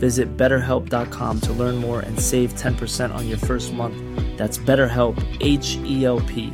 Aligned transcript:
Visit 0.00 0.28
betterhelp.com 0.38 1.40
to 1.40 1.52
learn 1.52 1.76
more 1.76 2.00
and 2.00 2.20
save 2.20 2.48
10% 2.54 3.14
on 3.14 3.28
your 3.28 3.38
first 3.38 3.72
month. 3.72 3.96
That's 4.38 4.66
BetterHelp, 4.66 5.16
H 5.40 5.78
E 5.86 6.04
L 6.04 6.20
P. 6.34 6.52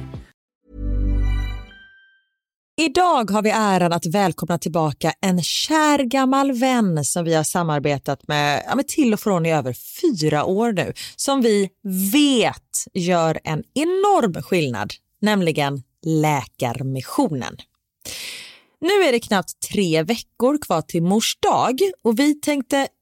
Idag 2.79 3.31
har 3.31 3.43
vi 3.43 3.51
äran 3.51 3.93
att 3.93 4.07
välkomna 4.07 4.59
tillbaka 4.59 5.13
en 5.21 5.43
kär 5.43 5.99
gammal 5.99 6.53
vän 6.53 7.05
som 7.05 7.25
vi 7.25 7.35
har 7.35 7.45
samarbetat 7.45 8.29
med, 8.29 8.63
ja, 8.67 8.75
med 8.75 8.89
till 8.89 9.13
och 9.13 9.21
från 9.21 9.47
i 9.47 9.53
över 9.53 9.77
fyra 10.01 10.45
år 10.45 10.73
nu, 10.73 10.93
som 11.17 11.43
vi 11.43 11.69
vet 12.13 12.85
gör 12.95 13.41
en 13.45 13.63
enorm 13.75 14.43
skillnad, 14.43 14.93
nämligen 15.21 15.83
Läkarmissionen. 16.05 17.57
Nu 18.81 19.09
är 19.09 19.13
det 19.13 19.21
knappt 19.21 19.61
tre 19.71 20.03
veckor 20.03 20.59
kvar 20.59 20.83
till 20.83 21.03
mors 21.03 21.39
dag 21.41 21.81
och 22.05 22.19
vi 22.19 22.35
tänkte 22.35 22.89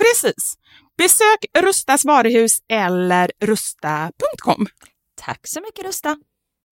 Precis. 0.00 0.54
Besök 0.98 1.38
Rustas 1.58 2.04
varuhus 2.04 2.58
eller 2.68 3.30
rusta.com. 3.40 4.66
Tack 5.20 5.40
så 5.46 5.60
mycket 5.60 5.84
Rusta. 5.84 6.16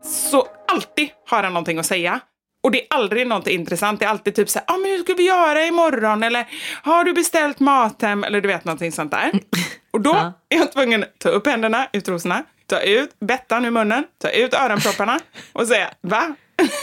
Så 0.04 0.48
alltid 0.68 1.08
har 1.26 1.42
han 1.42 1.52
någonting 1.52 1.78
att 1.78 1.86
säga. 1.86 2.20
Och 2.62 2.70
det 2.70 2.82
är 2.82 2.86
aldrig 2.90 3.26
något 3.26 3.46
intressant. 3.46 4.00
Det 4.00 4.06
är 4.06 4.10
alltid 4.10 4.34
typ 4.34 4.48
så 4.48 4.58
här, 4.58 4.66
ah, 4.74 4.76
men 4.78 4.90
hur 4.90 4.98
ska 5.02 5.14
vi 5.14 5.26
göra 5.26 5.66
imorgon? 5.66 6.22
Eller 6.22 6.46
har 6.82 7.04
du 7.04 7.12
beställt 7.12 7.60
mat 7.60 8.02
hem? 8.02 8.24
Eller 8.24 8.40
du 8.40 8.48
vet 8.48 8.64
någonting 8.64 8.92
sånt 8.92 9.10
där. 9.10 9.30
Och 9.90 10.00
då 10.00 10.10
Ja. 10.10 10.32
är 10.48 10.56
jag 10.58 10.72
tvungen 10.72 11.02
att 11.02 11.18
ta 11.18 11.28
upp 11.28 11.46
händerna 11.46 11.88
ur 11.92 12.00
trosorna, 12.00 12.44
ta 12.66 12.80
ut 12.80 13.10
bettan 13.20 13.64
ur 13.64 13.70
munnen, 13.70 14.04
ta 14.22 14.30
ut 14.30 14.54
öronpropparna 14.54 15.20
och 15.52 15.66
säga 15.66 15.90
va? 16.00 16.34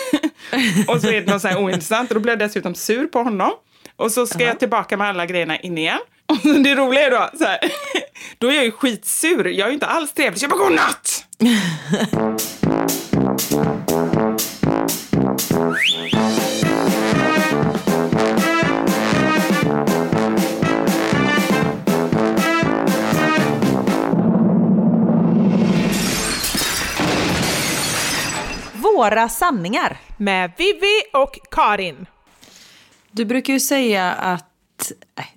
och 0.88 1.02
så 1.02 1.08
är 1.08 1.22
det 1.22 1.32
något 1.32 1.42
så 1.42 1.48
här 1.48 1.58
ointressant 1.58 2.10
och 2.12 2.16
då 2.16 2.22
blir 2.22 2.32
jag 2.32 2.40
dessutom 2.40 2.76
sur 2.76 3.08
på 3.08 3.20
honom. 3.24 3.52
Och 3.96 4.12
så 4.12 4.28
ska 4.28 4.44
jag 4.44 4.60
tillbaka 4.60 4.98
med 4.98 5.08
alla 5.08 5.26
grejerna 5.26 5.60
in 5.60 5.78
igen. 5.78 6.00
Och 6.28 6.38
det 6.64 6.76
roliga 6.76 7.06
är 7.06 7.12
då, 7.12 7.30
så 7.38 7.44
här, 7.44 7.60
då 8.38 8.48
är 8.48 8.56
jag 8.56 8.66
ju 8.66 8.72
skitsur. 8.72 9.46
Jag 9.46 9.66
är 9.66 9.68
ju 9.68 9.74
inte 9.74 9.86
alls 9.86 10.14
trevlig. 10.14 10.40
Så 10.40 10.44
jag 10.44 10.52
bara 10.52 10.64
godnatt! 10.64 11.26
Våra 28.74 29.30
sanningar. 29.30 29.98
Med 30.18 30.52
Vivi 30.58 31.02
och 31.14 31.40
Karin. 31.52 32.06
Du 33.12 33.26
brukar 33.26 33.54
ju 33.54 33.60
säga 33.60 34.12
att, 34.12 34.55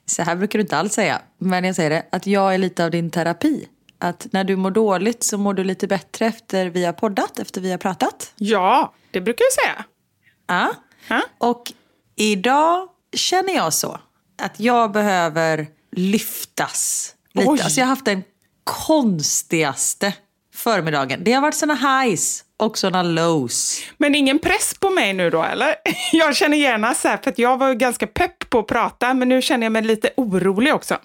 så 0.07 0.23
här 0.23 0.37
brukar 0.37 0.59
du 0.59 0.63
inte 0.63 0.77
alls 0.77 0.93
säga, 0.93 1.23
men 1.39 1.65
jag 1.65 1.77
säger 1.77 1.91
det, 1.91 2.07
att 2.13 2.27
jag 2.27 2.55
är 2.55 2.59
lite 2.59 2.85
av 2.85 2.91
din 2.91 3.11
terapi. 3.11 3.69
Att 3.99 4.27
när 4.31 4.45
du 4.45 4.57
mår 4.57 4.71
dåligt 4.71 5.25
så 5.25 5.39
mår 5.39 5.55
du 5.55 5.65
lite 5.65 5.87
bättre 5.87 6.27
efter 6.27 6.67
vi 6.67 6.85
har 6.85 6.93
poddat, 6.93 7.39
efter 7.39 7.61
vi 7.61 7.71
har 7.71 7.79
pratat. 7.79 8.33
Ja, 8.37 8.95
det 9.11 9.21
brukar 9.21 9.45
jag 9.45 9.53
säga. 9.53 9.85
Ja. 10.47 10.73
Ja. 11.09 11.23
Och 11.39 11.73
idag 12.17 12.89
känner 13.13 13.55
jag 13.55 13.73
så, 13.73 14.01
att 14.43 14.61
jag 14.61 14.93
behöver 14.93 15.67
lyftas 15.93 17.15
lite. 17.33 17.49
Oj. 17.49 17.61
Alltså 17.61 17.81
jag 17.81 17.87
har 17.87 17.91
haft 17.91 18.05
den 18.05 18.23
konstigaste 18.65 20.13
förmiddagen. 20.59 21.25
Det 21.25 21.33
har 21.33 21.43
varit 21.43 21.55
såna 21.55 21.75
highs 21.75 22.45
och 22.57 22.79
såna 22.79 23.03
lows. 23.03 23.81
Men 23.97 24.15
ingen 24.15 24.39
press 24.39 24.75
på 24.81 24.91
mig 24.91 25.13
nu 25.13 25.31
då, 25.31 25.43
eller? 25.43 25.75
Jag 26.13 26.37
känner 26.37 26.57
gärna 26.57 26.95
så 26.95 27.09
här, 27.09 27.17
för 27.17 27.31
att 27.31 27.39
jag 27.39 27.59
var 27.59 27.69
ju 27.69 27.75
ganska 27.75 28.07
pepp 28.07 28.51
på 28.51 28.59
att 28.59 28.67
prata, 28.67 29.15
men 29.15 29.29
nu 29.29 29.43
känner 29.43 29.67
jag 29.67 29.73
mig 29.73 29.83
lite 29.83 30.11
orolig 30.17 30.75
också. 30.75 30.97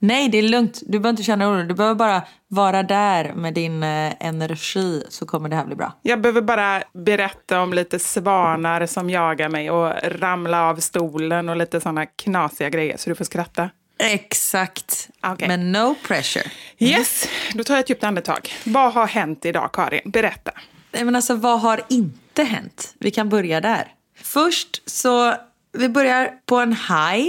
Nej, 0.00 0.28
det 0.28 0.38
är 0.38 0.42
lugnt. 0.42 0.80
Du 0.86 0.90
behöver 0.90 1.10
inte 1.10 1.22
känna 1.22 1.48
oro. 1.48 1.62
Du 1.62 1.74
behöver 1.74 1.94
bara 1.94 2.22
vara 2.48 2.82
där 2.82 3.32
med 3.32 3.54
din 3.54 3.82
eh, 3.82 4.12
energi 4.20 5.02
så 5.08 5.26
kommer 5.26 5.48
det 5.48 5.56
här 5.56 5.64
bli 5.64 5.76
bra. 5.76 5.92
Jag 6.02 6.20
behöver 6.20 6.40
bara 6.40 6.82
berätta 6.94 7.60
om 7.60 7.72
lite 7.72 7.98
svanar 7.98 8.86
som 8.86 9.10
jagar 9.10 9.48
mig 9.48 9.70
och 9.70 9.92
ramla 10.04 10.68
av 10.68 10.76
stolen 10.76 11.48
och 11.48 11.56
lite 11.56 11.80
sådana 11.80 12.06
knasiga 12.06 12.68
grejer, 12.70 12.96
så 12.96 13.10
du 13.10 13.16
får 13.16 13.24
skratta. 13.24 13.70
Exakt. 13.98 15.08
Okej. 15.22 15.48
Men 15.48 15.72
no 15.72 15.94
pressure. 16.02 16.44
Yes, 16.78 17.28
då 17.54 17.64
tar 17.64 17.74
jag 17.74 17.80
ett 17.80 17.90
djupt 17.90 18.04
andetag. 18.04 18.52
Vad 18.64 18.92
har 18.92 19.06
hänt 19.06 19.44
idag, 19.44 19.70
Karin? 19.72 20.00
Berätta. 20.04 20.52
Men 20.92 21.16
alltså, 21.16 21.34
vad 21.34 21.60
har 21.60 21.82
inte 21.88 22.42
hänt? 22.42 22.94
Vi 22.98 23.10
kan 23.10 23.28
börja 23.28 23.60
där. 23.60 23.88
Först 24.22 24.90
så, 24.90 25.34
vi 25.72 25.88
börjar 25.88 26.30
på 26.46 26.56
en 26.56 26.72
high. 26.72 27.28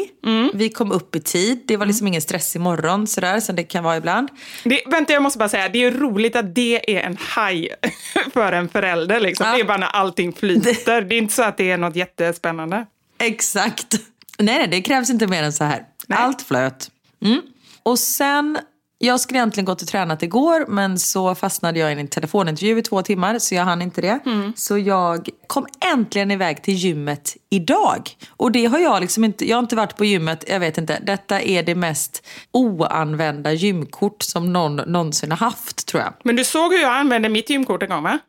Vi 0.53 0.69
kom 0.69 0.91
upp 0.91 1.15
i 1.15 1.19
tid. 1.21 1.63
Det 1.65 1.77
var 1.77 1.85
liksom 1.85 2.07
ingen 2.07 2.21
stress 2.21 2.55
imorgon 2.55 3.07
sådär 3.07 3.39
som 3.39 3.55
det 3.55 3.63
kan 3.63 3.83
vara 3.83 3.97
ibland. 3.97 4.29
Det, 4.63 4.81
vänta, 4.87 5.13
jag 5.13 5.21
måste 5.23 5.39
bara 5.39 5.49
säga, 5.49 5.69
det 5.69 5.83
är 5.83 5.91
roligt 5.91 6.35
att 6.35 6.55
det 6.55 6.95
är 6.97 7.01
en 7.01 7.17
haj 7.19 7.69
för 8.33 8.51
en 8.51 8.69
förälder. 8.69 9.19
Liksom. 9.19 9.45
Ja. 9.45 9.53
Det 9.53 9.59
är 9.61 9.65
bara 9.65 9.77
när 9.77 9.87
allting 9.87 10.33
flyter. 10.33 11.01
Det 11.01 11.15
är 11.15 11.17
inte 11.17 11.33
så 11.33 11.43
att 11.43 11.57
det 11.57 11.71
är 11.71 11.77
något 11.77 11.95
jättespännande. 11.95 12.85
Exakt. 13.19 13.93
Nej, 14.39 14.57
nej, 14.57 14.67
det 14.67 14.81
krävs 14.81 15.09
inte 15.09 15.27
mer 15.27 15.43
än 15.43 15.53
så 15.53 15.63
här. 15.63 15.83
Nej. 16.09 16.19
Allt 16.19 16.41
flöt. 16.41 16.91
Mm. 17.25 17.41
Och 17.83 17.99
sen, 17.99 18.59
jag 18.97 19.19
skulle 19.19 19.39
egentligen 19.39 19.65
gått 19.65 19.81
och 19.81 19.87
tränat 19.87 20.23
igår 20.23 20.65
men 20.67 20.99
så 20.99 21.35
fastnade 21.35 21.79
jag 21.79 21.93
i 21.93 21.99
en 21.99 22.07
telefonintervju 22.07 22.77
i 22.77 22.81
två 22.81 23.01
timmar 23.01 23.39
så 23.39 23.55
jag 23.55 23.63
hann 23.63 23.81
inte 23.81 24.01
det. 24.01 24.19
Så 24.55 24.77
jag 24.77 25.29
kom 25.47 25.67
äntligen 25.93 26.31
iväg 26.31 26.63
till 26.63 26.73
gymmet 26.73 27.37
idag. 27.49 28.09
Och 28.29 28.51
det 28.51 28.65
har 28.65 28.79
jag 28.79 29.01
liksom 29.01 29.23
inte, 29.23 29.49
jag 29.49 29.57
har 29.57 29.63
inte 29.63 29.75
varit 29.75 29.97
på 29.97 30.05
gymmet, 30.05 30.43
jag 30.47 30.59
vet 30.59 30.77
inte. 30.77 30.99
Detta 31.03 31.41
är 31.41 31.63
det 31.63 31.75
mest 31.75 32.27
oanvända 32.51 33.53
gymkort 33.53 34.23
som 34.23 34.53
någon 34.53 34.75
någonsin 34.75 35.31
har 35.31 35.37
haft 35.37 35.87
tror 35.87 36.03
jag. 36.03 36.13
Men 36.23 36.35
du 36.35 36.43
såg 36.43 36.73
hur 36.73 36.81
jag 36.81 36.93
använde 36.93 37.29
mitt 37.29 37.49
gymkort 37.49 37.83
en 37.83 37.89
gång, 37.89 38.03
va? 38.03 38.19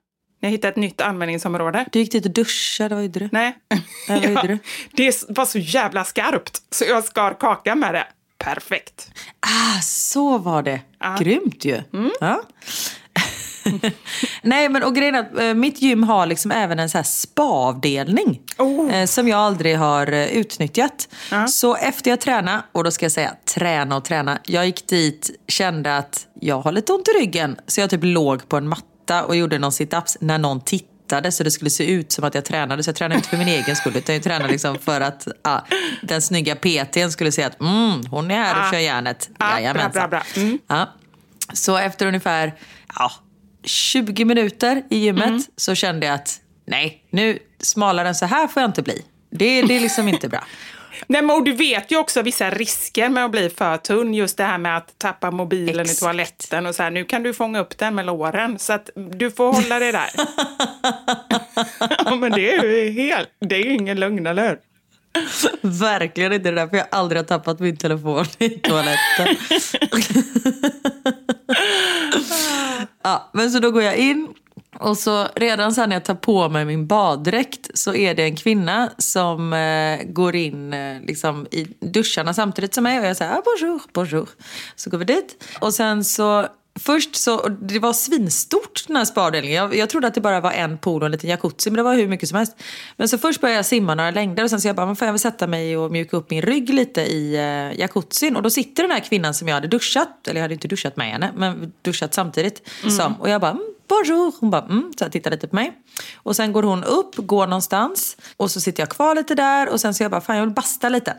När 0.40 0.48
jag 0.48 0.50
hittade 0.50 0.70
ett 0.70 0.76
nytt 0.76 1.00
användningsområde. 1.00 1.86
Du 1.92 1.98
gick 1.98 2.12
dit 2.12 2.24
och 2.26 2.30
duschade, 2.30 2.94
vad 2.94 3.04
gjorde 3.04 3.20
du? 3.20 3.28
Nej. 3.32 3.56
vad 4.08 4.24
gjorde 4.24 4.48
du? 4.48 4.58
det 4.92 5.24
var 5.28 5.46
så 5.46 5.58
jävla 5.58 6.04
skarpt, 6.04 6.62
så 6.70 6.84
jag 6.84 7.04
skar 7.04 7.34
kaka 7.40 7.74
med 7.74 7.94
det. 7.94 8.06
Perfekt. 8.38 9.10
Ah, 9.40 9.80
så 9.82 10.38
var 10.38 10.62
det. 10.62 10.80
Ja. 10.98 11.16
Grymt 11.20 11.64
ju. 11.64 11.82
Ja. 12.20 12.42
Nej, 14.42 14.68
men 14.68 14.82
och 14.82 14.94
grejen 14.94 15.14
är 15.14 15.20
att 15.20 15.38
eh, 15.38 15.54
mitt 15.54 15.82
gym 15.82 16.02
har 16.02 16.26
liksom 16.26 16.50
även 16.50 16.78
en 16.78 16.90
så 16.90 16.98
här 16.98 17.02
spa-avdelning. 17.02 18.40
Oh. 18.58 18.94
eh, 18.94 19.06
som 19.06 19.28
jag 19.28 19.38
aldrig 19.38 19.78
har 19.78 20.12
eh, 20.12 20.26
utnyttjat. 20.26 21.08
Ja. 21.30 21.46
Så 21.46 21.76
efter 21.76 22.10
jag 22.10 22.20
tränade, 22.20 22.62
och 22.72 22.84
då 22.84 22.90
ska 22.90 23.04
jag 23.04 23.12
säga 23.12 23.34
träna 23.54 23.96
och 23.96 24.04
träna. 24.04 24.38
Jag 24.44 24.66
gick 24.66 24.88
dit, 24.88 25.30
kände 25.48 25.96
att 25.96 26.26
jag 26.40 26.60
har 26.60 26.72
lite 26.72 26.92
ont 26.92 27.08
i 27.08 27.10
ryggen. 27.10 27.56
Så 27.66 27.80
jag 27.80 27.90
typ 27.90 28.04
låg 28.04 28.48
på 28.48 28.56
en 28.56 28.68
matta 28.68 28.84
och 29.10 29.36
gjorde 29.36 29.58
någon 29.58 29.70
sit-ups 29.70 30.16
när 30.20 30.38
någon 30.38 30.60
tittade. 30.60 31.32
Så 31.32 31.44
det 31.44 31.50
skulle 31.50 31.70
se 31.70 31.86
ut 31.92 32.12
som 32.12 32.24
att 32.24 32.34
jag 32.34 32.44
tränade. 32.44 32.82
Så 32.82 32.88
jag 32.88 32.96
tränade 32.96 33.16
inte 33.16 33.28
för 33.28 33.36
min 33.36 33.48
egen 33.48 33.76
skull. 33.76 33.96
Utan 33.96 34.14
jag 34.14 34.24
tränade 34.24 34.52
liksom 34.52 34.78
för 34.78 35.00
att 35.00 35.28
ah, 35.42 35.60
den 36.02 36.22
snygga 36.22 36.54
PTn 36.56 37.10
skulle 37.10 37.32
se 37.32 37.42
att 37.42 37.60
mm, 37.60 38.06
hon 38.10 38.30
är 38.30 38.34
här 38.42 38.54
och 38.60 38.66
Ah. 38.66 38.70
kör 38.72 38.78
järnet. 38.78 39.30
Ah, 39.38 39.48
bra, 39.50 39.60
Jajamensan. 39.60 39.92
bra, 39.92 40.08
bra. 40.08 40.22
Mm. 40.36 40.58
Ja. 40.68 40.88
Så 41.52 41.76
efter 41.76 42.06
ungefär 42.06 42.54
ja, 42.98 43.10
20 43.64 44.24
minuter 44.24 44.82
i 44.90 44.96
gymmet 44.98 45.26
Mm. 45.28 45.42
så 45.56 45.74
kände 45.74 46.06
jag 46.06 46.14
att 46.14 46.36
nej, 46.66 47.04
nu 47.10 47.38
smalare 47.60 48.08
än 48.08 48.14
så 48.14 48.26
här 48.26 48.46
får 48.46 48.62
jag 48.62 48.68
inte 48.68 48.82
bli. 48.82 49.02
Det, 49.30 49.62
det 49.62 49.76
är 49.76 49.80
liksom 49.80 50.08
inte 50.08 50.28
bra. 50.28 50.44
Nej, 51.06 51.22
men 51.22 51.36
och 51.36 51.44
du 51.44 51.52
vet 51.52 51.92
ju 51.92 51.96
också 51.96 52.22
vissa 52.22 52.50
risker 52.50 53.08
med 53.08 53.24
att 53.24 53.30
bli 53.30 53.50
för 53.50 53.76
tunn. 53.76 54.14
Just 54.14 54.36
det 54.36 54.44
här 54.44 54.58
med 54.58 54.76
att 54.76 54.98
tappa 54.98 55.30
mobilen 55.30 55.80
Exakt. 55.80 55.98
i 55.98 56.00
toaletten 56.00 56.66
och 56.66 56.74
så 56.74 56.82
här. 56.82 56.90
Nu 56.90 57.04
kan 57.04 57.22
du 57.22 57.34
fånga 57.34 57.60
upp 57.60 57.78
den 57.78 57.94
med 57.94 58.06
låren. 58.06 58.58
Så 58.58 58.72
att 58.72 58.90
du 58.94 59.30
får 59.30 59.52
hålla 59.52 59.78
dig 59.78 59.92
där. 59.92 60.10
ja, 62.04 62.14
men 62.16 62.32
det 62.32 62.54
är 62.54 62.64
ju 62.64 62.90
helt, 62.90 63.28
det 63.40 63.54
är 63.54 63.64
ju 63.64 63.74
ingen 63.74 64.00
lögn, 64.00 64.26
eller 64.26 64.48
hur? 64.48 64.58
Verkligen 65.60 66.32
inte 66.32 66.50
det 66.50 66.56
där, 66.56 66.68
för 66.68 66.76
jag 66.76 66.86
har 66.90 66.98
aldrig 66.98 67.18
har 67.18 67.24
tappat 67.24 67.60
min 67.60 67.76
telefon 67.76 68.24
i 68.38 68.48
toaletten. 68.48 69.26
ja, 73.02 73.30
men 73.32 73.50
så 73.50 73.58
då 73.58 73.70
går 73.70 73.82
jag 73.82 73.96
in 73.96 74.28
och 74.80 74.98
så 74.98 75.28
redan 75.36 75.72
sen 75.72 75.88
när 75.88 75.96
jag 75.96 76.04
tar 76.04 76.14
på 76.14 76.48
mig 76.48 76.64
min 76.64 76.86
baddräkt 76.86 77.70
så 77.74 77.94
är 77.94 78.14
det 78.14 78.22
en 78.22 78.36
kvinna 78.36 78.90
som 78.98 79.52
eh, 79.52 80.06
går 80.06 80.36
in 80.36 80.72
eh, 80.72 81.00
liksom, 81.02 81.46
i 81.50 81.66
duscharna 81.80 82.34
samtidigt 82.34 82.74
som 82.74 82.84
mig 82.84 83.00
och 83.00 83.06
jag 83.06 83.16
säger 83.16 83.32
ah, 83.32 83.42
bonjour, 83.44 83.82
bonjour. 83.92 84.28
Så 84.76 84.90
går 84.90 84.98
vi 84.98 85.04
dit 85.04 85.44
och 85.60 85.74
sen 85.74 86.04
så 86.04 86.46
Först 86.82 87.16
så, 87.16 87.48
det 87.48 87.78
var 87.78 87.92
svinstort 87.92 88.84
den 88.86 88.96
här 88.96 89.04
spaavdelningen. 89.04 89.56
Jag, 89.56 89.76
jag 89.76 89.90
trodde 89.90 90.06
att 90.06 90.14
det 90.14 90.20
bara 90.20 90.40
var 90.40 90.52
en 90.52 90.78
pool 90.78 91.02
och 91.02 91.06
en 91.06 91.12
liten 91.12 91.30
jacuzzi 91.30 91.70
men 91.70 91.76
det 91.76 91.82
var 91.82 91.94
hur 91.94 92.08
mycket 92.08 92.28
som 92.28 92.38
helst. 92.38 92.56
Men 92.96 93.08
så 93.08 93.18
först 93.18 93.40
började 93.40 93.58
jag 93.58 93.66
simma 93.66 93.94
några 93.94 94.10
längder 94.10 94.44
och 94.44 94.50
sen 94.50 94.60
så 94.60 94.68
jag 94.68 94.76
bara, 94.76 94.86
men 94.86 94.96
får 94.96 95.06
jag 95.06 95.12
väl 95.12 95.18
sätta 95.18 95.46
mig 95.46 95.76
och 95.76 95.92
mjuka 95.92 96.16
upp 96.16 96.30
min 96.30 96.42
rygg 96.42 96.70
lite 96.70 97.00
i 97.00 97.36
uh, 97.36 97.80
jacuzzin. 97.80 98.36
Och 98.36 98.42
då 98.42 98.50
sitter 98.50 98.82
den 98.82 98.92
här 98.92 99.00
kvinnan 99.00 99.34
som 99.34 99.48
jag 99.48 99.54
hade 99.54 99.68
duschat, 99.68 100.28
eller 100.28 100.40
jag 100.40 100.42
hade 100.42 100.54
inte 100.54 100.68
duschat 100.68 100.96
med 100.96 101.10
henne, 101.10 101.32
men 101.36 101.72
duschat 101.82 102.14
samtidigt. 102.14 102.68
Som, 102.96 103.14
och 103.20 103.30
jag 103.30 103.40
bara, 103.40 103.50
mm, 103.50 103.74
bonjour. 103.88 104.32
Hon 104.40 104.50
bara, 104.50 104.62
mm, 104.62 104.92
så 104.98 105.04
jag 105.04 105.12
tittar 105.12 105.30
lite 105.30 105.48
på 105.48 105.54
mig. 105.54 105.72
Och 106.14 106.36
sen 106.36 106.52
går 106.52 106.62
hon 106.62 106.84
upp, 106.84 107.16
går 107.16 107.46
någonstans 107.46 108.16
och 108.36 108.50
så 108.50 108.60
sitter 108.60 108.82
jag 108.82 108.90
kvar 108.90 109.14
lite 109.14 109.34
där 109.34 109.68
och 109.68 109.80
sen 109.80 109.94
så 109.94 110.02
jag 110.02 110.10
bara, 110.10 110.20
fan 110.20 110.36
jag 110.36 110.44
vill 110.44 110.54
basta 110.54 110.88
lite. 110.88 111.16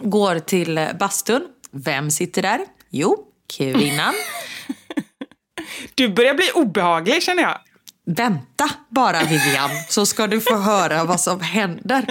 Går 0.00 0.38
till 0.38 0.78
eh, 0.78 0.92
bastun. 0.98 1.42
Vem 1.70 2.10
sitter 2.10 2.42
där? 2.42 2.60
Jo, 2.90 3.26
kvinnan. 3.56 4.14
Du 5.94 6.08
börjar 6.08 6.34
bli 6.34 6.50
obehaglig, 6.54 7.22
känner 7.22 7.42
jag. 7.42 7.58
Vänta 8.06 8.70
bara 8.88 9.20
Vivian, 9.20 9.70
så 9.88 10.06
ska 10.06 10.26
du 10.26 10.40
få 10.40 10.56
höra 10.56 11.04
vad 11.04 11.20
som 11.20 11.40
händer. 11.40 12.02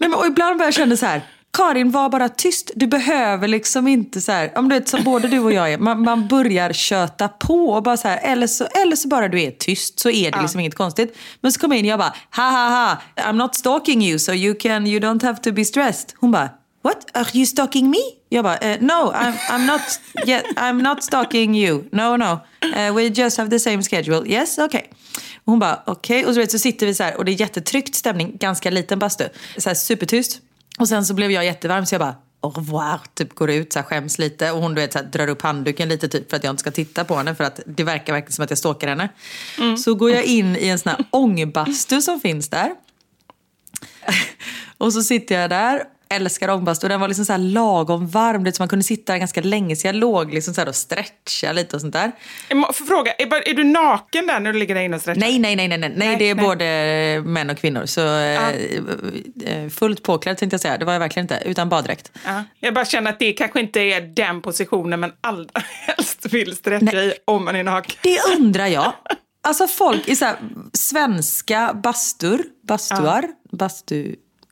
Nej, 0.00 0.10
men, 0.10 0.14
och 0.14 0.26
ibland 0.26 0.58
börjar 0.58 0.66
jag 0.66 0.74
känna 0.74 0.96
så 0.96 1.06
här, 1.06 1.22
Karin 1.52 1.90
var 1.90 2.08
bara 2.08 2.28
tyst. 2.28 2.70
Du 2.74 2.86
behöver 2.86 3.48
liksom 3.48 3.88
inte 3.88 4.20
så 4.20 4.32
här, 4.32 4.58
om 4.58 4.68
du 4.68 4.74
vet 4.74 4.88
som 4.88 5.04
både 5.04 5.28
du 5.28 5.38
och 5.38 5.52
jag 5.52 5.72
är, 5.72 5.78
man, 5.78 6.02
man 6.02 6.28
börjar 6.28 6.72
köta 6.72 7.28
på 7.28 7.68
och 7.70 7.82
bara 7.82 7.96
så 7.96 8.08
här, 8.08 8.20
eller 8.22 8.46
så, 8.46 8.64
eller 8.64 8.96
så 8.96 9.08
bara 9.08 9.28
du 9.28 9.42
är 9.42 9.50
tyst 9.50 10.00
så 10.00 10.10
är 10.10 10.30
det 10.30 10.40
liksom 10.40 10.60
inget 10.60 10.74
konstigt. 10.74 11.16
Men 11.40 11.52
så 11.52 11.60
kommer 11.60 11.76
jag 11.76 11.78
in 11.78 11.86
och 11.86 11.90
jag 11.90 11.98
bara, 11.98 12.14
ha 12.36 12.50
ha 12.50 12.68
ha, 12.68 12.98
I'm 13.16 13.32
not 13.32 13.54
stalking 13.54 14.02
you 14.02 14.18
so 14.18 14.32
you 14.32 14.54
can, 14.54 14.86
you 14.86 15.00
don't 15.00 15.24
have 15.24 15.38
to 15.40 15.52
be 15.52 15.64
stressed. 15.64 16.14
Hon 16.16 16.30
bara, 16.30 16.50
What? 16.82 17.10
Are 17.14 17.26
you 17.34 17.46
stalking 17.46 17.90
me? 17.90 17.98
Jag 18.28 18.44
bara, 18.44 18.56
eh, 18.56 18.80
no, 18.80 19.12
I'm, 19.14 19.32
I'm, 19.50 19.66
not, 19.66 19.80
yeah, 20.26 20.42
I'm 20.56 20.82
not 20.82 21.02
stalking 21.02 21.54
you. 21.54 21.84
No, 21.92 22.16
no. 22.16 22.40
Eh, 22.76 22.94
we 22.94 23.02
just 23.02 23.38
have 23.38 23.50
the 23.50 23.58
same 23.58 23.82
schedule. 23.82 24.28
Yes, 24.28 24.58
okay. 24.58 24.82
Och 25.44 25.52
hon 25.52 25.58
bara, 25.58 25.82
okej. 25.86 26.26
Och 26.26 26.34
så, 26.34 26.40
vet, 26.40 26.50
så 26.50 26.58
sitter 26.58 26.86
vi 26.86 26.94
så 26.94 27.02
här 27.02 27.16
och 27.16 27.24
det 27.24 27.32
är 27.32 27.40
jättetryckt 27.40 27.94
stämning, 27.94 28.36
ganska 28.36 28.70
liten 28.70 28.98
bastu. 28.98 29.24
Så 29.56 29.70
här 29.70 29.74
supertyst. 29.74 30.40
Och 30.78 30.88
sen 30.88 31.06
så 31.06 31.14
blev 31.14 31.30
jag 31.30 31.44
jättevarm 31.44 31.86
så 31.86 31.94
jag 31.94 32.00
bara, 32.00 32.16
au 32.40 32.50
revoir, 32.50 33.00
typ 33.14 33.34
går 33.34 33.50
ut, 33.50 33.72
så 33.72 33.78
här, 33.78 33.86
skäms 33.86 34.18
lite. 34.18 34.52
Och 34.52 34.62
hon 34.62 34.74
du 34.74 34.80
vet, 34.80 34.92
så 34.92 34.98
här, 34.98 35.06
drar 35.06 35.28
upp 35.28 35.42
handduken 35.42 35.88
lite 35.88 36.08
typ 36.08 36.30
för 36.30 36.36
att 36.36 36.44
jag 36.44 36.52
inte 36.52 36.60
ska 36.60 36.70
titta 36.70 37.04
på 37.04 37.16
henne. 37.16 37.34
För 37.34 37.44
att 37.44 37.60
det 37.66 37.84
verkar 37.84 38.12
verkligen 38.12 38.32
som 38.32 38.44
att 38.44 38.50
jag 38.50 38.58
stalkar 38.58 38.88
henne. 38.88 39.08
Så 39.78 39.94
går 39.94 40.10
jag 40.10 40.24
in 40.24 40.56
i 40.56 40.68
en 40.68 40.78
sån 40.78 40.90
här 40.90 41.04
ångbastu 41.10 42.02
som 42.02 42.20
finns 42.20 42.48
där. 42.48 42.74
och 44.78 44.92
så 44.92 45.02
sitter 45.02 45.40
jag 45.40 45.50
där, 45.50 45.84
älskar 46.10 46.50
ångbastu. 46.50 46.88
Den 46.88 47.00
var 47.00 47.08
liksom 47.08 47.24
så 47.24 47.32
här 47.32 47.38
lagom 47.38 48.06
varm, 48.06 48.52
så 48.52 48.62
man 48.62 48.68
kunde 48.68 48.82
sitta 48.82 49.12
där 49.12 49.18
ganska 49.18 49.40
länge. 49.40 49.76
Så 49.76 49.86
jag 49.86 49.94
låg 49.94 50.34
liksom 50.34 50.54
så 50.54 50.68
och 50.68 50.74
stretchade 50.74 51.52
lite 51.52 51.76
och 51.76 51.80
sånt 51.80 51.92
där. 51.92 52.12
Får 52.72 52.86
fråga, 52.86 53.12
är, 53.12 53.48
är 53.48 53.54
du 53.54 53.64
naken 53.64 54.26
där 54.26 54.40
när 54.40 54.52
du 54.52 54.58
ligger 54.58 54.74
där 54.74 54.82
inne 54.82 54.96
och 54.96 55.02
stretchar? 55.02 55.20
Nej, 55.20 55.38
nej, 55.38 55.56
nej, 55.56 55.68
nej, 55.68 55.78
nej, 55.78 55.92
nej, 55.96 56.16
det 56.16 56.24
är 56.24 56.34
nej. 56.34 56.44
både 56.44 57.22
män 57.30 57.50
och 57.50 57.58
kvinnor. 57.58 57.86
Så 57.86 58.00
eh, 58.00 58.48
eh, 59.44 59.68
fullt 59.68 60.02
påklädd 60.02 60.38
tänkte 60.38 60.54
jag 60.54 60.60
säga, 60.60 60.78
det 60.78 60.84
var 60.84 60.92
jag 60.92 61.00
verkligen 61.00 61.24
inte, 61.24 61.42
utan 61.44 61.68
baddräkt. 61.68 62.12
Ja. 62.24 62.44
Jag 62.60 62.74
bara 62.74 62.84
känner 62.84 63.10
att 63.10 63.18
det 63.18 63.32
kanske 63.32 63.60
inte 63.60 63.80
är 63.80 64.00
den 64.00 64.42
positionen 64.42 65.00
man 65.00 65.12
allra 65.20 65.60
helst 65.86 66.26
vill 66.32 66.56
stretcha 66.56 66.96
i 66.96 67.12
om 67.24 67.44
man 67.44 67.56
är 67.56 67.64
naken. 67.64 67.96
Det 68.02 68.18
undrar 68.36 68.66
jag. 68.66 68.92
Alltså 69.42 69.66
folk 69.66 70.08
i 70.08 70.16
så 70.16 70.24
här, 70.24 70.36
svenska 70.72 71.74
bastur, 71.74 72.44
bastuar, 72.68 73.28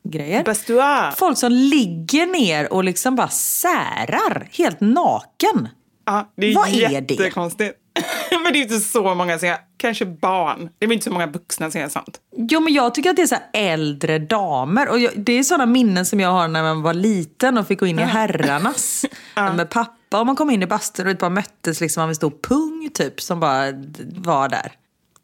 bastugrejer. 0.07 0.45
Bastua. 0.45 1.13
Folk 1.17 1.39
som 1.39 1.53
ligger 1.53 2.27
ner 2.27 2.73
och 2.73 2.85
liksom 2.85 3.17
bara 3.17 3.29
särar, 3.29 4.49
helt 4.53 4.81
naken. 4.81 5.69
Ja, 6.07 6.33
det 6.37 6.47
är 6.47 6.55
Vad 6.55 6.69
är 6.69 6.89
det? 6.89 7.15
jättekonstigt. 7.15 7.75
Men 8.45 8.53
det 8.53 8.59
är 8.59 8.63
inte 8.63 8.81
så 8.81 9.15
många 9.15 9.39
som 9.39 9.49
gör, 9.49 9.59
kanske 9.77 10.07
barn. 10.07 10.69
Det 10.79 10.87
är 10.87 10.93
inte 10.93 11.05
så 11.05 11.11
många 11.11 11.27
vuxna 11.27 11.71
som 11.71 11.81
gör 11.81 11.89
sånt. 11.89 12.21
Jo 12.37 12.61
men 12.61 12.73
jag 12.75 12.95
tycker 12.95 13.11
att 13.11 13.17
det 13.17 13.23
är 13.23 13.27
så 13.27 13.37
äldre 13.53 14.19
damer. 14.19 14.89
Och 14.89 14.99
jag, 14.99 15.13
det 15.17 15.33
är 15.33 15.43
sådana 15.43 15.67
minnen 15.67 16.07
som 16.07 16.21
jag 16.21 16.29
har 16.31 16.49
när 16.49 16.63
man 16.63 16.83
var 16.83 16.95
liten 16.95 17.59
och 17.59 17.67
fick 17.67 17.81
gå 17.81 17.87
in 17.87 17.99
i 17.99 18.03
herrarnas. 18.03 19.05
Med 19.35 19.71
pappa 19.71 20.21
och 20.21 20.27
man 20.27 20.37
kom 20.37 20.51
in 20.51 20.63
i 20.63 20.67
bastun 20.67 21.07
och 21.07 21.13
det 21.15 21.21
bara 21.21 21.31
möttes 21.31 21.81
liksom 21.81 22.03
av 22.03 22.09
en 22.09 22.15
stor 22.15 22.33
pung 22.43 22.91
typ 22.95 23.21
som 23.21 23.41
bara 23.41 23.73
var 24.17 24.49
där. 24.49 24.73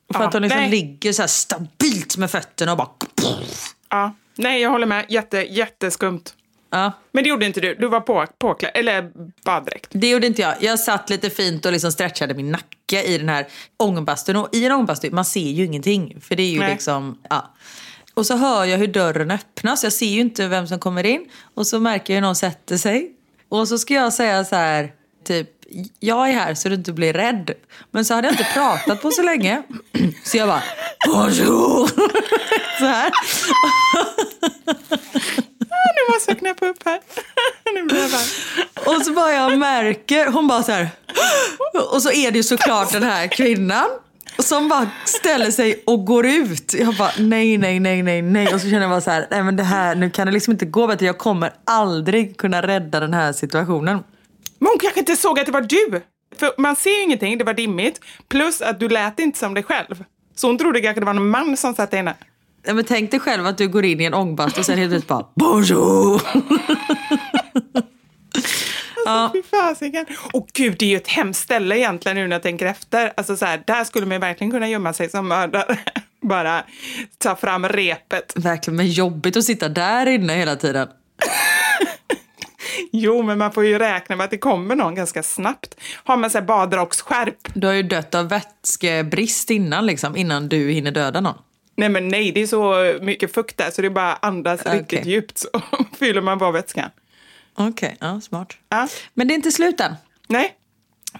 Och 0.09 0.15
för 0.15 0.23
Ja, 0.23 0.27
att 0.27 0.33
de 0.33 0.43
liksom 0.43 0.61
nej. 0.61 0.71
ligger 0.71 1.13
så 1.13 1.29
stabilt 1.29 2.17
med 2.17 2.31
fötterna 2.31 2.73
och 2.73 2.79
bara... 2.79 2.89
Ja. 3.91 4.15
Nej, 4.35 4.61
jag 4.61 4.71
håller 4.71 4.87
med. 4.87 5.05
Jätte, 5.09 5.39
jätteskumt. 5.39 6.23
Ja, 6.71 6.93
Men 7.13 7.25
det 7.25 7.31
gjorde 7.31 7.47
inte 7.47 7.61
du. 7.61 7.75
Du 7.75 7.89
var 7.89 8.01
på, 8.01 8.27
påklädd, 8.39 8.71
eller 8.75 9.11
baddräkt. 9.45 9.89
det 9.91 10.11
gjorde 10.11 10.27
inte 10.27 10.43
jag. 10.43 10.55
Jag 10.61 10.79
satt 10.81 11.11
lite 11.11 11.31
fint 11.31 11.67
och 11.67 11.73
liksom 11.73 11.93
stretchade 11.93 12.35
min 12.35 12.51
nacke 12.51 13.03
i 13.03 13.19
den 13.19 13.29
här 13.29 13.47
ångbastun. 13.77 14.37
Och 14.37 14.49
i 14.53 14.67
en 14.67 14.73
ångbastu, 14.73 15.11
man 15.11 15.25
ser 15.25 15.51
ju 15.51 15.65
ingenting. 15.65 16.21
För 16.21 16.37
det 16.37 16.43
är 16.43 16.51
ju 16.51 16.59
Nej. 16.59 16.71
liksom, 16.73 17.19
ja. 17.31 17.55
Och 18.15 18.27
så 18.27 18.37
hör 18.37 18.65
jag 18.65 18.79
hur 18.79 18.87
dörren 18.87 19.31
öppnas. 19.31 19.85
Jag 19.85 19.93
ser 19.93 20.07
ju 20.07 20.21
inte 20.21 20.49
vem 20.49 20.67
som 20.67 20.79
kommer 20.79 21.07
in. 21.07 21.27
Och 21.55 21.67
så 21.67 21.81
märker 21.81 22.13
jag 22.13 22.21
hur 22.21 22.27
någon 22.27 22.37
sätter 22.37 22.77
sig. 22.77 23.13
Och 23.49 23.69
så 23.69 23.79
ska 23.79 23.95
jag 23.95 24.13
säga 24.13 24.45
så 24.45 24.57
här, 24.57 24.93
typ, 25.25 25.49
jag 26.01 26.29
är 26.29 26.33
här 26.33 26.55
så 26.55 26.69
du 26.69 26.75
inte 26.75 26.93
blir 26.93 27.13
rädd. 27.13 27.51
Men 27.91 28.05
så 28.05 28.15
hade 28.15 28.29
jag 28.29 28.33
inte 28.33 28.49
pratat 28.55 29.03
på 29.03 29.11
så 29.11 29.23
länge. 29.23 29.63
Så 30.25 30.37
jag 30.37 30.49
bara, 30.49 30.63
bonjour! 31.07 31.89
Så 32.79 32.85
här. 32.85 33.11
Nu 35.95 36.15
måste 36.15 36.31
jag 36.31 36.39
knäppa 36.39 36.67
upp 36.67 36.85
här. 36.85 37.01
nu 37.75 37.83
blir 37.83 38.01
jag. 38.13 38.97
Och 38.97 39.03
så 39.03 39.13
bara 39.13 39.33
jag 39.33 39.59
märker, 39.59 40.27
hon 40.27 40.49
bara 40.49 40.63
så 40.63 40.73
här. 40.73 40.89
Och 41.93 42.03
så 42.03 42.13
är 42.13 42.31
det 42.31 42.37
ju 42.37 42.43
såklart 42.43 42.93
den 42.93 43.03
här 43.03 43.27
kvinnan. 43.27 43.87
Som 44.39 44.69
bara 44.69 44.91
ställer 45.05 45.51
sig 45.51 45.83
och 45.87 46.05
går 46.05 46.27
ut. 46.27 46.75
Jag 46.79 46.97
bara 46.97 47.11
nej, 47.19 47.59
nej, 47.59 47.81
nej, 47.81 48.03
nej, 48.03 48.23
nej. 48.23 48.55
Och 48.55 48.61
så 48.61 48.67
känner 48.69 48.81
jag 48.81 48.91
bara 48.91 49.01
så 49.01 49.11
här, 49.11 49.27
nej 49.31 49.43
men 49.43 49.57
det 49.57 49.63
här, 49.63 49.95
nu 49.95 50.11
kan 50.11 50.27
det 50.27 50.33
liksom 50.33 50.53
inte 50.53 50.67
gå 50.67 50.87
bättre. 50.87 51.07
Jag 51.07 51.19
kommer 51.19 51.53
aldrig 51.65 52.37
kunna 52.37 52.63
rädda 52.63 53.01
den 53.01 53.15
här 53.15 53.33
situationen. 53.33 54.03
Men 54.63 54.71
hon 54.71 54.79
kanske 54.79 55.01
inte 55.01 55.17
såg 55.17 55.39
att 55.41 55.47
det 55.47 55.53
var 55.53 55.61
du. 55.61 56.03
För 56.37 56.55
man 56.59 56.77
ser 56.77 56.91
ju 56.91 57.03
ingenting, 57.03 57.39
det 57.39 57.45
var 57.45 57.55
dimmigt. 57.55 58.01
Plus 58.29 58.61
att 58.61 58.81
du 58.81 58.89
lät 58.89 59.19
inte 59.19 59.39
som 59.39 59.55
dig 59.55 59.63
själv. 59.63 60.05
Så 60.35 60.47
hon 60.47 60.59
trodde 60.59 60.81
kanske 60.81 61.01
det 61.01 61.07
var 61.07 61.15
någon 61.15 61.29
man 61.29 61.57
som 61.57 61.75
satt 61.75 61.93
inne. 61.93 62.15
Ja, 62.67 62.75
men 62.75 62.85
tänk 62.85 63.11
dig 63.11 63.21
själv 63.21 63.47
att 63.47 63.59
du 63.59 63.69
går 63.69 63.85
in 63.85 64.01
i 64.01 64.05
en 64.05 64.15
ångbastu 64.15 64.61
och 64.61 64.67
sen 64.67 64.79
helt 64.79 64.91
plötsligt 64.91 65.09
bara 65.09 65.27
bonjour. 65.35 66.23
Ja. 69.05 69.31
Fy 69.35 69.43
fasiken. 69.43 70.07
Och 70.33 70.49
gud, 70.53 70.77
det 70.79 70.85
är 70.85 70.91
ju 70.91 70.97
ett 70.97 71.09
hemskt 71.09 71.43
ställe 71.43 71.79
egentligen 71.79 72.17
nu 72.17 72.29
när 72.29 72.37
jag 72.37 72.43
tänker 72.43 72.67
efter. 72.67 73.13
Alltså 73.17 73.37
så 73.37 73.45
här, 73.45 73.63
där 73.67 73.85
skulle 73.85 74.07
man 74.07 74.21
verkligen 74.21 74.51
kunna 74.51 74.69
gömma 74.69 74.93
sig 74.93 75.11
som 75.11 75.29
mördare. 75.29 75.79
Bara 76.23 76.65
ta 77.19 77.37
fram 77.37 77.69
repet. 77.69 78.33
Verkligen, 78.37 78.77
men 78.77 78.87
jobbigt 78.87 79.37
att 79.37 79.45
sitta 79.45 79.69
där 79.69 80.07
inne 80.07 80.35
hela 80.35 80.57
tiden. 80.57 80.89
Jo, 82.93 83.23
men 83.23 83.39
man 83.39 83.53
får 83.53 83.65
ju 83.67 83.79
räkna 83.79 84.17
med 84.17 84.25
att 84.25 84.31
det 84.31 84.39
kommer 84.39 84.75
någon 84.77 84.95
ganska 84.95 85.23
snabbt. 85.23 85.75
Har 86.05 86.17
man 86.17 86.31
så 86.31 86.39
här 86.39 86.45
badracksskärp, 86.45 87.37
Du 87.55 87.67
har 87.67 87.75
ju 87.75 87.83
dött 87.83 88.15
av 88.15 88.29
vätskebrist 88.29 89.51
innan, 89.51 89.87
liksom, 89.87 90.17
innan 90.17 90.49
du 90.49 90.71
hinner 90.71 90.91
döda 90.91 91.21
någon. 91.21 91.39
nej 91.77 91.89
men 91.89 92.09
nej, 92.09 92.33
det 92.33 92.41
är 92.43 92.47
så 92.47 92.95
mycket 93.05 93.35
fukt 93.35 93.57
där 93.57 93.71
så 93.71 93.83
det 93.83 93.89
är 93.89 93.91
bara 93.91 94.15
andas 94.15 94.61
Okej. 94.61 94.79
riktigt 94.79 95.07
djupt 95.07 95.39
så 95.39 95.49
fyller 95.99 96.21
man 96.21 96.39
bara 96.39 96.51
vätskan. 96.51 96.91
Okej, 97.55 97.97
ja, 98.01 98.21
smart. 98.21 98.53
Ja. 98.69 98.89
Men 99.15 99.29
det 99.29 99.35
är 99.35 99.37
inte 99.37 99.53
slut 99.53 99.81
än. 99.81 99.95
Nej, 100.29 100.55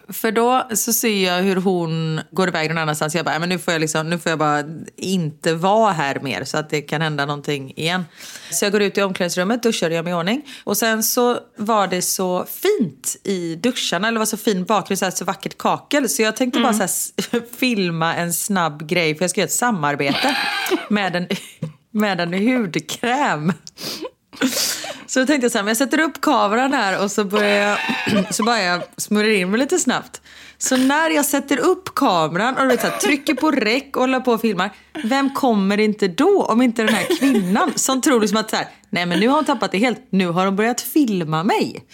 för 0.09 0.33
då 0.33 0.69
så 0.75 0.93
ser 0.93 1.25
jag 1.25 1.43
hur 1.43 1.57
hon 1.57 2.21
går 2.31 2.49
iväg 2.49 2.69
någon 2.69 2.79
annanstans. 2.79 3.15
Jag 3.15 3.25
bara, 3.25 3.39
men 3.39 3.49
nu 3.49 3.59
får 3.59 3.73
jag, 3.73 3.81
liksom, 3.81 4.11
nu 4.11 4.19
får 4.19 4.31
jag 4.31 4.39
bara 4.39 4.65
inte 4.97 5.55
vara 5.55 5.93
här 5.93 6.21
mer 6.21 6.45
så 6.45 6.59
att 6.59 6.71
det 6.71 6.83
kan 6.83 7.01
hända 7.01 7.27
någonting 7.27 7.73
igen. 7.77 8.05
Så 8.51 8.65
jag 8.65 8.73
går 8.73 8.83
ut 8.83 8.99
i 8.99 9.03
omklädningsrummet, 9.03 9.63
duschar 9.63 9.91
jag 9.91 10.05
mig 10.05 10.13
i 10.13 10.17
ordning. 10.17 10.43
Och 10.65 10.77
sen 10.77 11.03
så 11.03 11.39
var 11.57 11.87
det 11.87 12.03
så 12.03 12.47
fint 12.47 13.17
i 13.25 13.55
duscharna, 13.57 14.09
eller 14.09 14.15
det 14.15 14.19
var 14.19 14.27
så 14.27 14.37
fin 14.37 14.65
bakgrund, 14.65 14.99
så, 14.99 15.05
här, 15.05 15.13
så 15.13 15.25
vackert 15.25 15.59
kakel. 15.59 16.09
Så 16.09 16.23
jag 16.23 16.37
tänkte 16.37 16.61
bara 16.61 16.73
så 16.73 16.81
här, 16.81 17.57
filma 17.59 18.15
en 18.15 18.33
snabb 18.33 18.89
grej, 18.89 19.15
för 19.15 19.23
jag 19.23 19.31
ska 19.31 19.41
göra 19.41 19.47
ett 19.47 19.53
samarbete 19.53 20.37
med 20.89 21.17
en, 21.17 21.27
med 21.91 22.21
en 22.21 22.33
hudkräm. 22.33 23.53
Så 25.07 25.21
då 25.21 25.27
tänkte 25.27 25.45
jag 25.45 25.53
så 25.53 25.59
här, 25.59 25.63
men 25.63 25.69
jag 25.69 25.77
sätter 25.77 26.01
upp 26.01 26.21
kameran 26.21 26.73
här 26.73 27.05
och 27.05 27.11
så 27.11 27.25
börjar 27.25 27.69
jag, 27.69 27.79
så 28.35 28.45
bara 28.45 28.63
jag 28.63 28.83
smörjer 28.97 29.41
in 29.41 29.51
mig 29.51 29.61
lite 29.61 29.79
snabbt. 29.79 30.21
Så 30.59 30.77
när 30.77 31.11
jag 31.11 31.25
sätter 31.25 31.59
upp 31.59 31.95
kameran 31.95 32.57
och 32.57 32.63
du 32.63 32.69
vet, 32.69 32.83
här, 32.83 32.91
trycker 32.91 33.35
på 33.35 33.51
räck 33.51 33.97
och 33.97 34.03
håller 34.03 34.21
på 34.21 34.33
och 34.33 34.41
filmar, 34.41 34.71
vem 35.05 35.35
kommer 35.35 35.81
inte 35.81 36.09
då 36.09 36.45
om 36.45 36.63
inte 36.63 36.83
den 36.83 36.95
här 36.95 37.17
kvinnan 37.19 37.73
som 37.77 38.01
tror 38.01 38.21
liksom 38.21 38.39
att 38.39 38.51
så 38.51 38.57
här, 38.57 38.67
nej 38.91 39.07
men 39.07 39.21
nu 39.21 39.29
har 39.29 39.35
hon 39.35 39.45
tappat 39.45 39.73
det 39.73 39.79
helt, 39.79 40.07
nu 40.11 40.27
har 40.27 40.45
hon 40.45 40.57
börjat 40.57 40.81
filma 40.81 41.45
mig. 41.45 41.85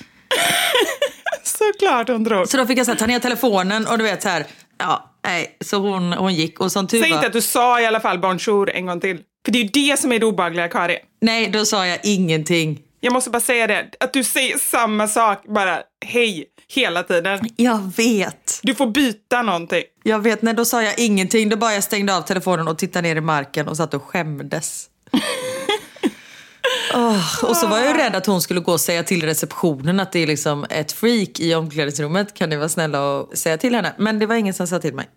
såklart 1.42 2.08
hon 2.08 2.24
tror. 2.24 2.44
Så 2.44 2.56
då 2.56 2.66
fick 2.66 2.78
jag 2.78 2.86
så 2.86 2.92
här, 2.92 2.98
ta 2.98 3.06
ner 3.06 3.18
telefonen 3.18 3.86
och 3.86 3.98
du 3.98 4.04
vet 4.04 4.22
så 4.22 4.28
här, 4.28 4.46
ja, 4.78 5.14
nej, 5.24 5.56
så 5.64 5.76
hon, 5.76 6.12
hon 6.12 6.34
gick 6.34 6.60
och 6.60 6.72
som 6.72 6.86
tur 6.86 7.02
Säg 7.02 7.10
inte 7.10 7.26
att 7.26 7.32
du 7.32 7.42
sa 7.42 7.80
i 7.80 7.86
alla 7.86 8.00
fall 8.00 8.18
bonjour 8.18 8.70
en 8.70 8.86
gång 8.86 9.00
till. 9.00 9.18
För 9.48 9.52
det 9.52 9.58
är 9.58 9.62
ju 9.62 9.68
det 9.68 9.98
som 9.98 10.12
är 10.12 10.18
det 10.18 10.26
obehagliga, 10.26 10.68
Kari. 10.68 10.98
nej 11.20 11.48
då 11.50 11.64
sa 11.64 11.86
jag 11.86 11.98
ingenting. 12.02 12.80
Jag 13.00 13.12
måste 13.12 13.30
bara 13.30 13.40
säga 13.40 13.66
det, 13.66 13.90
att 14.00 14.12
du 14.12 14.24
säger 14.24 14.58
samma 14.58 15.08
sak, 15.08 15.44
bara 15.46 15.82
hej, 16.04 16.44
hela 16.68 17.02
tiden. 17.02 17.40
Jag 17.56 17.92
vet. 17.96 18.60
Du 18.62 18.74
får 18.74 18.86
byta 18.86 19.42
någonting. 19.42 19.82
Jag 20.02 20.18
vet, 20.18 20.42
nej 20.42 20.54
då 20.54 20.64
sa 20.64 20.82
jag 20.82 20.98
ingenting. 20.98 21.48
Då 21.48 21.56
bara 21.56 21.74
jag 21.74 21.84
stängde 21.84 22.16
av 22.16 22.22
telefonen 22.22 22.68
och 22.68 22.78
tittade 22.78 23.08
ner 23.08 23.16
i 23.16 23.20
marken 23.20 23.68
och 23.68 23.76
satt 23.76 23.94
och 23.94 24.02
skämdes. 24.02 24.86
Åh, 26.94 27.44
och 27.44 27.56
så 27.56 27.66
var 27.66 27.78
jag 27.78 27.98
rädd 27.98 28.16
att 28.16 28.26
hon 28.26 28.42
skulle 28.42 28.60
gå 28.60 28.72
och 28.72 28.80
säga 28.80 29.02
till 29.02 29.22
receptionen 29.22 30.00
att 30.00 30.12
det 30.12 30.18
är 30.18 30.26
liksom 30.26 30.66
ett 30.70 30.92
freak 30.92 31.40
i 31.40 31.54
omklädningsrummet. 31.54 32.34
Kan 32.34 32.48
ni 32.48 32.56
vara 32.56 32.68
snälla 32.68 33.10
och 33.10 33.38
säga 33.38 33.58
till 33.58 33.74
henne? 33.74 33.94
Men 33.98 34.18
det 34.18 34.26
var 34.26 34.34
ingen 34.34 34.54
som 34.54 34.66
sa 34.66 34.78
till 34.78 34.94
mig. 34.94 35.08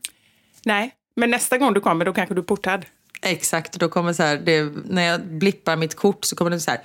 Nej, 0.66 0.92
men 1.16 1.30
nästa 1.32 1.58
gång 1.58 1.74
du 1.74 1.82
kommer 1.82 2.06
då 2.06 2.14
kanske 2.14 2.36
du 2.36 2.42
är 2.42 2.46
portad. 2.46 2.86
Exakt, 3.22 3.74
då 3.74 3.90
kommer 3.90 4.14
så 4.14 4.24
här, 4.24 4.38
det, 4.38 4.72
när 4.86 5.04
jag 5.04 5.26
blippar 5.26 5.76
mitt 5.76 5.96
kort 5.96 6.26
så 6.26 6.36
kommer 6.36 6.52
det 6.52 6.60
så 6.60 6.72
här, 6.72 6.82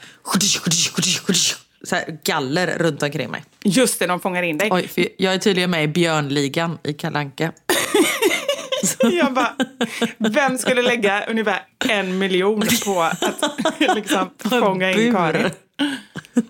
så 1.82 1.94
här 1.94 2.18
galler 2.24 2.78
runt 2.78 3.02
omkring 3.02 3.30
mig. 3.30 3.44
Just 3.64 3.98
det, 3.98 4.06
de 4.06 4.20
fångar 4.20 4.42
in 4.42 4.58
dig. 4.58 4.68
Oj, 4.72 5.14
jag 5.18 5.34
är 5.34 5.38
tydligen 5.38 5.70
med 5.70 5.84
i 5.84 5.88
Björnligan 5.88 6.78
i 6.82 6.92
Kalanka. 6.92 7.52
Jag 9.12 9.32
bara, 9.32 9.54
vem 10.18 10.58
skulle 10.58 10.82
lägga 10.82 11.24
ungefär 11.26 11.60
en 11.88 12.18
miljon 12.18 12.62
på 12.86 13.02
att 13.02 13.22
liksom, 13.94 14.30
fånga 14.38 14.92
in. 14.92 15.14
Karin? 15.14 15.50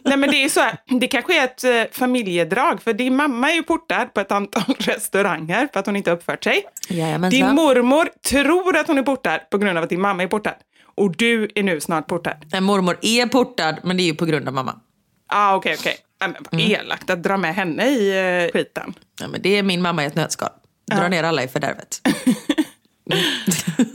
Nej 0.05 0.17
men 0.17 0.31
det 0.31 0.45
är 0.45 0.49
så 0.49 0.61
här, 0.61 0.77
det 1.01 1.07
kanske 1.07 1.41
är 1.41 1.45
ett 1.45 1.65
eh, 1.65 1.99
familjedrag, 1.99 2.83
för 2.83 2.93
din 2.93 3.17
mamma 3.17 3.51
är 3.51 3.55
ju 3.55 3.63
portad 3.63 4.15
på 4.15 4.21
ett 4.21 4.33
antal 4.33 4.75
restauranger 4.79 5.69
för 5.73 5.81
att 5.81 5.87
hon 5.87 5.97
inte 5.97 6.11
uppfört 6.11 6.45
sig. 6.45 6.65
Jajamensan. 6.89 7.41
Din 7.41 7.55
mormor 7.55 8.09
tror 8.31 8.77
att 8.77 8.87
hon 8.87 8.99
är 8.99 9.03
portad 9.03 9.41
på 9.51 9.59
grund 9.59 9.79
av 9.79 9.85
att 9.85 9.91
din 9.91 10.01
mamma 10.01 10.23
är 10.23 10.27
portad. 10.27 10.55
Och 10.95 11.17
du 11.17 11.51
är 11.55 11.63
nu 11.63 11.81
snart 11.81 12.07
portad. 12.07 12.37
En 12.53 12.65
mormor 12.65 12.99
är 13.03 13.27
portad, 13.27 13.77
men 13.83 13.97
det 13.97 14.03
är 14.03 14.05
ju 14.05 14.15
på 14.15 14.25
grund 14.25 14.49
av 14.49 14.55
mamma. 14.55 14.81
Ah, 15.29 15.55
okej, 15.55 15.77
okej. 15.79 15.97
Ja, 16.19 16.29
men 16.29 16.37
vad 16.51 16.61
elakt 16.61 17.11
att 17.11 17.23
dra 17.23 17.37
med 17.37 17.55
henne 17.55 17.87
i 17.87 18.19
eh, 18.45 18.53
skiten. 18.53 18.95
Ja, 19.21 19.29
men 19.29 19.43
det 19.43 19.59
är 19.59 19.63
min 19.63 19.83
mamma 19.83 20.03
i 20.03 20.07
ett 20.07 20.15
nötskal. 20.15 20.51
Dra 20.87 21.09
ner 21.09 21.23
alla 21.25 21.43
i 21.43 21.49
fördärvet. 21.49 22.01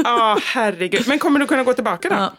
Ja, 0.04 0.38
herregud. 0.44 1.08
Men 1.08 1.20
kommer 1.20 1.40
du 1.40 1.48
kunna 1.48 1.64
gå 1.64 1.74
tillbaka 1.74 2.10
då? 2.10 2.16
Ja. 2.16 2.34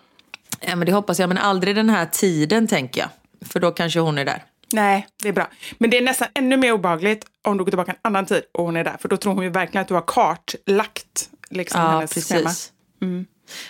ja, 0.61 0.77
men 0.77 0.87
det 0.87 0.93
hoppas 0.93 1.19
jag. 1.19 1.29
Men 1.29 1.39
aldrig 1.39 1.77
den 1.77 1.91
här 1.91 2.07
tiden, 2.07 2.67
tänker 2.69 3.01
jag. 3.01 3.09
För 3.49 3.61
då 3.61 3.71
kanske 3.71 4.01
hon 4.01 4.19
är 4.19 4.25
där. 4.25 4.45
Nej, 4.73 5.07
det 5.23 5.29
är 5.29 5.33
bra. 5.33 5.49
Men 5.79 5.91
det 5.91 5.99
är 5.99 6.03
nästan 6.03 6.29
ännu 6.35 6.57
mer 6.57 6.73
obehagligt 6.73 7.27
om 7.43 7.57
du 7.59 7.65
går 7.65 7.71
tillbaka 7.71 7.93
en 7.93 7.99
annan 8.03 8.27
tid 8.27 8.43
och 8.53 8.65
hon 8.65 8.77
är 8.77 8.85
där. 8.85 8.97
För 9.01 9.09
då 9.09 9.17
tror 9.17 9.35
hon 9.35 9.45
ju 9.45 9.51
verkligen 9.51 9.83
att 9.83 9.89
du 9.89 9.95
har 9.95 10.05
kartlagt 10.07 11.29
liksom, 11.51 11.81
Ja, 11.81 11.89
hennes 11.89 12.29
schema. 12.29 12.41
precis. 12.43 12.73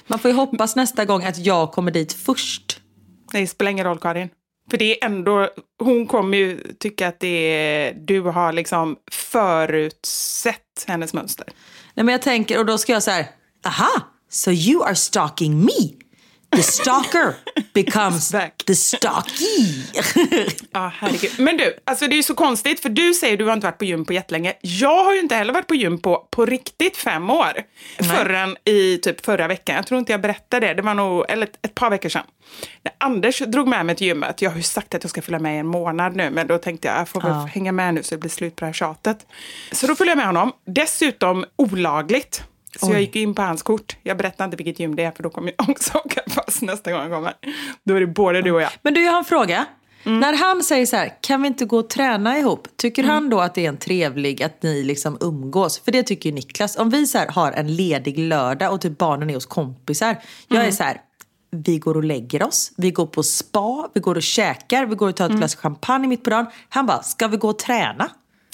Man 0.06 0.18
får 0.18 0.30
ju 0.30 0.36
hoppas 0.36 0.76
nästa 0.76 1.04
gång 1.04 1.24
att 1.24 1.38
jag 1.38 1.72
kommer 1.72 1.90
dit 1.90 2.12
först. 2.12 2.80
Det 3.32 3.46
spelar 3.46 3.70
ingen 3.70 3.84
roll, 3.86 3.98
Karin. 3.98 4.28
För 4.70 4.78
det 4.78 5.02
är 5.02 5.06
ändå, 5.06 5.48
hon 5.78 6.06
kommer 6.06 6.38
ju 6.38 6.74
tycka 6.78 7.08
att 7.08 7.20
det 7.20 7.28
är, 7.28 7.94
du 7.94 8.20
har 8.20 8.52
liksom 8.52 8.96
förutsett 9.12 10.84
hennes 10.86 11.12
mönster. 11.12 11.46
Nej, 11.94 12.04
men 12.04 12.12
jag 12.12 12.22
tänker, 12.22 12.58
och 12.58 12.66
då 12.66 12.78
ska 12.78 12.92
jag 12.92 13.02
så 13.02 13.10
här, 13.10 13.26
aha, 13.66 14.00
so 14.30 14.50
you 14.50 14.84
are 14.84 14.94
stalking 14.94 15.60
me. 15.64 15.90
The 16.56 16.62
stalker 16.62 17.34
becomes 17.74 18.34
the 18.66 18.74
stalky. 18.74 19.82
Ja, 20.72 20.92
herregud. 20.98 21.30
Men 21.38 21.56
du, 21.56 21.74
alltså 21.84 22.06
det 22.06 22.14
är 22.14 22.16
ju 22.16 22.22
så 22.22 22.34
konstigt 22.34 22.80
för 22.80 22.88
du 22.88 23.14
säger 23.14 23.32
att 23.32 23.38
du 23.38 23.44
har 23.44 23.52
inte 23.52 23.66
varit 23.66 23.78
på 23.78 23.84
gym 23.84 24.04
på 24.04 24.12
jättelänge. 24.12 24.54
Jag 24.60 25.04
har 25.04 25.12
ju 25.12 25.20
inte 25.20 25.34
heller 25.34 25.52
varit 25.52 25.66
på 25.66 25.74
gym 25.74 25.98
på, 25.98 26.28
på 26.30 26.46
riktigt 26.46 26.96
fem 26.96 27.30
år. 27.30 27.52
Förrän 27.98 28.56
i 28.64 28.98
typ 28.98 29.24
förra 29.24 29.48
veckan. 29.48 29.76
Jag 29.76 29.86
tror 29.86 29.98
inte 29.98 30.12
jag 30.12 30.20
berättade 30.20 30.66
det. 30.66 30.74
Det 30.74 30.82
var 30.82 30.94
nog, 30.94 31.24
eller 31.28 31.46
ett, 31.46 31.58
ett 31.62 31.74
par 31.74 31.90
veckor 31.90 32.08
sedan. 32.08 32.26
När 32.82 32.92
Anders 32.98 33.38
drog 33.38 33.68
med 33.68 33.86
mig 33.86 33.96
till 33.96 34.06
gymmet. 34.06 34.42
Jag 34.42 34.50
har 34.50 34.56
ju 34.56 34.62
sagt 34.62 34.94
att 34.94 35.04
jag 35.04 35.10
ska 35.10 35.22
följa 35.22 35.38
med 35.38 35.54
i 35.56 35.58
en 35.58 35.66
månad 35.66 36.16
nu. 36.16 36.30
Men 36.30 36.46
då 36.46 36.58
tänkte 36.58 36.88
jag, 36.88 36.98
jag 36.98 37.08
får 37.08 37.20
väl 37.20 37.30
Ja. 37.30 37.48
hänga 37.54 37.72
med 37.72 37.94
nu 37.94 38.02
så 38.02 38.14
det 38.14 38.18
blir 38.18 38.30
slut 38.30 38.56
på 38.56 38.60
det 38.60 38.66
här 38.66 38.72
tjatet. 38.72 39.26
Så 39.72 39.86
då 39.86 39.94
följer 39.96 40.10
jag 40.10 40.16
med 40.16 40.26
honom. 40.26 40.52
Dessutom 40.66 41.44
olagligt. 41.56 42.42
Så 42.80 42.92
jag 42.92 43.00
gick 43.00 43.16
in 43.16 43.34
på 43.34 43.42
hans 43.42 43.62
kort. 43.62 43.96
Jag 44.02 44.16
berättar 44.16 44.44
inte 44.44 44.56
vilket 44.56 44.80
gym 44.80 44.96
det 44.96 45.04
är 45.04 45.10
för 45.10 45.22
då 45.22 45.30
kommer 45.30 45.52
jag 45.56 45.70
också 45.70 45.98
åka 45.98 46.20
fast 46.30 46.62
nästa 46.62 46.92
gång 46.92 47.00
jag 47.00 47.10
kommer. 47.10 47.34
Då 47.84 47.94
är 47.94 48.00
det 48.00 48.06
både 48.06 48.42
du 48.42 48.52
och 48.52 48.62
jag. 48.62 48.70
Men 48.82 48.94
du, 48.94 49.04
jag 49.04 49.12
har 49.12 49.18
en 49.18 49.24
fråga. 49.24 49.66
När 50.04 50.32
han 50.36 50.62
säger 50.62 50.86
så 50.86 50.96
här, 50.96 51.12
kan 51.20 51.42
vi 51.42 51.48
inte 51.48 51.64
gå 51.64 51.78
och 51.78 51.90
träna 51.90 52.38
ihop? 52.38 52.68
Tycker 52.76 53.04
han 53.04 53.30
då 53.30 53.40
att 53.40 53.54
det 53.54 53.64
är 53.64 53.68
en 53.68 53.76
trevlig 53.76 54.42
att 54.42 54.62
ni 54.62 54.82
liksom 54.82 55.18
umgås? 55.20 55.78
För 55.78 55.92
det 55.92 56.02
tycker 56.02 56.28
ju 56.28 56.34
Niklas. 56.34 56.76
Om 56.76 56.90
vi 56.90 57.06
så 57.06 57.18
här 57.18 57.28
har 57.28 57.52
en 57.52 57.76
ledig 57.76 58.18
lördag 58.18 58.72
och 58.72 58.80
typ 58.80 58.98
barnen 58.98 59.30
är 59.30 59.34
hos 59.34 59.46
kompisar. 59.46 60.16
Jag 60.48 60.66
är 60.66 60.70
så 60.70 60.82
här, 60.82 61.00
vi 61.50 61.78
går 61.78 61.96
och 61.96 62.04
lägger 62.04 62.42
oss, 62.42 62.72
vi 62.76 62.90
går 62.90 63.06
på 63.06 63.22
spa, 63.22 63.90
vi 63.94 64.00
går 64.00 64.14
och 64.14 64.22
käkar, 64.22 64.86
vi 64.86 64.94
går 64.94 65.08
och 65.08 65.16
tar 65.16 65.26
ett 65.26 65.36
glas 65.36 65.56
champagne 65.56 66.08
mitt 66.08 66.24
på 66.24 66.30
dagen. 66.30 66.46
Han 66.68 66.86
bara, 66.86 67.02
ska 67.02 67.28
vi 67.28 67.36
gå 67.36 67.48
och 67.48 67.58
träna? 67.58 68.10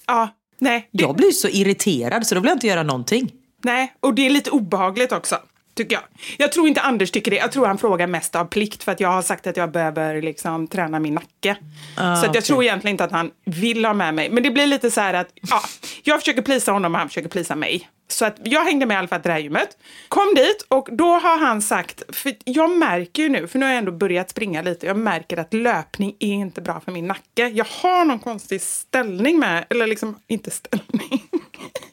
Ja, 0.07 0.29
nej. 0.59 0.89
Jag 0.91 1.17
blir 1.17 1.31
så 1.31 1.49
irriterad 1.49 2.27
så 2.27 2.35
då 2.35 2.41
vill 2.41 2.49
jag 2.49 2.57
inte 2.57 2.67
göra 2.67 2.83
någonting. 2.83 3.33
Nej, 3.65 3.95
och 4.01 4.15
det 4.15 4.27
är 4.27 4.31
lite 4.31 4.51
obehagligt 4.51 5.13
också, 5.13 5.39
tycker 5.75 5.97
jag. 5.97 6.05
Jag 6.39 6.53
tror 6.53 6.69
inte 6.69 6.81
Anders 6.81 7.11
tycker 7.11 7.31
det. 7.31 7.37
Jag 7.37 7.53
tror 7.53 7.67
han 7.67 7.79
frågar 7.79 8.07
mest 8.07 8.35
av 8.37 8.45
plikt 8.45 8.85
för 8.85 8.93
att 8.93 9.01
jag 9.01 9.09
har 9.09 9.23
sagt 9.23 9.47
att 9.47 9.57
jag 9.57 9.73
behöver 9.73 10.23
liksom 10.23 10.69
träna 10.69 10.99
min 10.99 11.15
nacke. 11.15 11.57
så 11.97 12.03
att 12.03 12.23
jag 12.23 12.31
okej. 12.31 12.43
tror 12.43 12.63
egentligen 12.63 12.95
inte 12.95 13.05
att 13.05 13.13
han 13.13 13.31
vill 13.45 13.85
ha 13.85 13.95
med 13.95 14.15
mig. 14.15 14.31
Men 14.31 14.43
det 14.43 14.51
blir 14.51 14.67
lite 14.67 14.91
så 14.91 15.01
här 15.01 15.15
att 15.15 15.29
ja, 15.35 15.61
jag 16.03 16.21
försöker 16.21 16.43
plisa 16.43 16.73
honom 16.73 16.95
och 16.95 16.99
han 16.99 17.09
försöker 17.09 17.29
plisa 17.29 17.57
mig. 17.57 17.89
Så 18.11 18.25
att 18.25 18.37
jag 18.43 18.65
hängde 18.65 18.87
med 18.87 18.95
i 18.95 18.99
alla 18.99 19.09
fall 19.09 19.21
till 19.21 19.29
det 19.29 19.33
här 19.33 19.41
gymmet. 19.41 19.69
Kom 20.09 20.35
dit 20.37 20.67
och 20.69 20.89
då 20.93 21.19
har 21.19 21.39
han 21.39 21.63
sagt, 21.63 22.03
för 22.17 22.33
jag 22.45 22.71
märker 22.71 23.23
ju 23.23 23.29
nu, 23.29 23.47
för 23.47 23.59
nu 23.59 23.67
har 23.67 23.73
jag 23.73 23.79
ändå 23.79 23.93
börjat 23.93 24.31
springa 24.31 24.63
lite, 24.63 24.87
jag 24.87 24.97
märker 24.97 25.37
att 25.37 25.55
löpning 25.55 26.17
är 26.19 26.33
inte 26.33 26.61
bra 26.61 26.81
för 26.81 26.93
min 26.93 27.07
nacke. 27.07 27.49
Jag 27.49 27.67
har 27.71 28.05
någon 28.05 28.19
konstig 28.19 28.63
ställning 28.63 29.39
med, 29.39 29.65
eller 29.71 29.87
liksom 29.87 30.19
inte 30.27 30.51
ställning. 30.51 31.23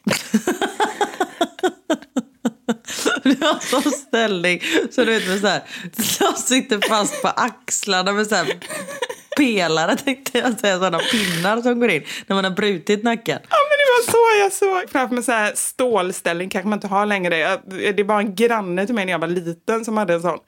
Du 3.22 3.36
har 3.40 3.60
sån 3.60 3.92
ställning 3.92 4.60
så 4.90 5.04
du 5.04 5.18
vet 5.18 5.28
med 5.28 5.40
så 5.40 5.46
här, 5.46 5.62
som 6.02 6.32
sitter 6.32 6.88
fast 6.88 7.22
på 7.22 7.28
axlarna 7.28 8.12
med 8.12 8.26
så 8.26 8.34
här 8.34 8.46
pelare 9.36 9.96
tänkte 9.96 10.38
jag 10.38 10.60
säga, 10.60 10.78
sådana 10.78 10.98
pinnar 10.98 11.62
som 11.62 11.80
går 11.80 11.90
in 11.90 12.02
när 12.26 12.34
man 12.36 12.44
har 12.44 12.50
brutit 12.50 13.02
nacken. 13.04 13.38
Ja, 13.42 13.56
men 13.68 13.76
det 13.78 13.86
var 13.92 14.12
så 14.12 14.42
jag 14.42 14.52
såg 14.52 14.90
framför 14.90 15.14
mig 15.14 15.24
så 15.24 15.32
här 15.32 15.52
stålställning, 15.54 16.48
kanske 16.48 16.68
man 16.68 16.76
inte 16.76 16.86
har 16.86 17.06
längre. 17.06 17.60
Det 17.96 18.02
var 18.02 18.18
en 18.18 18.34
granne 18.34 18.86
till 18.86 18.94
mig 18.94 19.04
när 19.04 19.12
jag 19.12 19.18
var 19.18 19.28
liten 19.28 19.84
som 19.84 19.96
hade 19.96 20.14
en 20.14 20.22
sån. 20.22 20.38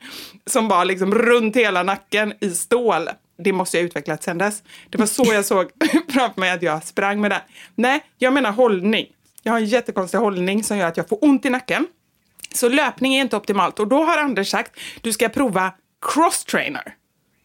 Som 0.47 0.69
var 0.69 0.85
liksom 0.85 1.15
runt 1.15 1.57
hela 1.57 1.83
nacken 1.83 2.35
i 2.41 2.51
stål. 2.51 3.09
Det 3.45 3.53
måste 3.53 3.77
jag 3.77 3.83
ha 3.83 3.87
utvecklat 3.87 4.23
sen 4.23 4.39
dess. 4.39 4.63
Det 4.91 4.99
var 4.99 5.07
så 5.07 5.25
jag 5.33 5.45
såg 5.45 5.71
framför 6.09 6.41
mig 6.41 6.51
att 6.51 6.63
jag 6.63 6.85
sprang 6.85 7.21
med 7.21 7.31
den. 7.31 7.41
Nej, 7.75 8.01
jag 8.19 8.33
menar 8.33 8.53
hållning. 8.53 9.07
Jag 9.43 9.53
har 9.53 9.59
en 9.59 9.67
jättekonstig 9.67 10.19
hållning 10.19 10.65
som 10.65 10.77
gör 10.79 10.87
att 10.89 10.97
jag 10.97 11.09
får 11.09 11.25
ont 11.25 11.45
i 11.45 11.51
nacken. 11.51 11.87
Så 12.55 12.69
löpning 12.69 13.15
är 13.17 13.21
inte 13.21 13.37
optimalt. 13.37 13.79
Och 13.81 13.89
då 13.89 14.05
har 14.05 14.19
Anders 14.19 14.51
sagt, 14.51 14.73
du 15.01 15.13
ska 15.13 15.29
prova 15.29 15.73
cross-trainer. 16.07 16.95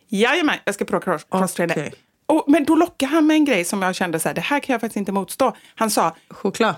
Jajamän, 0.10 0.56
jag 0.66 0.76
ska 0.76 0.86
prova 0.86 1.04
cross- 1.06 1.26
cross-trainer. 1.32 1.72
Okej. 1.74 1.94
Och, 2.26 2.46
men 2.48 2.66
då 2.66 2.76
lockade 2.76 3.12
han 3.12 3.28
med 3.28 3.36
en 3.36 3.46
grej 3.46 3.66
som 3.66 3.82
jag 3.82 3.96
kände 3.96 4.20
så 4.20 4.30
här, 4.30 4.36
det 4.36 4.42
här 4.42 4.60
kan 4.60 4.74
jag 4.74 4.82
faktiskt 4.82 4.98
inte 4.98 5.12
motstå. 5.12 5.56
Han 5.76 5.92
sa, 5.92 6.16
Choklad. 6.30 6.76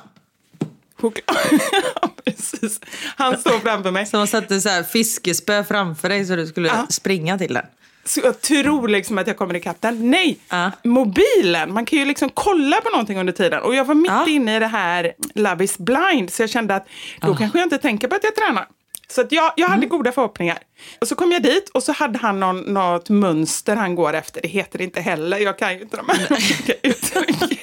choklad. 0.97 1.38
Precis. 2.25 2.80
Han 3.17 3.38
står 3.38 3.60
framför 3.60 3.91
mig. 3.91 4.06
Som 4.06 4.28
satte 4.28 4.62
så 4.62 4.69
här 4.69 4.84
fiskespö 4.84 5.63
framför 5.63 6.10
dig 6.10 6.25
så 6.25 6.36
du 6.36 6.47
skulle 6.47 6.67
Ja. 6.67 6.86
springa 6.89 7.38
till 7.38 7.54
den. 7.54 7.65
Så 8.08 8.20
jag 8.24 8.41
tror 8.41 8.88
liksom 8.88 9.18
att 9.18 9.28
jag 9.28 9.38
kommer 9.38 9.56
ikapp 9.56 9.82
den. 9.82 10.12
Nej, 10.12 10.38
Ja. 10.50 10.72
mobilen. 10.84 11.74
Man 11.74 11.86
kan 11.86 12.00
ju 12.00 12.06
liksom 12.06 12.30
kolla 12.30 12.82
på 12.82 12.89
någonting 12.89 13.20
under 13.20 13.34
tiden. 13.34 13.62
Och 13.62 13.76
jag 13.76 13.86
var 13.86 13.96
mitt 13.96 14.12
Ja. 14.12 14.28
inne 14.28 14.56
i 14.56 14.60
det 14.60 14.68
här 14.68 15.13
Love 15.36 15.63
is 15.63 15.78
blind. 15.78 16.30
Så 16.34 16.41
jag 16.44 16.50
kände 16.50 16.76
att 16.76 16.88
då 17.22 17.36
kanske 17.36 17.58
jag 17.60 17.65
inte 17.65 17.78
tänker 17.78 18.08
på 18.08 18.15
att 18.15 18.24
jag 18.24 18.36
tränar. 18.36 18.68
Så 19.08 19.22
att 19.22 19.32
jag, 19.32 19.54
jag 19.56 19.68
hade 19.68 19.86
goda 19.86 20.12
förhoppningar. 20.12 20.58
Och 21.02 21.08
så 21.08 21.15
kom 21.15 21.32
jag 21.32 21.44
dit 21.44 21.70
och 21.70 21.84
så 21.84 21.91
hade 21.91 22.20
han 22.20 22.39
någon, 22.39 22.60
något 22.62 23.10
mönster 23.10 23.76
han 23.76 23.96
går 23.96 24.13
efter. 24.13 24.41
Det 24.41 24.48
heter 24.48 24.78
det 24.78 24.84
inte 24.84 25.02
heller. 25.02 25.38
Jag 25.38 25.60
kan 25.60 25.74
ju 25.74 25.82
inte 25.82 25.98
de 25.98 26.10
här 26.10 26.38
uttrycken. 26.84 27.58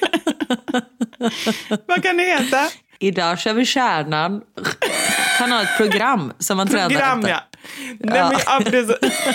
Vad 1.87 2.03
kan 2.03 2.17
det 2.17 2.23
heta? 2.23 2.69
Idag 2.99 3.39
kör 3.39 3.53
vi 3.53 3.65
kärnan. 3.65 4.41
Han 5.39 5.51
har 5.51 5.63
ett 5.63 5.77
program 5.77 6.33
som 6.39 6.57
man 6.57 6.67
tränar 6.67 6.89
Program, 6.89 7.19
efter. 7.19 7.31
ja. 7.31 7.39
Nej, 7.99 8.17
Ja. 8.45 8.61
men, 8.71 8.87
ja. 8.89 8.93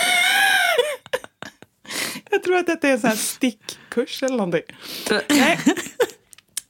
Jag 2.29 2.43
tror 2.43 2.57
att 2.57 2.67
detta 2.67 2.87
är 2.87 2.91
en 2.91 2.99
sån 2.99 3.09
här 3.09 3.17
stickkurs 3.17 4.23
eller 4.23 4.37
någonting. 4.37 4.63
Nej. 5.29 5.59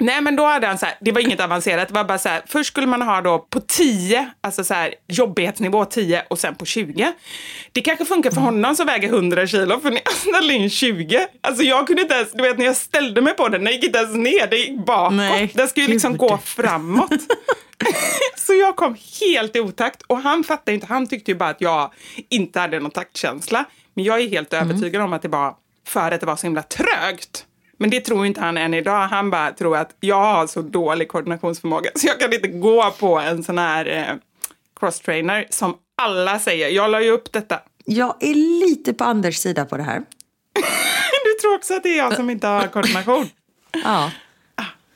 Nej, 0.02 0.22
men 0.22 0.36
då 0.36 0.46
hade 0.46 0.68
han 0.68 0.78
så 0.78 0.86
här, 0.86 0.96
det 1.02 1.12
var 1.12 1.22
inget 1.22 1.40
avancerat, 1.40 1.88
det 1.88 1.94
var 1.94 2.04
bara 2.04 2.18
så 2.18 2.30
här, 2.30 2.42
först 2.48 2.68
skulle 2.68 2.88
man 2.88 3.02
ha 3.02 3.22
då 3.22 3.40
på 3.40 3.60
10, 3.60 4.30
alltså 4.42 4.64
så 4.64 4.74
här 4.74 4.94
jobbighetsnivå 5.08 5.86
10 5.86 6.26
och 6.30 6.40
sen 6.40 6.56
på 6.56 6.66
20. 6.66 7.14
Det 7.72 7.82
kanske 7.82 8.06
funkar 8.06 8.32
för 8.32 8.42
honom 8.42 8.76
som 8.76 8.86
väger 8.86 9.08
100 9.08 9.48
kilo, 9.48 9.80
för 9.80 9.92
när 9.92 10.02
jag 10.06 10.14
ställde 10.14 10.54
in 10.54 10.70
20, 10.70 11.28
alltså 11.42 11.64
jag 11.64 11.88
kunde 11.88 12.02
inte 12.02 12.16
ens, 12.16 12.32
du 12.32 12.44
vet 12.44 12.58
när 12.58 12.66
jag 12.66 12.76
ställde 12.76 13.22
mig 13.22 13.34
på 13.34 13.50
den, 13.50 13.64
den 13.64 13.74
gick 13.74 13.84
inte 13.84 14.00
ens 14.00 14.16
ner, 14.16 14.48
det 14.48 14.58
gick 14.58 14.86
bakåt. 14.86 15.16
Nej, 15.16 15.52
den 15.54 15.68
ska 15.68 15.82
ju 15.82 15.88
liksom 15.88 16.18
gå 16.18 16.38
framåt. 16.38 17.12
Så 18.38 18.54
jag 18.54 18.76
kom 18.76 18.98
helt 19.22 19.56
i 19.56 19.60
otakt 19.60 20.02
och 20.02 20.18
han 20.18 20.44
fattade 20.44 20.74
inte, 20.76 20.88
han 20.88 21.08
tyckte 21.08 21.32
ju 21.32 21.38
bara 21.38 21.50
att 21.50 21.62
jag 21.62 21.92
inte 22.30 22.60
hade 22.60 22.80
någon 22.80 22.92
taktkänsla. 22.92 23.66
Men 24.00 24.06
jag 24.06 24.22
är 24.22 24.28
helt 24.30 24.54
övertygad 24.54 25.02
om 25.02 25.14
att 25.14 25.22
det 25.22 25.28
var 25.28 25.56
för 25.88 26.12
att 26.12 26.20
det 26.20 26.26
var 26.26 26.36
så 26.36 26.48
himla 26.48 26.64
trögt. 26.64 27.46
Men 27.78 27.90
det 27.90 28.02
tror 28.02 28.26
inte 28.26 28.42
han 28.42 28.58
än 28.58 28.74
idag. 28.74 29.08
Han 29.08 29.30
bara 29.30 29.52
tror 29.52 29.78
att 29.78 29.96
jag 30.00 30.22
har 30.22 30.48
så 30.48 30.62
dålig 30.62 31.08
koordinationsförmåga 31.08 31.90
så 31.96 32.08
jag 32.08 32.20
kan 32.20 32.34
inte 32.34 32.48
gå 32.48 32.92
på 33.00 33.20
en 33.20 33.44
sån 33.44 33.58
här 33.58 33.86
eh, 33.86 34.16
crosstrainer 34.80 35.48
som 35.50 35.76
alla 36.02 36.40
säger. 36.40 36.70
Jag 36.70 36.92
la 36.92 37.02
ju 37.02 37.12
upp 37.12 37.32
detta. 37.32 37.60
Jag 37.86 38.16
är 38.20 38.34
lite 38.34 38.94
på 38.94 39.04
Anders 39.04 39.36
sida 39.36 39.66
på 39.66 39.78
det 39.78 39.84
här. 39.84 40.00
Du 41.24 41.42
tror 41.42 41.56
också 41.56 41.76
att 41.76 41.84
det 41.84 41.90
är 41.90 41.98
jag 41.98 42.16
som 42.16 42.30
inte 42.30 42.48
har 42.48 42.68
koordination? 42.68 43.30
Ja. 43.84 44.12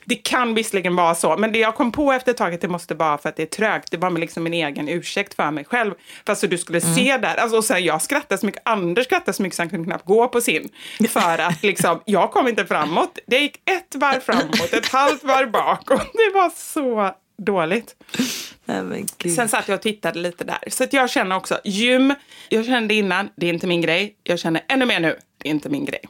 Det 0.04 0.14
kan 0.14 0.54
visserligen 0.54 0.96
vara 0.96 1.14
så, 1.14 1.36
men 1.36 1.52
det 1.52 1.58
jag 1.58 1.74
kom 1.74 1.92
på 1.92 2.12
efter 2.12 2.30
ett 2.30 2.36
tag 2.36 2.54
att 2.54 2.60
det 2.60 2.68
måste 2.68 2.94
vara 2.94 3.18
för 3.18 3.28
att 3.28 3.36
det 3.36 3.42
är 3.42 3.46
trögt. 3.46 3.90
Det 3.90 3.96
var 3.96 4.10
liksom 4.10 4.42
min 4.42 4.54
egen 4.54 4.88
ursäkt 4.88 5.34
för 5.34 5.50
mig 5.50 5.64
själv. 5.64 5.94
För 6.24 6.32
alltså 6.32 6.46
du 6.46 6.58
skulle 6.58 6.80
se 6.80 7.16
där, 7.16 7.36
alltså, 7.36 7.56
och 7.56 7.64
sen 7.64 7.84
jag 7.84 8.02
skrattade 8.02 8.38
så 8.38 8.46
mycket, 8.46 8.62
Anders 8.64 9.04
skrattade 9.04 9.32
så 9.32 9.42
mycket 9.42 9.56
så 9.56 9.62
han 9.62 9.70
kunde 9.70 9.84
knappt 9.84 10.06
gå 10.06 10.28
på 10.28 10.40
sin. 10.40 10.68
För 11.08 11.38
att 11.38 11.62
liksom, 11.62 12.00
jag 12.04 12.30
kom 12.30 12.48
inte 12.48 12.66
framåt. 12.66 13.18
Det 13.26 13.38
gick 13.38 13.56
ett 13.70 13.94
varv 13.94 14.20
framåt, 14.20 14.72
ett 14.72 14.88
halvt 14.88 15.24
varv 15.24 15.50
bakåt. 15.50 16.12
Det 16.12 16.30
var 16.34 16.50
så 16.56 17.14
dåligt. 17.38 17.94
Sen 19.36 19.48
satt 19.48 19.68
jag 19.68 19.74
och 19.74 19.82
tittade 19.82 20.18
lite 20.18 20.44
där. 20.44 20.58
Så 20.68 20.86
jag 20.90 21.10
känner 21.10 21.36
också, 21.36 21.60
gym, 21.64 22.14
jag 22.48 22.64
kände 22.64 22.94
innan, 22.94 23.30
det 23.36 23.46
är 23.46 23.52
inte 23.52 23.66
min 23.66 23.80
grej. 23.80 24.16
Jag 24.22 24.38
känner 24.38 24.62
ännu 24.68 24.86
mer 24.86 25.00
nu, 25.00 25.18
det 25.38 25.48
är 25.48 25.50
inte 25.50 25.68
min 25.68 25.84
grej. 25.84 26.00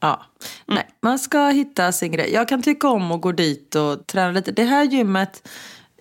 Ja. 0.00 0.22
Nej, 0.66 0.88
man 1.02 1.18
ska 1.18 1.48
hitta 1.48 1.92
sin 1.92 2.12
grej. 2.12 2.32
Jag 2.32 2.48
kan 2.48 2.62
tycka 2.62 2.88
om 2.88 3.12
att 3.12 3.20
gå 3.20 3.32
dit 3.32 3.74
och 3.74 4.06
träna 4.06 4.30
lite. 4.32 4.52
Det 4.52 4.64
här 4.64 4.84
gymmet, 4.84 5.48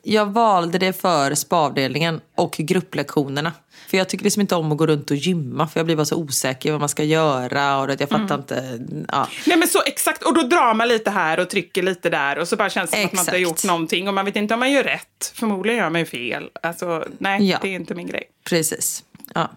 jag 0.03 0.25
valde 0.25 0.77
det 0.77 0.93
för 1.01 1.35
spavdelningen 1.35 2.21
och 2.35 2.51
grupplektionerna. 2.57 3.53
För 3.89 3.97
jag 3.97 4.09
tycker 4.09 4.23
liksom 4.23 4.41
inte 4.41 4.55
om 4.55 4.71
att 4.71 4.77
gå 4.77 4.85
runt 4.87 5.11
och 5.11 5.17
gymma 5.17 5.67
för 5.67 5.79
jag 5.79 5.85
blir 5.85 5.95
bara 5.95 6.05
så 6.05 6.15
osäker 6.15 6.71
vad 6.71 6.79
man 6.79 6.89
ska 6.89 7.03
göra 7.03 7.77
och 7.79 7.89
att 7.89 7.99
jag 7.99 8.09
fattar 8.09 8.35
inte. 8.35 8.79
Ja. 9.11 9.27
Nej 9.47 9.57
men 9.57 9.67
så 9.67 9.81
exakt, 9.85 10.23
och 10.23 10.33
då 10.33 10.41
drar 10.41 10.73
man 10.73 10.87
lite 10.87 11.09
här 11.11 11.39
och 11.39 11.49
trycker 11.49 11.83
lite 11.83 12.09
där 12.09 12.37
och 12.39 12.47
så 12.47 12.55
bara 12.55 12.69
känns 12.69 12.91
det 12.91 12.97
som 12.97 13.05
att 13.05 13.13
man 13.13 13.19
inte 13.21 13.31
har 13.31 13.37
Exakt. 13.37 13.63
gjort 13.63 13.71
någonting 13.71 14.07
och 14.07 14.13
man 14.13 14.25
vet 14.25 14.35
inte 14.35 14.53
om 14.53 14.59
man 14.59 14.71
gör 14.71 14.83
rätt. 14.83 15.31
Förmodligen 15.35 15.79
gör 15.79 15.89
man 15.89 16.01
ju 16.01 16.05
fel. 16.05 16.49
Alltså 16.63 17.05
nej, 17.17 17.49
Ja. 17.49 17.57
det 17.61 17.67
är 17.67 17.75
inte 17.75 17.95
min 17.95 18.07
grej. 18.07 18.23
Precis. 18.49 19.03
Ja. 19.35 19.49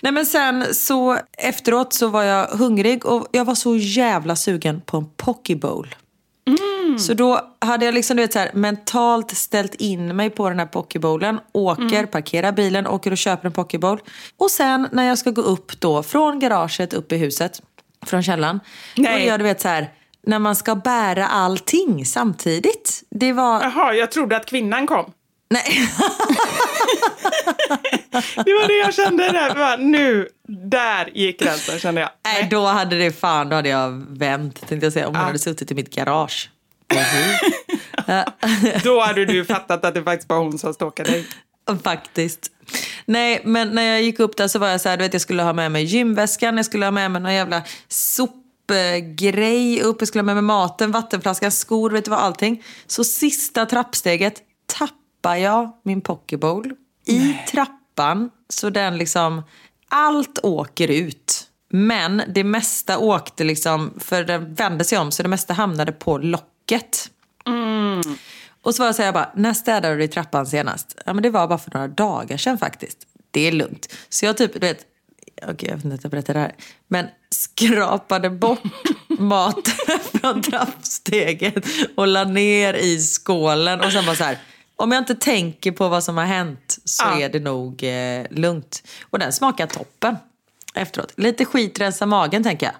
Nej 0.00 0.12
men 0.12 0.26
sen 0.26 0.74
så 0.74 1.18
efteråt 1.38 1.92
så 1.92 2.08
var 2.08 2.22
jag 2.22 2.46
hungrig 2.46 3.06
och 3.06 3.26
jag 3.32 3.44
var 3.44 3.54
så 3.54 3.76
jävla 3.76 4.36
sugen 4.36 4.80
på 4.80 4.96
en 4.96 5.06
poke 5.16 5.56
bowl. 5.56 5.94
Så 6.98 7.14
då 7.14 7.40
hade 7.60 7.84
jag 7.84 7.94
liksom 7.94 8.16
du 8.16 8.22
vet, 8.22 8.32
så 8.32 8.38
här, 8.38 8.50
mentalt 8.54 9.30
ställt 9.36 9.74
in 9.74 10.16
mig 10.16 10.30
på 10.30 10.48
den 10.48 10.58
här 10.58 10.66
pokebowlen. 10.66 11.40
Åker, 11.52 12.06
parkerar 12.06 12.52
bilen, 12.52 12.86
åker 12.86 13.10
och 13.10 13.18
köper 13.18 13.46
en 13.46 13.52
pokebowl. 13.52 13.98
Och 14.36 14.50
sen 14.50 14.88
när 14.92 15.04
jag 15.04 15.18
ska 15.18 15.30
gå 15.30 15.42
upp 15.42 15.80
då 15.80 16.02
från 16.02 16.38
garaget 16.38 16.94
upp 16.94 17.12
i 17.12 17.16
huset, 17.16 17.62
från 18.06 18.22
källaren. 18.22 18.60
Nej. 18.96 19.20
Då 19.20 19.26
jag 19.26 19.40
du 19.40 19.44
vet 19.44 19.60
så 19.60 19.68
här, 19.68 19.92
när 20.26 20.38
man 20.38 20.56
ska 20.56 20.74
bära 20.74 21.26
allting 21.26 22.06
samtidigt. 22.06 23.02
Det 23.10 23.32
var... 23.32 23.62
Jaha, 23.62 23.94
jag 23.94 24.10
trodde 24.10 24.36
att 24.36 24.46
kvinnan 24.46 24.86
kom. 24.86 25.12
Nej. 25.54 25.88
Det 28.44 28.54
var 28.54 28.68
det 28.68 28.76
jag 28.76 28.94
kände 28.94 29.32
där. 29.32 29.54
Var, 29.54 29.76
nu, 29.76 30.28
där 30.48 31.10
gick 31.14 31.40
gränsen 31.40 31.78
kände 31.78 32.00
jag. 32.00 32.10
Nej, 32.24 32.48
då 32.50 32.66
hade 32.66 32.98
det 32.98 33.12
fan, 33.12 33.48
då 33.48 33.56
hade 33.56 33.68
jag 33.68 34.04
vänt 34.08 34.68
tänkte 34.68 34.86
jag 34.86 34.92
säga. 34.92 35.08
Om 35.08 35.14
hon 35.14 35.24
hade 35.24 35.38
suttit 35.38 35.70
i 35.70 35.74
mitt 35.74 35.94
garage. 35.94 36.50
Då 38.84 39.00
hade 39.00 39.24
du 39.24 39.44
fattat 39.44 39.84
att 39.84 39.94
det 39.94 40.02
faktiskt 40.02 40.28
var 40.28 40.38
hon 40.38 40.58
som 40.58 40.74
stalkade 40.74 41.10
dig. 41.10 41.26
Faktiskt. 41.84 42.50
Nej, 43.04 43.42
men 43.44 43.68
när 43.68 43.82
jag 43.82 44.02
gick 44.02 44.20
upp 44.20 44.36
där 44.36 44.48
så 44.48 44.58
var 44.58 44.68
jag 44.68 44.80
så 44.80 44.88
här, 44.88 44.96
du 44.96 45.04
vet 45.04 45.12
jag 45.12 45.22
skulle 45.22 45.42
ha 45.42 45.52
med 45.52 45.72
mig 45.72 45.84
gymväskan, 45.84 46.56
jag 46.56 46.66
skulle 46.66 46.86
ha 46.86 46.90
med 46.90 47.10
mig 47.10 47.22
någon 47.22 47.34
jävla 47.34 47.62
sopgrej 47.88 49.82
upp, 49.82 49.96
jag 50.00 50.08
skulle 50.08 50.20
ha 50.20 50.26
med 50.26 50.34
mig 50.34 50.42
maten, 50.42 50.92
vattenflaskan, 50.92 51.50
skor, 51.50 51.90
vet 51.90 52.04
du 52.04 52.10
vad, 52.10 52.20
allting. 52.20 52.62
Så 52.86 53.04
sista 53.04 53.66
trappsteget 53.66 54.42
tappar 55.24 55.36
jag 55.36 55.72
min 55.82 56.00
pokebowl 56.00 56.72
i 57.06 57.34
trappan 57.50 58.30
så 58.48 58.70
den 58.70 58.98
liksom, 58.98 59.42
allt 59.88 60.38
åker 60.42 60.90
ut. 60.90 61.48
Men 61.70 62.22
det 62.34 62.44
mesta 62.44 62.98
åkte 62.98 63.44
liksom, 63.44 63.94
för 63.98 64.24
den 64.24 64.54
vände 64.54 64.84
sig 64.84 64.98
om 64.98 65.12
så 65.12 65.22
det 65.22 65.28
mesta 65.28 65.54
hamnade 65.54 65.92
på 65.92 66.18
locket. 66.18 67.10
Och 68.62 68.74
så 68.74 68.82
var 68.82 68.86
jag 68.86 68.94
så 68.94 69.02
jag 69.02 69.14
bara, 69.14 69.32
när 69.36 69.52
städade 69.54 69.96
du 69.96 70.04
i 70.04 70.08
trappan 70.08 70.46
senast? 70.46 70.98
Ja 71.06 71.12
men 71.12 71.22
det 71.22 71.30
var 71.30 71.48
bara 71.48 71.58
för 71.58 71.70
några 71.74 71.88
dagar 71.88 72.36
sedan 72.36 72.58
faktiskt. 72.58 72.98
Det 73.30 73.48
är 73.48 73.52
lugnt. 73.52 73.94
Så 74.08 74.24
jag 74.26 74.36
typ, 74.36 74.52
du 74.52 74.58
vet, 74.58 74.86
okej 75.48 75.68
jag 75.68 75.76
vet 75.76 75.84
inte 75.84 75.94
att 75.94 76.04
jag 76.04 76.10
berättar 76.10 76.34
det 76.34 76.40
här. 76.40 76.54
Men 76.88 77.06
skrapade 77.30 78.30
bort 78.30 78.62
maten 79.18 79.98
från 80.20 80.42
trappsteget 80.42 81.64
och 81.96 82.06
la 82.06 82.24
ner 82.24 82.74
i 82.74 82.98
skålen. 82.98 83.80
Och 83.80 83.92
sen 83.92 84.06
bara 84.06 84.16
så 84.16 84.24
här, 84.24 84.38
om 84.76 84.92
jag 84.92 85.00
inte 85.00 85.14
tänker 85.14 85.72
på 85.72 85.88
vad 85.88 86.04
som 86.04 86.16
har 86.16 86.24
hänt 86.24 86.78
så 86.84 87.04
Ja. 87.04 87.20
är 87.20 87.28
det 87.28 87.40
nog 87.40 87.82
eh, 87.82 88.26
lugnt. 88.30 88.82
Och 89.10 89.18
den 89.18 89.32
smakar 89.32 89.66
toppen 89.66 90.16
efteråt. 90.74 91.12
Lite 91.16 91.44
skit 91.44 91.80
rensa 91.80 92.06
magen 92.06 92.42
tänker 92.42 92.66
jag. 92.66 92.74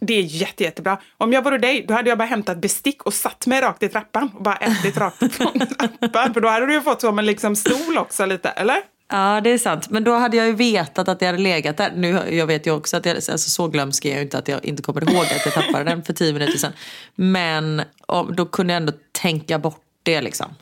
Det 0.00 0.14
är 0.14 0.22
jätte, 0.22 0.64
jättebra. 0.64 0.98
Om 1.18 1.32
jag 1.32 1.44
vore 1.44 1.58
dig, 1.58 1.84
då 1.88 1.94
hade 1.94 2.08
jag 2.08 2.18
bara 2.18 2.24
hämtat 2.28 2.58
bestick 2.58 3.02
och 3.02 3.14
satt 3.14 3.46
mig 3.46 3.60
rakt 3.60 3.82
i 3.82 3.88
trappan 3.88 4.30
och 4.34 4.42
bara 4.42 4.56
ätit 4.56 4.96
rakt 4.96 5.34
från 5.34 5.52
trappan. 5.78 6.34
För 6.34 6.40
då 6.40 6.48
hade 6.48 6.66
du 6.66 6.72
ju 6.74 6.80
fått 6.80 7.00
som 7.00 7.18
en 7.18 7.26
liksom 7.26 7.56
stol 7.56 7.98
också 7.98 8.26
lite, 8.26 8.48
eller? 8.48 8.76
Ja, 9.08 9.40
det 9.44 9.50
är 9.50 9.58
sant. 9.58 9.90
Men 9.90 10.04
då 10.04 10.14
hade 10.14 10.36
jag 10.36 10.46
ju 10.46 10.52
vetat 10.52 11.08
att 11.08 11.20
det 11.20 11.26
hade 11.26 11.38
legat 11.38 11.76
där. 11.76 11.92
Nu, 11.96 12.08
jag 12.30 12.46
vet 12.46 12.66
ju 12.66 12.70
också 12.70 12.96
att 12.96 13.06
jag, 13.06 13.16
alltså, 13.16 13.38
så 13.38 13.68
glömsk 13.68 14.04
är 14.04 14.08
jag 14.08 14.16
ju 14.16 14.22
inte 14.22 14.38
att 14.38 14.48
jag 14.48 14.64
inte 14.64 14.82
kommer 14.82 15.12
ihåg 15.12 15.24
att 15.24 15.44
jag 15.44 15.54
tappade 15.54 15.84
den 15.84 16.02
för 16.02 16.12
tio 16.12 16.32
minuter 16.32 16.58
sedan. 16.58 16.72
Men 17.14 17.82
då 18.34 18.46
kunde 18.46 18.72
jag 18.72 18.80
ändå 18.80 18.92
tänka 19.12 19.58
bort 19.58 19.82
det 20.02 20.20
liksom. 20.20 20.54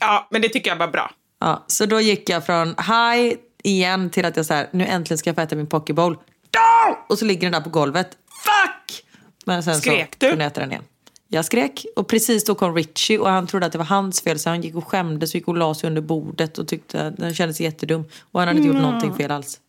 Ja, 0.00 0.28
men 0.30 0.42
det 0.42 0.48
tycker 0.48 0.70
jag 0.70 0.76
var 0.76 0.88
bra. 0.88 1.10
Ja, 1.40 1.64
så 1.66 1.86
då 1.86 2.00
gick 2.00 2.28
jag 2.28 2.46
från 2.46 2.68
high 2.68 3.36
igen 3.62 4.10
till 4.10 4.24
att 4.24 4.36
jag 4.36 4.46
så 4.46 4.54
här, 4.54 4.68
nu 4.72 4.86
äntligen 4.86 5.18
ska 5.18 5.28
jag 5.30 5.34
få 5.34 5.42
äta 5.42 5.56
min 5.56 5.66
pokebowl. 5.66 6.12
No! 6.14 6.96
Och 7.08 7.18
så 7.18 7.24
ligger 7.24 7.42
den 7.42 7.52
där 7.52 7.60
på 7.60 7.70
golvet. 7.70 8.08
Fuck! 8.44 9.04
Men 9.46 9.62
sen 9.62 9.74
Skrek 9.74 10.08
så 10.12 10.16
du? 10.18 10.28
kunde 10.28 10.44
jag 10.44 10.50
äta 10.50 10.60
den 10.60 10.70
igen. 10.70 10.84
Jag 11.30 11.44
skrek 11.44 11.86
och 11.96 12.08
precis 12.08 12.44
då 12.44 12.54
kom 12.54 12.74
Richie 12.74 13.18
och 13.18 13.28
han 13.30 13.46
trodde 13.46 13.66
att 13.66 13.72
det 13.72 13.78
var 13.78 13.84
hans 13.84 14.20
fel 14.20 14.38
så 14.38 14.50
han 14.50 14.62
gick 14.62 14.74
och 14.74 14.88
skämdes 14.88 15.30
och 15.30 15.34
gick 15.34 15.48
och 15.48 15.56
la 15.56 15.74
sig 15.74 15.86
under 15.86 16.02
bordet 16.02 16.58
och 16.58 16.68
tyckte 16.68 17.06
att 17.06 17.16
den 17.16 17.34
kändes 17.34 17.60
jättedum. 17.60 18.04
Och 18.32 18.40
han 18.40 18.48
hade 18.48 18.58
inte 18.58 18.68
gjort 18.68 18.82
någonting 18.82 19.14
fel 19.14 19.30
alls. 19.30 19.60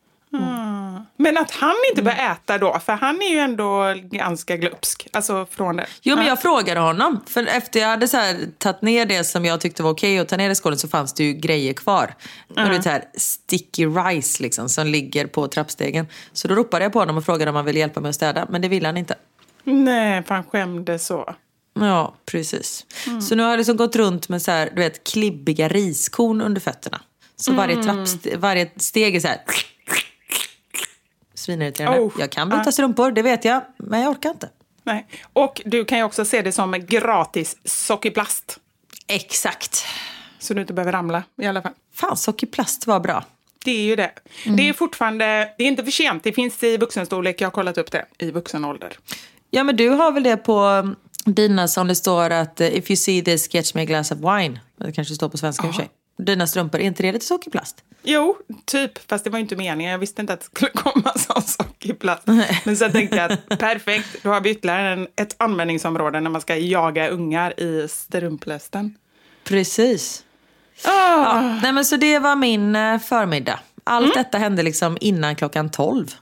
Men 1.21 1.37
att 1.37 1.51
han 1.51 1.75
inte 1.89 2.03
börjar 2.03 2.31
äta 2.31 2.57
då, 2.57 2.79
för 2.85 2.93
han 2.93 3.21
är 3.21 3.29
ju 3.29 3.39
ändå 3.39 3.93
ganska 4.03 4.57
glupsk. 4.57 5.07
Alltså 5.13 5.47
från 5.51 5.75
det. 5.75 5.85
Jo, 6.01 6.15
men 6.15 6.25
jag 6.25 6.41
frågade 6.41 6.79
honom. 6.79 7.19
För 7.25 7.47
efter 7.47 7.79
jag 7.79 7.87
hade 7.87 8.07
så 8.07 8.17
här, 8.17 8.37
tagit 8.57 8.81
ner 8.81 9.05
det 9.05 9.23
som 9.23 9.45
jag 9.45 9.61
tyckte 9.61 9.83
var 9.83 9.91
okej 9.91 10.19
att 10.19 10.29
ta 10.29 10.37
ner 10.37 10.49
i 10.49 10.55
skålen 10.55 10.79
så 10.79 10.87
fanns 10.87 11.13
det 11.13 11.23
ju 11.23 11.33
grejer 11.33 11.73
kvar. 11.73 12.15
Uh 12.57 12.63
-huh. 12.63 12.81
så 12.81 12.89
här 12.89 13.03
sticky 13.13 13.85
rice 13.85 14.43
liksom, 14.43 14.69
som 14.69 14.87
ligger 14.87 15.27
på 15.27 15.47
trappstegen. 15.47 16.07
Så 16.33 16.47
då 16.47 16.55
ropade 16.55 16.85
jag 16.85 16.93
på 16.93 16.99
honom 16.99 17.17
och 17.17 17.25
frågade 17.25 17.49
om 17.49 17.55
han 17.55 17.65
ville 17.65 17.79
hjälpa 17.79 17.99
mig 17.99 18.09
att 18.09 18.15
städa. 18.15 18.47
Men 18.49 18.61
det 18.61 18.67
ville 18.67 18.87
han 18.87 18.97
inte. 18.97 19.15
Nej, 19.63 20.23
för 20.23 20.35
han 20.35 20.43
skämdes 20.43 21.05
så. 21.05 21.35
Ja, 21.79 22.15
precis. 22.25 22.85
Mm. 23.07 23.21
Så 23.21 23.35
nu 23.35 23.43
har 23.43 23.49
jag 23.49 23.57
liksom 23.57 23.77
gått 23.77 23.95
runt 23.95 24.29
med 24.29 24.41
så 24.41 24.51
här, 24.51 24.71
du 24.75 24.81
vet, 24.81 25.03
klibbiga 25.03 25.67
riskorn 25.67 26.41
under 26.41 26.61
fötterna. 26.61 27.01
Så 27.35 27.53
varje, 27.53 27.73
mm. 27.73 27.85
trappste- 27.85 28.37
varje 28.37 28.71
steg 28.75 29.15
är 29.15 29.19
så 29.19 29.27
här 29.27 29.41
svinirriterande. 31.49 31.99
Oh, 31.99 32.13
jag 32.19 32.29
kan 32.29 32.49
byta 32.49 32.63
uh. 32.63 32.69
strumpor, 32.69 33.11
det 33.11 33.21
vet 33.21 33.45
jag, 33.45 33.61
men 33.77 34.01
jag 34.01 34.11
orkar 34.11 34.29
inte. 34.29 34.49
Nej. 34.83 35.07
Och 35.33 35.61
du 35.65 35.85
kan 35.85 35.97
ju 35.97 36.03
också 36.03 36.25
se 36.25 36.41
det 36.41 36.51
som 36.51 36.71
gratis 36.71 37.57
sockerplast. 37.63 38.59
Exakt. 39.07 39.85
Så 40.39 40.53
du 40.53 40.61
inte 40.61 40.73
behöver 40.73 40.91
ramla 40.91 41.23
i 41.41 41.45
alla 41.45 41.61
fall. 41.61 41.73
Fan, 41.93 42.17
sockerplast 42.17 42.87
var 42.87 42.99
bra. 42.99 43.23
Det 43.65 43.71
är 43.71 43.81
ju 43.81 43.95
det. 43.95 44.11
Mm. 44.45 44.57
Det 44.57 44.69
är 44.69 44.73
fortfarande, 44.73 45.53
det 45.57 45.63
är 45.63 45.67
inte 45.67 45.83
för 45.83 45.91
sent. 45.91 46.23
Det 46.23 46.33
finns 46.33 46.63
i 46.63 46.77
vuxenstorlek, 46.77 47.41
jag 47.41 47.45
har 47.45 47.51
kollat 47.51 47.77
upp 47.77 47.91
det, 47.91 48.05
i 48.17 48.31
vuxen 48.31 48.65
ålder. 48.65 48.97
Ja, 49.49 49.63
men 49.63 49.75
du 49.75 49.89
har 49.89 50.11
väl 50.11 50.23
det 50.23 50.37
på 50.37 50.89
dina 51.25 51.67
som 51.67 51.87
det 51.87 51.95
står 51.95 52.29
att 52.29 52.61
eh, 52.61 52.67
if 52.67 52.91
you 52.91 52.97
see 52.97 53.21
this, 53.21 53.53
get 53.53 53.75
me 53.75 53.81
a 53.81 53.85
glass 53.85 54.11
of 54.11 54.17
wine. 54.17 54.59
Det 54.77 54.91
kanske 54.91 55.15
står 55.15 55.29
på 55.29 55.37
svenska 55.37 55.67
i 55.67 55.69
och 55.69 55.75
för 55.75 55.81
sig. 55.81 55.89
Dina 56.25 56.47
strumpor, 56.47 56.79
är 56.79 56.85
inte 56.85 57.03
det 57.03 57.11
lite 57.11 57.25
sockerplast? 57.25 57.83
Jo, 58.03 58.37
typ. 58.65 59.09
Fast 59.09 59.23
det 59.23 59.29
var 59.29 59.39
inte 59.39 59.55
meningen. 59.55 59.91
Jag 59.91 59.99
visste 59.99 60.21
inte 60.21 60.33
att 60.33 60.39
det 60.39 60.45
skulle 60.45 60.71
komma 60.75 61.13
sån 61.17 61.41
sockerplast. 61.41 62.27
Men 62.63 62.77
så 62.77 62.89
tänkte 62.89 63.17
jag 63.17 63.31
att 63.31 63.59
perfekt, 63.59 64.23
då 64.23 64.29
har 64.29 64.41
vi 64.41 64.49
ytterligare 64.49 64.89
en, 64.89 65.07
ett 65.15 65.35
användningsområde 65.37 66.19
när 66.19 66.29
man 66.29 66.41
ska 66.41 66.55
jaga 66.55 67.09
ungar 67.09 67.59
i 67.59 67.87
strumplästen. 67.87 68.97
Precis. 69.43 70.23
Oh. 70.85 70.91
Ja, 70.91 71.59
nej 71.61 71.73
men 71.73 71.85
så 71.85 71.97
det 71.97 72.19
var 72.19 72.35
min 72.35 72.75
eh, 72.75 72.99
förmiddag. 72.99 73.59
Allt 73.83 74.05
mm. 74.05 74.13
detta 74.15 74.37
hände 74.37 74.63
liksom 74.63 74.97
innan 75.01 75.35
klockan 75.35 75.69
tolv. 75.71 76.15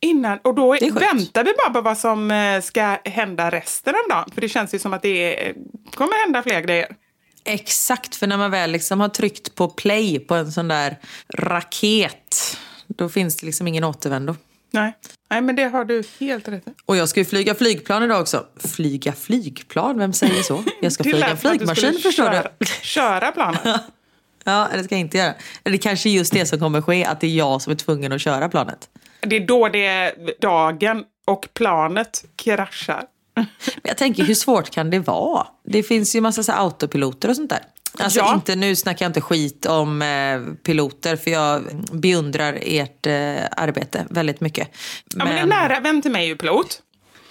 Innan, 0.00 0.38
och 0.38 0.54
då 0.54 0.72
väntar 0.72 1.44
vi 1.44 1.52
bara 1.64 1.70
på 1.70 1.80
vad 1.80 1.98
som 1.98 2.30
eh, 2.30 2.60
ska 2.60 2.98
hända 3.04 3.50
resten 3.50 3.94
av 3.94 4.08
dagen. 4.08 4.30
För 4.34 4.40
det 4.40 4.48
känns 4.48 4.74
ju 4.74 4.78
som 4.78 4.92
att 4.92 5.02
det 5.02 5.48
är, 5.48 5.54
kommer 5.94 6.24
hända 6.24 6.42
fler 6.42 6.60
grejer. 6.60 6.96
Exakt, 7.44 8.14
för 8.14 8.26
när 8.26 8.36
man 8.36 8.50
väl 8.50 8.70
liksom 8.70 9.00
har 9.00 9.08
tryckt 9.08 9.54
på 9.54 9.68
play 9.68 10.18
på 10.18 10.34
en 10.34 10.52
sån 10.52 10.68
där 10.68 10.98
raket, 11.28 12.56
då 12.86 13.08
finns 13.08 13.36
det 13.36 13.46
liksom 13.46 13.68
ingen 13.68 13.84
återvändo. 13.84 14.36
Nej. 14.70 14.96
Nej, 15.30 15.40
men 15.40 15.56
det 15.56 15.64
har 15.64 15.84
du 15.84 16.02
helt 16.20 16.48
rätt 16.48 16.68
i. 16.68 16.70
Och 16.86 16.96
jag 16.96 17.08
ska 17.08 17.20
ju 17.20 17.24
flyga 17.24 17.54
flygplan 17.54 18.02
idag 18.02 18.20
också. 18.20 18.46
Flyga 18.56 19.12
flygplan? 19.12 19.98
Vem 19.98 20.12
säger 20.12 20.42
så? 20.42 20.64
Jag 20.80 20.92
ska 20.92 21.04
flyga 21.04 21.26
en 21.26 21.36
flygmaskin, 21.36 21.92
förstår 21.92 22.10
köra, 22.10 22.48
du. 22.58 22.66
Köra 22.66 23.32
planet? 23.32 23.60
ja, 24.44 24.68
det 24.72 24.84
ska 24.84 24.94
jag 24.94 25.00
inte 25.00 25.18
göra. 25.18 25.34
Det 25.62 25.78
kanske 25.78 26.08
är 26.08 26.10
just 26.10 26.32
det 26.32 26.46
som 26.46 26.58
kommer 26.58 26.82
ske, 26.82 27.04
att 27.04 27.20
det 27.20 27.26
är 27.26 27.36
jag 27.36 27.62
som 27.62 27.70
är 27.70 27.76
tvungen 27.76 28.12
att 28.12 28.20
köra 28.20 28.48
planet. 28.48 28.88
Det 29.20 29.36
är 29.36 29.46
då 29.46 29.68
det 29.68 29.86
är 29.86 30.14
dagen 30.40 31.04
och 31.24 31.48
planet 31.54 32.24
kraschar. 32.36 33.04
Men 33.34 33.46
jag 33.82 33.96
tänker, 33.96 34.24
hur 34.24 34.34
svårt 34.34 34.70
kan 34.70 34.90
det 34.90 34.98
vara? 34.98 35.46
Det 35.64 35.82
finns 35.82 36.16
ju 36.16 36.20
massa 36.20 36.42
så 36.42 36.52
autopiloter 36.52 37.28
och 37.28 37.36
sånt 37.36 37.50
där. 37.50 37.60
Alltså 37.98 38.18
ja. 38.18 38.34
inte, 38.34 38.56
nu 38.56 38.76
snackar 38.76 39.04
jag 39.04 39.10
inte 39.10 39.20
skit 39.20 39.66
om 39.66 40.02
eh, 40.02 40.54
piloter 40.62 41.16
för 41.16 41.30
jag 41.30 41.62
beundrar 41.92 42.58
ert 42.62 43.06
eh, 43.06 43.44
arbete 43.56 44.06
väldigt 44.10 44.40
mycket. 44.40 44.68
Men... 45.14 45.26
Ja, 45.26 45.32
men 45.32 45.42
en 45.42 45.48
nära 45.48 45.80
vän 45.80 46.02
till 46.02 46.10
mig 46.10 46.24
är 46.24 46.28
ju 46.28 46.36
pilot. 46.36 46.82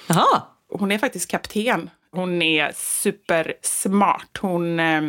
Jaha. 0.07 0.41
Hon 0.69 0.91
är 0.91 0.97
faktiskt 0.97 1.31
kapten. 1.31 1.89
Hon 2.11 2.41
är 2.41 2.71
supersmart. 2.75 4.37
Hon... 4.41 4.79
Eh, 4.79 5.01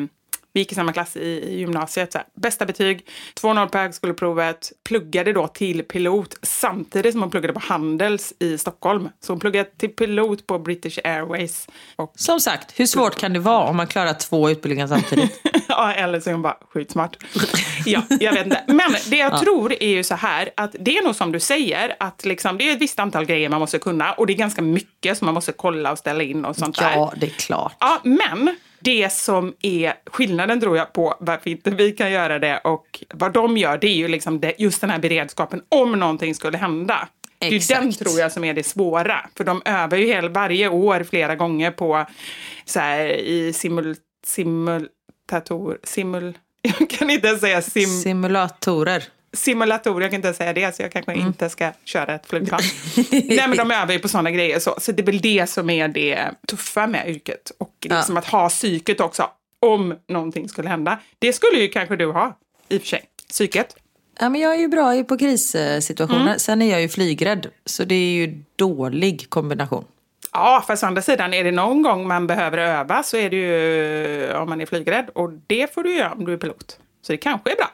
vi 0.53 0.61
gick 0.61 0.73
i 0.73 0.75
samma 0.75 0.93
klass 0.93 1.17
i, 1.17 1.59
gymnasiet. 1.59 2.12
Så 2.12 2.19
här. 2.19 2.27
Bästa 2.35 2.67
betyg, 2.67 3.07
2-0 3.41 3.69
på 3.69 3.79
högskoleprovet. 3.79 4.73
Pluggade 4.85 5.33
då 5.33 5.49
till 5.49 5.83
pilot 5.83 6.37
samtidigt 6.43 7.12
som 7.12 7.21
hon 7.21 7.31
pluggade 7.31 7.55
på 7.55 7.61
Handels 7.61 8.33
i 8.38 8.59
Stockholm. 8.59 9.09
Så 9.21 9.33
hon 9.33 9.41
pluggade 9.41 9.71
till 9.71 9.88
pilot 9.88 10.47
på 10.47 10.59
British 10.59 10.99
Airways. 11.05 11.67
Och... 11.97 12.12
Som 12.17 12.41
sagt, 12.41 12.81
hur 12.81 12.87
svårt 12.87 13.17
kan 13.17 13.33
det 13.33 13.38
vara 13.38 13.69
om 13.69 13.77
man 13.77 13.87
klarar 13.87 14.15
två 14.15 14.51
utbildningar 14.51 14.87
samtidigt? 14.87 15.41
ja, 15.69 15.93
eller 15.93 16.21
så 16.21 16.31
är 16.31 16.33
hon 16.35 16.43
bara 16.43 16.57
skitsmart. 16.71 17.17
ja, 17.87 18.03
jag 18.21 18.33
vet 18.33 18.45
inte. 18.45 18.65
Men 18.67 18.93
det 19.11 19.17
jag 19.17 19.33
ja. 19.33 19.41
tror 19.41 19.73
är 19.83 19.88
ju 19.88 20.05
så 20.05 20.15
här 20.15 20.51
att 20.57 20.77
det 20.81 20.99
är 20.99 21.03
nog 21.05 21.15
som 21.15 21.33
du 21.33 21.41
säger 21.41 21.97
att 22.01 22.25
liksom, 22.25 22.59
det 22.59 22.69
är 22.69 22.73
ett 22.73 22.81
visst 22.81 22.99
antal 22.99 23.25
grejer 23.25 23.49
man 23.49 23.61
måste 23.61 23.79
kunna 23.79 24.12
och 24.12 24.27
det 24.27 24.33
är 24.33 24.37
ganska 24.37 24.62
mycket 24.62 25.19
som 25.19 25.27
man 25.27 25.35
måste 25.35 25.53
kolla 25.53 25.93
och 25.93 25.99
ställa 25.99 26.23
in 26.23 26.45
och 26.45 26.57
sånt 26.57 26.77
ja, 26.81 26.88
där. 26.88 26.97
Ja, 26.97 27.12
det 27.17 27.27
är 27.27 27.31
klart. 27.31 27.77
Ja, 27.81 28.01
men 28.03 28.57
det 28.85 29.12
som 29.12 29.55
är 29.62 29.95
skillnaden 30.07 30.61
tror 30.61 30.77
jag 30.77 30.92
på 30.92 31.14
varför 31.21 31.51
inte 31.51 31.71
vi 31.71 31.92
kan 31.92 32.12
göra 32.12 32.38
det 32.38 32.59
och 32.59 33.05
vad 33.14 33.33
de 33.33 33.57
gör, 33.57 33.79
det 33.79 33.87
är 33.87 33.95
ju 33.95 34.09
liksom 34.09 34.40
det, 34.40 34.55
just 34.59 34.81
den 34.81 34.90
här 34.90 34.99
beredskapen 34.99 35.62
om 35.68 35.92
någonting 35.92 36.35
skulle 36.35 36.59
hända. 36.59 37.09
Det 37.38 37.47
är 37.47 37.53
Exakt. 37.53 37.81
den 37.81 37.92
tror 37.92 38.21
jag 38.21 38.33
som 38.33 38.45
är 38.45 38.55
det 38.55 38.66
svåra. 38.66 39.27
För 39.37 39.45
de 39.45 39.62
övar 39.64 39.99
ju 39.99 40.07
hel, 40.07 40.29
varje 40.29 40.68
år 40.68 41.05
flera 41.11 41.37
gånger 41.37 41.71
på 41.71 42.07
så 42.64 42.81
här, 42.81 43.07
i 43.09 43.53
simul, 43.53 43.97
simultator, 44.27 45.79
simul, 45.85 46.38
jag 46.62 46.90
kan 46.90 47.11
inte 47.11 47.37
säga 47.37 47.62
sim... 47.62 48.01
Simulatorer 48.03 49.05
simulatorer, 49.33 50.01
jag 50.01 50.11
kan 50.11 50.18
inte 50.18 50.35
säga 50.35 50.53
det, 50.53 50.77
så 50.77 50.83
jag 50.83 50.92
kanske 50.92 51.12
mm. 51.12 51.27
inte 51.27 51.49
ska 51.49 51.73
köra 51.85 52.14
ett 52.14 52.27
flygplan. 52.27 52.61
Nej, 53.11 53.49
men 53.49 53.57
de 53.57 53.71
övar 53.71 53.92
ju 53.92 53.99
på 53.99 54.09
sådana 54.09 54.31
grejer. 54.31 54.59
Så, 54.59 54.75
så 54.79 54.92
det 54.92 55.03
är 55.03 55.07
väl 55.07 55.21
det 55.21 55.51
som 55.51 55.71
är 55.71 55.88
det 55.88 56.31
tuffa 56.49 56.87
med 56.87 57.09
yrket. 57.09 57.53
Och 57.59 57.75
liksom 57.81 58.16
ja. 58.16 58.18
att 58.18 58.29
ha 58.29 58.49
psyket 58.49 59.01
också, 59.01 59.31
om 59.61 59.95
någonting 60.09 60.49
skulle 60.49 60.68
hända. 60.68 60.99
Det 61.18 61.33
skulle 61.33 61.61
ju 61.61 61.68
kanske 61.68 61.97
du 61.97 62.07
ha, 62.07 62.38
i 62.68 62.77
och 62.77 62.81
för 62.81 62.88
sig. 62.88 63.05
Psyket. 63.29 63.77
Ja, 64.21 64.29
men 64.29 64.40
jag 64.40 64.55
är 64.55 64.59
ju 64.59 64.68
bra 64.68 65.05
på 65.05 65.18
krissituationer. 65.18 66.21
Mm. 66.21 66.38
Sen 66.38 66.62
är 66.62 66.71
jag 66.71 66.83
ju 66.83 66.88
flygrädd, 66.88 67.47
så 67.64 67.85
det 67.85 67.95
är 67.95 68.12
ju 68.12 68.42
dålig 68.57 69.31
kombination. 69.31 69.85
Ja, 70.33 70.64
fast 70.66 70.83
å 70.83 70.87
andra 70.87 71.03
sidan, 71.03 71.35
är 71.35 71.45
det 71.45 71.51
någon 71.51 71.83
gång 71.83 72.09
man 72.09 72.27
behöver 72.27 72.59
öva 72.59 73.03
så 73.03 73.16
är 73.16 73.31
det 73.31 73.37
ju 73.37 74.35
om 74.35 74.49
man 74.49 74.61
är 74.61 74.66
flygrädd. 74.66 75.09
Och 75.14 75.31
det 75.47 75.75
får 75.75 75.83
du 75.83 75.95
göra 75.95 76.12
om 76.12 76.25
du 76.25 76.33
är 76.33 76.37
pilot. 76.37 76.79
Så 77.03 77.12
det 77.12 77.16
kanske 77.16 77.53
är 77.53 77.57
bra. 77.57 77.71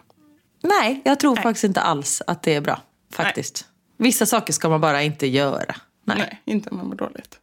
Nej, 0.61 1.03
jag 1.05 1.21
tror 1.21 1.35
Nej. 1.35 1.43
faktiskt 1.43 1.65
inte 1.65 1.81
alls 1.81 2.23
att 2.27 2.43
det 2.43 2.55
är 2.55 2.61
bra. 2.61 2.81
Faktiskt. 3.13 3.65
Nej. 3.97 4.07
Vissa 4.07 4.27
saker 4.27 4.53
ska 4.53 4.69
man 4.69 4.81
bara 4.81 5.03
inte 5.03 5.27
göra. 5.27 5.75
Nej, 6.05 6.19
Nej 6.19 6.43
inte 6.45 6.71
om 6.71 6.77
man 6.77 6.87
mår 6.87 6.95
dåligt. 6.95 7.39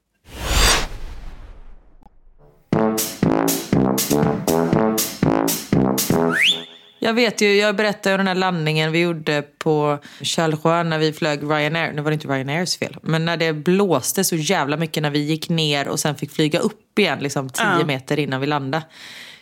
Jag 6.99 7.13
vet 7.13 7.41
ju, 7.41 7.55
jag 7.55 7.75
berättade 7.75 8.13
ju 8.13 8.17
den 8.17 8.27
här 8.27 8.35
landningen 8.35 8.91
vi 8.91 8.99
gjorde 8.99 9.41
på 9.41 9.99
Charleroi 10.21 10.83
när 10.83 10.99
vi 10.99 11.13
flög 11.13 11.43
Ryanair. 11.43 11.93
Nu 11.93 12.01
var 12.01 12.11
det 12.11 12.13
inte 12.13 12.27
Ryanairs 12.27 12.77
fel. 12.77 12.97
Men 13.01 13.25
när 13.25 13.37
det 13.37 13.53
blåste 13.53 14.23
så 14.23 14.35
jävla 14.35 14.77
mycket 14.77 15.03
när 15.03 15.09
vi 15.09 15.19
gick 15.19 15.49
ner 15.49 15.87
och 15.87 15.99
sen 15.99 16.15
fick 16.15 16.31
flyga 16.31 16.59
upp 16.59 16.99
igen 16.99 17.19
liksom 17.19 17.49
tio 17.49 17.79
uh. 17.79 17.85
meter 17.85 18.19
innan 18.19 18.41
vi 18.41 18.47
landade. 18.47 18.85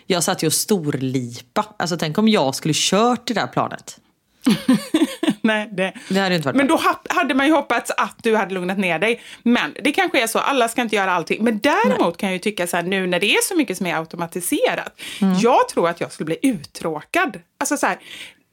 Jag 0.05 0.23
satt 0.23 0.43
ju 0.43 0.47
och 0.47 0.53
storlipa. 0.53 1.65
Alltså 1.79 1.97
tänk 1.97 2.17
om 2.17 2.27
jag 2.27 2.55
skulle 2.55 2.73
kört 2.75 3.27
det 3.27 3.33
där 3.33 3.47
planet. 3.47 3.99
Nej, 5.41 5.69
det... 5.71 5.93
det 6.09 6.19
hade 6.19 6.35
inte 6.35 6.47
varit 6.47 6.55
Men 6.55 6.67
då 6.67 6.79
hade 7.09 7.33
man 7.33 7.47
ju 7.47 7.53
hoppats 7.53 7.91
att 7.97 8.15
du 8.23 8.35
hade 8.35 8.53
lugnat 8.53 8.77
ner 8.77 8.99
dig. 8.99 9.21
Men 9.43 9.75
det 9.83 9.91
kanske 9.91 10.23
är 10.23 10.27
så, 10.27 10.39
alla 10.39 10.67
ska 10.67 10.81
inte 10.81 10.95
göra 10.95 11.11
allting. 11.11 11.43
Men 11.43 11.59
däremot 11.59 11.99
Nej. 11.99 12.15
kan 12.17 12.29
jag 12.29 12.33
ju 12.33 12.39
tycka 12.39 12.67
så 12.67 12.77
här, 12.77 12.83
nu 12.83 13.07
när 13.07 13.19
det 13.19 13.35
är 13.35 13.41
så 13.41 13.55
mycket 13.55 13.77
som 13.77 13.85
är 13.85 13.95
automatiserat. 13.95 15.01
Mm. 15.21 15.35
Jag 15.39 15.69
tror 15.69 15.89
att 15.89 16.01
jag 16.01 16.11
skulle 16.11 16.25
bli 16.25 16.37
uttråkad. 16.41 17.39
Alltså 17.57 17.77
så 17.77 17.85
här, 17.85 17.99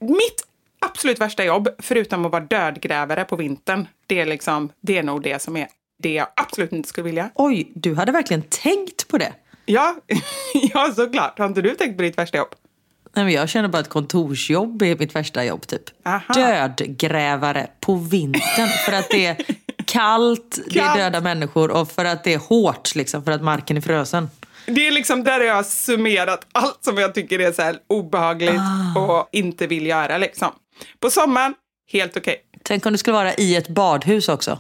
mitt 0.01 0.47
absolut 0.79 1.21
värsta 1.21 1.45
jobb, 1.45 1.69
förutom 1.79 2.27
att 2.27 2.33
vara 2.33 2.45
dödgrävare 2.45 3.25
på 3.25 3.37
vintern, 3.37 3.89
det 4.07 4.21
är, 4.21 4.27
liksom, 4.27 4.73
det 4.81 4.99
är 4.99 5.03
nog 5.03 5.23
det 5.23 5.43
som 5.43 5.57
är 5.57 5.69
det 6.03 6.13
jag 6.13 6.27
absolut 6.37 6.73
inte 6.73 6.89
skulle 6.89 7.05
vilja. 7.05 7.31
Oj, 7.35 7.73
du 7.75 7.95
hade 7.95 8.13
verkligen 8.13 8.43
tänkt 8.43 9.09
på 9.09 9.19
det. 9.19 9.33
Ja, 9.71 9.97
ja 10.75 10.93
såklart. 10.97 11.39
Har 11.39 11.47
inte 11.47 11.63
du 11.63 11.75
tänkt 11.75 11.97
på 11.97 12.03
ditt 12.03 12.19
värsta 12.19 12.39
jobb? 12.39 12.55
Nej, 13.17 13.25
men 13.25 13.35
jag 13.35 13.49
känner 13.49 13.69
bara 13.69 13.79
att 13.79 13.89
kontorsjobb 13.89 14.83
är 14.83 14.97
mitt 14.97 15.15
värsta 15.15 15.45
jobb. 15.45 15.67
typ. 15.67 15.83
Aha. 16.05 16.35
Dödgrävare 16.35 17.71
på 17.81 17.95
vintern 17.95 18.69
för 18.87 18.93
att 18.93 19.11
det 19.11 19.27
är 19.27 19.37
kallt, 19.37 19.87
kallt, 19.87 20.61
det 20.71 20.81
är 20.81 20.97
döda 20.97 21.21
människor 21.21 21.71
och 21.71 21.91
för 21.91 22.05
att 22.05 22.25
det 22.25 22.35
är 22.35 22.39
hårt, 22.39 22.95
liksom, 22.95 23.25
för 23.25 23.33
att 23.33 23.43
marken 23.43 23.77
är 23.77 23.81
frösen. 23.81 24.31
Det 24.67 24.87
är 24.87 24.93
liksom 24.93 25.25
där 25.25 25.41
jag 25.41 25.55
har 25.55 25.63
summerat 25.63 26.47
allt 26.53 26.79
som 26.81 26.99
jag 26.99 27.15
tycker 27.15 27.39
är 27.39 27.53
så 27.53 27.75
obehagligt 27.87 28.61
ah. 28.97 29.01
och 29.01 29.29
inte 29.33 29.67
vill 29.67 29.87
göra. 29.87 30.19
Liksom. 30.19 30.49
På 31.01 31.11
sommaren, 31.11 31.55
helt 31.93 32.17
okej. 32.17 32.33
Okay. 32.33 32.61
Tänk 32.63 32.87
om 32.87 32.93
du 32.93 32.99
skulle 32.99 33.15
vara 33.15 33.35
i 33.35 33.57
ett 33.57 33.69
badhus 33.69 34.29
också. 34.29 34.59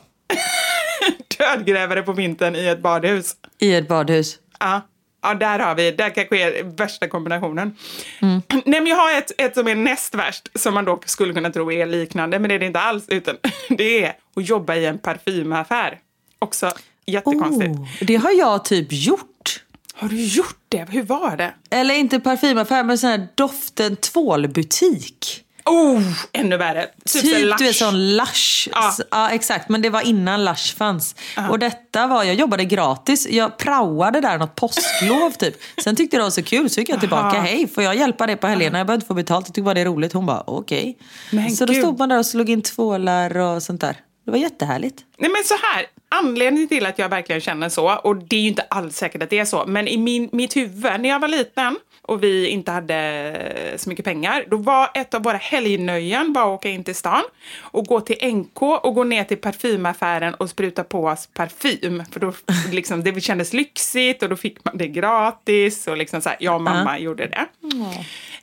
Dödgrävare 1.38 2.02
på 2.02 2.12
vintern 2.12 2.56
i 2.56 2.66
ett 2.66 2.82
badhus. 2.82 3.36
I 3.58 3.74
ett 3.74 3.88
badhus. 3.88 4.38
Ja. 4.60 4.80
Ja, 5.22 5.34
där 5.34 5.58
har 5.58 5.74
vi, 5.74 5.90
där 5.90 6.10
kanske 6.10 6.38
är 6.38 6.64
värsta 6.64 7.08
kombinationen. 7.08 7.76
Mm. 8.22 8.42
Nej, 8.48 8.80
men 8.80 8.86
jag 8.86 8.96
har 8.96 9.18
ett, 9.18 9.32
ett 9.38 9.54
som 9.54 9.68
är 9.68 9.74
näst 9.74 10.14
värst, 10.14 10.48
som 10.54 10.74
man 10.74 10.84
dock 10.84 11.08
skulle 11.08 11.34
kunna 11.34 11.50
tro 11.50 11.72
är 11.72 11.86
liknande, 11.86 12.38
men 12.38 12.48
det 12.48 12.54
är 12.54 12.58
det 12.58 12.66
inte 12.66 12.80
alls, 12.80 13.04
utan 13.08 13.36
det 13.68 14.04
är 14.04 14.16
att 14.36 14.48
jobba 14.48 14.74
i 14.74 14.86
en 14.86 14.98
parfymaffär. 14.98 15.98
Också 16.38 16.72
jättekonstigt. 17.06 17.70
Oh, 17.70 17.88
det 18.00 18.16
har 18.16 18.30
jag 18.30 18.64
typ 18.64 18.86
gjort. 18.90 19.64
Har 19.94 20.08
du 20.08 20.24
gjort 20.24 20.58
det? 20.68 20.86
Hur 20.90 21.02
var 21.02 21.36
det? 21.36 21.54
Eller 21.70 21.94
inte 21.94 22.20
parfymaffär, 22.20 22.84
men 22.84 22.98
sån 22.98 23.10
här 23.10 23.28
doften 23.34 23.96
tvålbutik. 23.96 25.44
Oh, 25.70 26.02
ännu 26.32 26.56
värre. 26.56 26.86
Typ, 27.04 27.22
Typ, 27.22 27.58
du 27.58 27.64
vet 27.64 27.76
sån 27.76 28.16
Lush. 28.16 28.68
Ja. 28.72 28.94
Ja. 29.10 29.30
exakt, 29.30 29.68
men 29.68 29.82
det 29.82 29.90
var 29.90 30.00
innan 30.00 30.44
Lush 30.44 30.76
fanns. 30.76 31.14
Och 31.50 31.58
detta 31.58 32.06
var, 32.06 32.24
jag 32.24 32.34
jobbade 32.34 32.64
gratis. 32.64 33.26
Jag 33.30 33.56
praoade 33.56 34.20
där 34.20 34.38
något 34.38 34.54
påsklov 34.54 35.30
typ. 35.30 35.54
Sen 35.84 35.96
tyckte 35.96 36.16
jag 36.16 36.20
det 36.20 36.24
var 36.24 36.30
så 36.30 36.42
kul 36.42 36.70
så 36.70 36.80
gick 36.80 36.88
jag 36.88 37.00
tillbaka. 37.00 37.36
Aha. 37.36 37.46
Hej, 37.46 37.68
får 37.68 37.82
jag 37.84 37.96
hjälpa 37.96 38.26
dig 38.26 38.36
på 38.36 38.46
helgerna? 38.46 38.78
Jag 38.78 38.86
behöver 38.86 38.98
inte 38.98 39.06
få 39.06 39.14
betalt, 39.14 39.46
jag 39.46 39.54
tyckte 39.54 39.62
bara 39.62 39.74
det 39.74 39.80
är 39.80 39.84
roligt. 39.84 40.12
Hon 40.12 40.26
bara 40.26 40.42
okej. 40.46 40.98
Men 41.30 41.50
Så 41.56 41.66
då 41.66 41.72
gud. 41.72 41.82
stod 41.82 41.98
man 41.98 42.08
där 42.08 42.18
och 42.18 42.26
slog 42.26 42.50
in 42.50 42.62
tvålar 42.62 43.36
och 43.36 43.62
sånt 43.62 43.80
där. 43.80 43.96
Det 44.24 44.30
var 44.30 44.38
jättehärligt. 44.38 44.98
Nej 45.18 45.30
men 45.30 45.44
så 45.44 45.54
här, 45.62 45.86
anledningen 46.10 46.68
till 46.68 46.86
att 46.86 46.98
jag 46.98 47.08
verkligen 47.08 47.40
känner 47.40 47.68
så, 47.68 47.96
och 47.96 48.16
det 48.16 48.36
är 48.36 48.40
ju 48.40 48.48
inte 48.48 48.62
alls 48.62 48.96
säkert 48.96 49.22
att 49.22 49.30
det 49.30 49.38
är 49.38 49.44
så, 49.44 49.64
men 49.66 49.88
i 49.88 49.98
min, 49.98 50.28
mitt 50.32 50.56
huvud 50.56 51.00
när 51.00 51.08
jag 51.08 51.20
var 51.20 51.28
liten 51.28 51.76
och 52.02 52.22
vi 52.22 52.48
inte 52.48 52.72
hade 52.72 53.74
så 53.76 53.88
mycket 53.88 54.04
pengar, 54.04 54.44
då 54.50 54.56
var 54.56 54.90
ett 54.94 55.14
av 55.14 55.22
våra 55.22 55.36
helgnöjen 55.36 56.32
bara 56.32 56.44
att 56.44 56.50
åka 56.50 56.68
in 56.68 56.84
till 56.84 56.94
stan 56.94 57.22
och 57.60 57.84
gå 57.84 58.00
till 58.00 58.34
NK 58.34 58.62
och 58.62 58.94
gå 58.94 59.04
ner 59.04 59.24
till 59.24 59.36
parfymaffären 59.36 60.34
och 60.34 60.50
spruta 60.50 60.84
på 60.84 61.04
oss 61.04 61.28
parfym. 61.34 62.02
För 62.12 62.20
då 62.20 62.32
liksom, 62.72 63.04
det 63.04 63.20
kändes 63.20 63.52
lyxigt 63.52 64.22
och 64.22 64.28
då 64.28 64.36
fick 64.36 64.64
man 64.64 64.78
det 64.78 64.88
gratis 64.88 65.86
och 65.86 65.96
liksom 65.96 66.20
så 66.20 66.28
här, 66.28 66.38
jag 66.40 66.54
och 66.54 66.62
mamma 66.62 66.98
gjorde 66.98 67.26
det. 67.26 67.46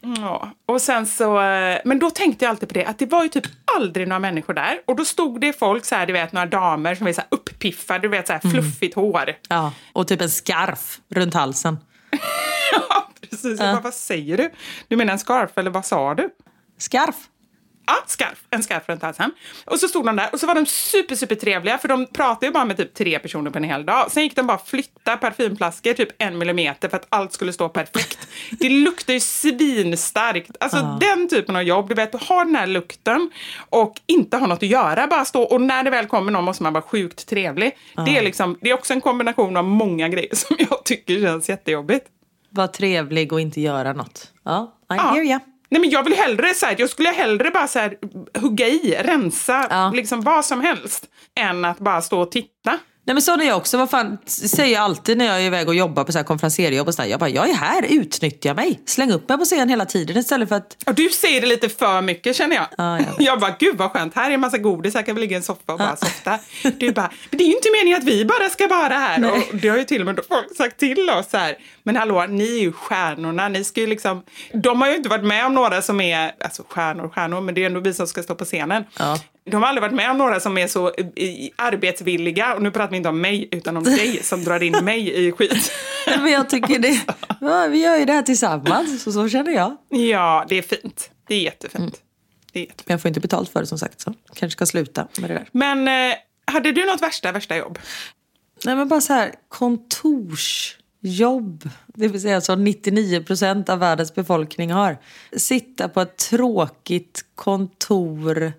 Ja. 0.01 0.51
Och 0.65 0.81
sen 0.81 1.07
så, 1.07 1.41
eh, 1.41 1.77
men 1.86 1.99
då 1.99 2.10
tänkte 2.10 2.45
jag 2.45 2.49
alltid 2.49 2.69
på 2.69 2.73
det, 2.73 2.86
att 2.86 2.99
det 2.99 3.05
var 3.05 3.23
ju 3.23 3.29
typ 3.29 3.45
aldrig 3.77 4.07
några 4.07 4.19
människor 4.19 4.53
där. 4.53 4.79
Och 4.86 4.95
då 4.95 5.05
stod 5.05 5.41
det 5.41 5.53
folk, 5.60 5.86
så 5.86 5.95
här, 5.95 6.05
du 6.05 6.13
vet, 6.13 6.31
några 6.31 6.45
damer 6.47 6.95
som 6.95 7.05
var 7.05 7.13
så 7.13 7.21
här 7.21 7.27
uppiffade, 7.31 7.99
du 7.99 8.07
vet, 8.07 8.27
så 8.27 8.33
här 8.33 8.39
fluffigt 8.39 8.95
hår. 8.95 9.33
Ja, 9.49 9.73
och 9.93 10.07
typ 10.07 10.21
en 10.21 10.29
scarf 10.29 10.99
runt 11.10 11.33
halsen. 11.33 11.77
Ja, 12.89 13.10
precis. 13.21 13.60
Jag 13.60 13.75
bara, 13.75 13.81
vad 13.81 13.93
säger 13.93 14.38
du? 14.38 14.51
Du 14.88 14.95
menar 14.95 15.13
en 15.13 15.19
scarf, 15.19 15.57
eller 15.57 15.71
vad 15.71 15.86
sa 15.86 16.13
du? 16.13 16.29
Scarf? 16.77 17.15
Ja, 17.88 17.93
scarf. 18.08 18.43
En 18.50 18.63
scarf 18.63 18.84
runt 18.89 19.02
halsen. 19.02 19.32
Och 19.65 19.80
så 19.80 19.88
stod 19.88 20.06
de 20.06 20.15
där 20.15 20.30
och 20.34 20.39
så 20.39 20.47
var 20.47 20.56
de 20.56 20.65
super, 20.65 21.15
super 21.15 21.36
trevliga 21.36 21.78
för 21.78 21.88
de 21.88 22.06
pratade 22.06 22.45
ju 22.45 22.52
bara 22.52 22.65
med 22.65 22.78
typ 22.78 22.93
tre 22.93 23.19
personer 23.19 23.52
på 23.52 23.58
en 23.58 23.63
hel 23.63 23.86
dag. 23.86 24.12
Sen 24.12 24.23
gick 24.23 24.36
de 24.36 24.47
bara 24.47 24.58
flytta 24.58 25.17
parfymflaskor 25.17 25.93
typ 25.93 26.10
en 26.17 26.38
millimeter 26.38 26.89
för 26.89 26.97
att 26.97 27.06
allt 27.10 27.34
skulle 27.34 27.54
stå 27.54 27.69
perfekt. 27.69 28.28
Det 28.60 28.69
luktar 28.69 29.13
ju 29.13 29.19
svinstarkt. 29.19 30.52
Alltså 30.60 30.97
den 31.02 31.30
typen 31.30 31.56
av 31.56 31.63
jobb, 31.63 31.89
du 31.89 31.95
vet, 31.95 32.23
ha 32.23 32.43
den 32.43 32.56
här 32.56 32.67
lukten 32.67 33.30
och 33.69 33.93
inte 34.06 34.38
ha 34.38 34.47
något 34.47 34.63
att 34.63 34.69
göra, 34.69 35.08
bara 35.08 35.26
stå 35.26 35.41
och 35.43 35.62
när 35.62 35.84
det 35.84 35.89
väl 35.89 36.06
kommer 36.08 36.32
någon 36.32 36.43
måste 36.43 36.63
man 36.63 36.73
vara 36.73 36.82
sjukt 36.84 37.28
trevlig. 37.28 37.78
Det, 38.06 38.17
är 38.17 38.23
liksom, 38.23 38.58
det 38.62 38.69
är 38.69 38.73
också 38.73 38.93
en 38.93 39.02
kombination 39.02 39.58
av 39.58 39.63
många 39.63 40.10
grejer 40.10 40.36
som 40.36 40.56
jag 40.60 40.84
tycker 40.86 41.21
känns 41.21 41.50
jättejobbigt. 41.50 42.06
Var 42.50 42.67
trevlig 42.67 43.34
och 43.34 43.41
inte 43.41 43.62
göra 43.62 43.93
något. 43.93 44.32
Ja, 44.43 44.73
I 44.82 44.95
Ja. 44.95 45.12
hear 45.13 45.23
ya. 45.23 45.39
Nej, 45.69 45.82
men 45.82 45.89
jag 45.89 46.03
vill 46.03 46.13
hellre 46.13 46.53
så 46.53 46.65
här, 46.65 46.75
jag 46.80 46.89
skulle 46.89 47.10
hellre 47.10 47.51
bara 47.51 47.67
så 47.67 47.80
här, 47.80 47.97
hugga 48.39 48.67
i, 48.67 48.97
rensa, 49.03 49.67
Ja. 49.69 49.91
liksom 49.95 50.21
vad 50.21 50.45
som 50.45 50.62
helst, 50.62 51.06
än 51.39 51.65
att 51.65 51.80
bara 51.80 52.01
stå 52.01 52.21
och 52.21 52.32
titta. 52.32 52.80
Nej 53.07 53.13
men 53.13 53.21
sån 53.21 53.41
är 53.41 53.45
jag 53.45 53.57
också. 53.57 53.77
Vad 53.77 53.89
fan, 53.89 54.17
säger 54.25 54.73
jag 54.73 54.83
alltid 54.83 55.17
när 55.17 55.25
jag 55.25 55.41
är 55.41 55.45
iväg 55.45 55.67
och 55.67 55.75
jobbar 55.75 56.03
på 56.03 56.11
så 56.11 56.17
här 56.17 56.23
konferensierjobb 56.25 56.87
och 56.87 56.93
sådär. 56.93 57.09
Jag 57.09 57.19
bara, 57.19 57.29
jag 57.29 57.49
är 57.49 57.53
här, 57.53 57.85
utnyttja 57.89 58.53
mig. 58.53 58.79
Släng 58.85 59.11
upp 59.11 59.29
mig 59.29 59.37
på 59.37 59.45
scen 59.45 59.69
hela 59.69 59.85
tiden 59.85 60.17
istället 60.17 60.49
för 60.49 60.55
att... 60.55 60.77
Och 60.85 60.95
du 60.95 61.09
säger 61.09 61.41
det 61.41 61.47
lite 61.47 61.69
för 61.69 62.01
mycket 62.01 62.35
känner 62.35 62.55
jag. 62.55 62.65
Ja, 62.77 62.99
jag 62.99 63.07
jag 63.19 63.39
bara, 63.39 63.55
gud 63.59 63.77
vad 63.77 63.91
skönt, 63.91 64.15
här 64.15 64.29
är 64.29 64.33
en 64.33 64.39
massa 64.39 64.57
godis, 64.57 64.95
här 64.95 65.01
kan 65.01 65.15
vi 65.15 65.21
ligga 65.21 65.33
i 65.33 65.37
en 65.37 65.43
soffa 65.43 65.73
och 65.73 65.79
bara 65.79 65.95
softa. 65.95 66.39
Du 66.77 66.91
bara, 66.91 67.11
men 67.29 67.37
det 67.37 67.43
är 67.43 67.47
ju 67.47 67.55
inte 67.55 67.69
meningen 67.71 67.97
att 67.97 68.07
vi 68.07 68.25
bara 68.25 68.49
ska 68.49 68.67
vara 68.67 68.93
här. 68.93 69.31
Och 69.31 69.55
det 69.55 69.69
har 69.69 69.77
ju 69.77 69.83
till 69.83 70.01
och 70.01 70.05
med 70.05 70.19
folk 70.29 70.57
sagt 70.57 70.77
till 70.77 71.09
oss 71.09 71.29
så 71.29 71.37
här. 71.37 71.57
Men 71.83 71.95
hallå, 71.95 72.25
ni 72.29 72.57
är 72.57 72.61
ju 72.61 72.71
stjärnorna, 72.71 73.49
ni 73.49 73.63
ska 73.63 73.81
ju 73.81 73.87
liksom... 73.87 74.23
De 74.53 74.81
har 74.81 74.89
ju 74.89 74.95
inte 74.95 75.09
varit 75.09 75.25
med 75.25 75.45
om 75.45 75.53
några 75.53 75.81
som 75.81 76.01
är, 76.01 76.31
alltså 76.43 76.63
stjärnor, 76.69 77.09
stjärnor, 77.09 77.41
men 77.41 77.55
det 77.55 77.61
är 77.61 77.65
ändå 77.65 77.79
vi 77.79 77.93
som 77.93 78.07
ska 78.07 78.23
stå 78.23 78.35
på 78.35 78.45
scenen. 78.45 78.83
Ja. 78.99 79.17
De 79.51 79.62
har 79.62 79.69
aldrig 79.69 79.81
varit 79.81 79.95
med 79.95 80.12
om 80.12 80.17
några 80.17 80.39
som 80.39 80.57
är 80.57 80.67
så 80.67 80.93
arbetsvilliga, 81.55 82.53
och 82.53 82.62
nu 82.62 82.71
pratar 82.71 82.91
vi 82.91 82.97
inte 82.97 83.10
om 83.10 83.21
mig, 83.21 83.49
utan 83.51 83.77
om 83.77 83.83
dig 83.83 84.23
som 84.23 84.43
drar 84.43 84.63
in 84.63 84.86
mig 84.86 85.27
i 85.27 85.31
skit. 85.31 85.71
Nej, 86.07 86.17
Men 86.21 86.31
jag 86.31 86.49
tycker 86.49 86.79
det... 86.79 87.01
Ja, 87.41 87.67
vi 87.67 87.83
gör 87.83 87.97
ju 87.97 88.05
det 88.05 88.13
här 88.13 88.21
tillsammans, 88.21 89.03
så, 89.03 89.12
så 89.12 89.29
känner 89.29 89.51
jag. 89.51 89.77
Ja, 89.89 90.45
det 90.49 90.57
är 90.57 90.62
fint. 90.62 91.12
Det 91.27 91.36
är 91.36 91.41
jättefint. 91.41 91.75
Mm. 91.75 91.91
Det 92.53 92.60
är 92.60 92.63
jättefint. 92.63 92.88
Men 92.88 92.93
jag 92.93 93.01
får 93.01 93.10
inte 93.10 93.19
betalt 93.19 93.49
för 93.49 93.60
det 93.60 93.67
som 93.67 93.79
sagt, 93.79 94.01
så 94.01 94.13
kanske 94.33 94.55
ska 94.55 94.65
sluta 94.65 95.07
med 95.19 95.29
det 95.29 95.33
där. 95.33 95.47
Men 95.51 95.88
eh, 96.12 96.17
hade 96.45 96.71
du 96.71 96.86
något 96.86 97.01
värsta, 97.01 97.31
värsta 97.31 97.57
jobb? 97.57 97.79
Nej 98.65 98.75
men 98.75 98.88
bara 98.88 99.01
så 99.01 99.13
här, 99.13 99.33
kontorsjobb. 99.47 100.79
Det 101.88 102.07
vill 102.07 102.21
säga 102.21 102.41
som 102.41 102.67
99% 102.67 103.69
av 103.69 103.79
världens 103.79 104.15
befolkning 104.15 104.71
har. 104.71 104.97
Sitta 105.38 105.89
på 105.89 106.01
ett 106.01 106.17
tråkigt 106.17 107.25
kontor. 107.36 108.53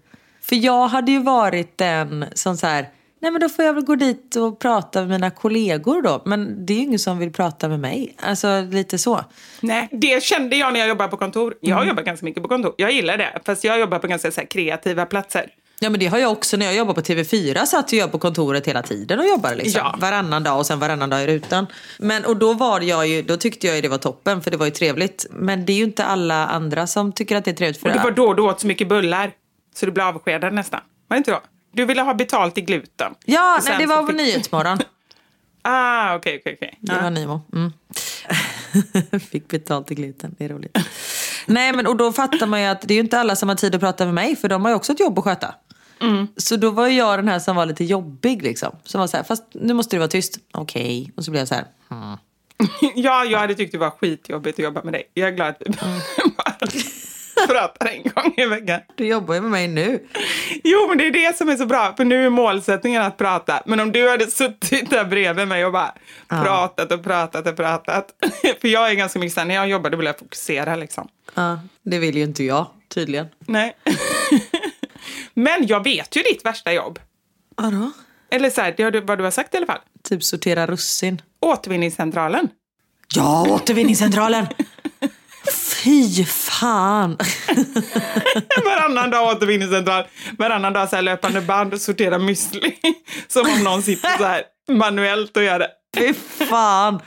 För 0.49 0.57
jag 0.57 0.89
hade 0.89 1.13
ju 1.13 1.23
varit 1.23 1.79
den 1.79 2.25
som 2.35 2.57
så 2.57 2.67
här, 2.67 2.89
nej 3.21 3.31
men 3.31 3.41
då 3.41 3.49
får 3.49 3.65
jag 3.65 3.73
väl 3.73 3.85
gå 3.85 3.95
dit 3.95 4.37
och 4.37 4.59
prata 4.59 5.01
med 5.01 5.09
mina 5.09 5.31
kollegor 5.31 6.03
då. 6.03 6.23
Men 6.27 6.67
det 6.67 6.73
är 6.73 6.77
ju 6.77 6.83
ingen 6.83 6.99
som 6.99 7.19
vill 7.19 7.33
prata 7.33 7.69
med 7.69 7.81
mig. 7.81 8.15
Alltså 8.23 8.61
lite 8.71 8.99
så. 8.99 9.25
Nej, 9.61 9.89
det 9.93 10.23
kände 10.23 10.57
jag 10.57 10.73
när 10.73 10.81
jag 10.81 10.89
jobbade 10.89 11.11
på 11.11 11.17
kontor. 11.17 11.55
Jag 11.61 11.69
Mm. 11.69 11.79
har 11.79 11.85
jobbat 11.87 12.05
ganska 12.05 12.25
mycket 12.27 12.43
på 12.43 12.49
kontor. 12.49 12.75
Jag 12.77 12.93
gillar 12.93 13.17
det, 13.17 13.41
fast 13.45 13.65
jag 13.65 13.81
jobbar 13.81 13.99
på 13.99 14.07
ganska 14.07 14.31
så 14.31 14.41
kreativa 14.41 15.07
platser. 15.07 15.47
Ja 15.81 15.91
men 15.91 16.01
det 16.01 16.07
har 16.07 16.19
jag 16.19 16.33
också 16.33 16.57
när 16.57 16.67
jag 16.67 16.75
jobbade 16.75 16.95
på 16.95 17.01
TV4 17.13 17.65
satt 17.65 17.93
jag 17.93 18.13
på 18.13 18.19
kontoret 18.19 18.67
hela 18.69 18.83
tiden 18.83 19.19
och 19.19 19.27
jobbade 19.27 19.57
liksom. 19.57 19.81
Ja. 19.85 19.97
Varannan 19.99 20.43
dag 20.43 20.59
och 20.59 20.67
sen 20.67 20.79
varannan 20.79 21.11
dag 21.11 21.23
i 21.23 21.27
rutan. 21.27 21.67
Men 21.99 22.25
och 22.25 22.37
då 22.37 22.53
var 22.53 22.81
jag 22.81 23.07
ju, 23.09 23.23
då 23.23 23.37
tyckte 23.37 23.67
jag 23.67 23.77
ju 23.77 23.83
det 23.83 23.89
var 23.89 23.99
toppen 23.99 24.43
för 24.43 24.51
det 24.51 24.57
var 24.57 24.67
ju 24.67 24.73
trevligt. 24.73 25.27
Men 25.31 25.67
det 25.67 25.73
är 25.73 25.77
ju 25.77 25.85
inte 25.85 26.05
alla 26.05 26.47
andra 26.47 26.87
som 26.87 27.13
tycker 27.13 27.37
att 27.37 27.45
det 27.45 27.51
är 27.51 27.55
trevligt. 27.55 27.81
För 27.81 27.89
Och 27.89 27.95
det 27.95 28.03
var 28.03 28.11
då 28.11 28.35
du 28.35 28.43
åt 28.43 28.61
så 28.61 28.67
mycket 28.67 28.89
bullar, 28.89 29.31
så 29.75 29.87
du 29.87 29.93
blev 29.93 30.07
avskedad 30.07 30.53
nästan. 30.53 30.81
Var 31.09 31.15
det 31.15 31.19
inte 31.19 31.31
då? 31.31 31.41
Du 31.73 31.85
ville 31.85 32.03
ha 32.03 32.15
betalt 32.15 32.59
i 32.59 32.61
gluten. 32.61 33.15
Ja, 33.25 33.61
nej, 33.67 33.79
det 33.79 33.87
var 33.87 34.01
på 34.03 34.07
fick- 34.07 34.17
Nyhetsmorgon. 34.17 34.79
Ah, 35.63 36.15
okej, 36.17 36.39
okej, 36.41 36.55
okej. 36.57 36.79
Det 36.81 36.93
Ja. 36.95 37.03
var 37.03 37.11
Nimo. 37.11 37.41
Mm. 37.53 37.73
Fick 39.31 39.49
betalt 39.49 39.91
i 39.91 39.95
gluten, 39.95 40.35
det 40.39 40.45
är 40.45 40.49
roligt. 40.49 40.79
Nej 41.47 41.73
men 41.73 41.87
och 41.87 41.97
då 41.97 42.13
fattar 42.13 42.47
man 42.47 42.61
ju 42.61 42.67
att 42.67 42.81
det 42.83 42.95
är 42.95 42.97
ju 42.97 43.01
inte 43.01 43.19
alla 43.21 43.37
som 43.37 43.49
har 43.49 43.57
tid 43.57 43.75
att 43.75 43.81
prata 43.81 44.05
med 44.05 44.15
mig 44.15 44.37
för 44.37 44.49
de 44.49 44.63
har 44.65 44.71
ju 44.71 44.75
också 44.77 44.93
ett 44.93 45.01
jobb 45.01 45.19
att 45.19 45.25
sköta. 45.25 45.55
Så 46.37 46.57
då 46.57 46.71
var 46.71 46.87
jag 46.89 47.19
den 47.19 47.29
här 47.29 47.39
som 47.39 47.57
var 47.57 47.67
lite 47.67 47.85
jobbig 47.85 48.43
liksom. 48.43 48.77
Som 48.85 49.01
var 49.01 49.07
så 49.07 49.17
här, 49.17 49.25
fast 49.25 49.45
nu 49.53 49.75
måste 49.75 49.97
du 49.97 49.99
vara 49.99 50.09
tyst. 50.09 50.39
Okej. 50.53 51.13
Och 51.17 51.25
så 51.25 51.31
blev 51.31 51.41
jag 51.41 51.49
så 51.49 51.55
här, 51.55 51.65
hmm. 51.89 52.17
ja, 52.95 53.25
jag 53.25 53.39
hade 53.39 53.55
tyckt 53.55 53.73
det 53.73 53.79
var 53.79 53.91
skitjobbigt 53.91 54.59
att 54.59 54.63
jobba 54.65 54.83
med 54.83 54.93
dig. 54.93 55.11
Jag 55.15 55.29
är 55.29 55.33
glad 55.33 55.49
att 55.49 55.57
vi 55.61 55.65
Mm. 55.83 56.01
pratar 57.49 57.87
en 57.87 58.03
gång 58.03 58.35
i 58.37 58.47
veckan. 58.47 58.81
du 58.95 59.07
jobbar 59.07 59.35
ju 59.35 59.41
med 59.41 59.51
mig 59.51 59.69
nu. 59.69 60.07
Jo, 60.65 60.87
men 60.89 60.99
det 60.99 61.07
är 61.07 61.11
det 61.11 61.37
som 61.37 61.49
är 61.49 61.57
så 61.57 61.67
bra, 61.67 61.95
för 61.97 62.05
nu 62.05 62.27
är 62.27 62.31
målsättningen 62.31 63.03
att 63.03 63.17
prata. 63.17 63.63
Men 63.67 63.81
om 63.81 63.93
du 63.93 64.11
hade 64.11 64.27
suttit 64.27 64.91
där 64.91 65.05
bredvid 65.05 65.49
mig 65.49 65.65
och 65.65 65.73
bara 65.73 65.95
pratat 66.29 66.93
och 66.93 67.05
pratat 67.05 67.47
och 67.47 67.57
pratat. 67.57 68.15
för 68.61 68.69
jag 68.69 68.91
är 68.91 68.95
ganska 68.95 69.19
mycket 69.19 69.35
så 69.35 69.45
när 69.45 69.55
jag 69.55 69.69
jobbar 69.69 69.91
då 69.91 69.97
vill 69.97 70.07
jag 70.07 70.19
fokusera 70.19 70.77
liksom. 70.77 71.09
Ja, 71.35 71.61
det 71.83 71.99
vill 71.99 72.17
ju 72.17 72.23
inte 72.23 72.45
jag 72.45 72.67
tydligen. 72.89 73.27
Nej. 73.39 73.77
men 75.35 75.67
jag 75.67 75.85
vet 75.85 76.17
ju 76.17 76.23
ditt 76.23 76.45
värsta 76.45 76.73
jobb. 76.73 76.99
Vadå? 77.57 77.91
Eller 78.31 78.51
så 78.51 78.61
här, 78.61 78.75
det 78.77 78.83
har 78.83 78.91
du, 78.91 79.01
vad 79.01 79.19
du 79.19 79.25
har 79.25 79.31
sagt 79.31 79.55
i 79.55 79.57
alla 79.57 79.67
fall. 79.67 79.81
Typ 80.03 80.25
sortera 80.25 80.67
russin. 80.67 81.23
Återvinningscentralen. 81.41 82.49
Ja, 83.15 83.47
återvinningscentralen! 83.51 84.47
Fy 85.85 86.25
fan! 86.25 87.17
Varannan 88.65 89.11
dag 89.11 89.37
återvinningscentral, 89.37 90.05
varannan 90.39 90.73
dag 90.73 90.89
så 90.89 90.97
här 90.97 91.03
löpande 91.03 91.41
band 91.41 91.75
och 91.75 91.81
sortera 91.81 92.19
müsli. 92.19 92.73
Som 93.29 93.51
om 93.51 93.65
någon 93.65 93.83
sitter 93.83 94.19
så 94.19 94.25
här 94.25 94.43
manuellt 94.71 95.37
och 95.37 95.43
gör 95.43 95.59
det. 95.59 95.71
Fy 95.97 96.15
fan! 96.15 97.01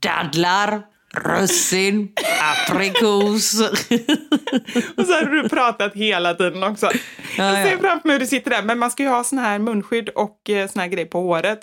Dadlar, 0.00 0.82
russin, 1.14 2.08
aprikos. 2.40 3.60
Och 4.96 5.06
så 5.06 5.12
har 5.12 5.42
du 5.42 5.48
pratat 5.48 5.94
hela 5.94 6.34
tiden 6.34 6.62
också. 6.62 6.90
jag 7.36 7.68
ser 7.68 7.78
framför 7.78 8.08
mig 8.08 8.14
hur 8.14 8.20
du 8.20 8.26
sitter 8.26 8.50
där, 8.50 8.62
men 8.62 8.78
man 8.78 8.90
ska 8.90 9.02
ju 9.02 9.08
ha 9.08 9.24
sån 9.24 9.38
här 9.38 9.58
munskydd 9.58 10.08
och 10.08 10.50
eh, 10.50 10.68
sån 10.68 10.80
här 10.80 10.88
grej 10.88 11.04
på 11.06 11.20
håret. 11.20 11.58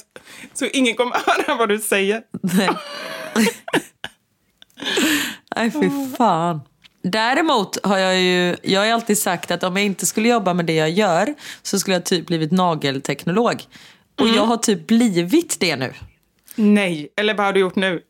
Så 0.53 0.65
ingen 0.65 0.95
kommer 0.95 1.15
höra 1.25 1.55
vad 1.57 1.69
du 1.69 1.79
säger. 1.79 2.21
Nej. 5.55 5.71
Fy 5.71 6.15
fan. 6.17 6.61
Däremot 7.01 7.85
har 7.85 7.97
jag 7.97 8.21
ju, 8.21 8.55
jag 8.63 8.81
har 8.81 8.87
alltid 8.87 9.17
sagt 9.17 9.51
att 9.51 9.63
om 9.63 9.77
jag 9.77 9.85
inte 9.85 10.05
skulle 10.05 10.29
jobba 10.29 10.53
med 10.53 10.65
det 10.65 10.73
jag 10.73 10.89
gör 10.89 11.33
så 11.61 11.79
skulle 11.79 11.95
jag 11.95 12.05
typ 12.05 12.27
blivit 12.27 12.51
nagelteknolog. 12.51 13.63
Och 14.19 14.27
jag 14.27 14.45
har 14.45 14.57
typ 14.57 14.87
blivit 14.87 15.59
det 15.59 15.75
nu. 15.75 15.93
Nej, 16.55 17.09
eller 17.15 17.33
vad 17.33 17.45
har 17.45 17.53
du 17.53 17.59
gjort 17.59 17.75
nu? 17.75 18.01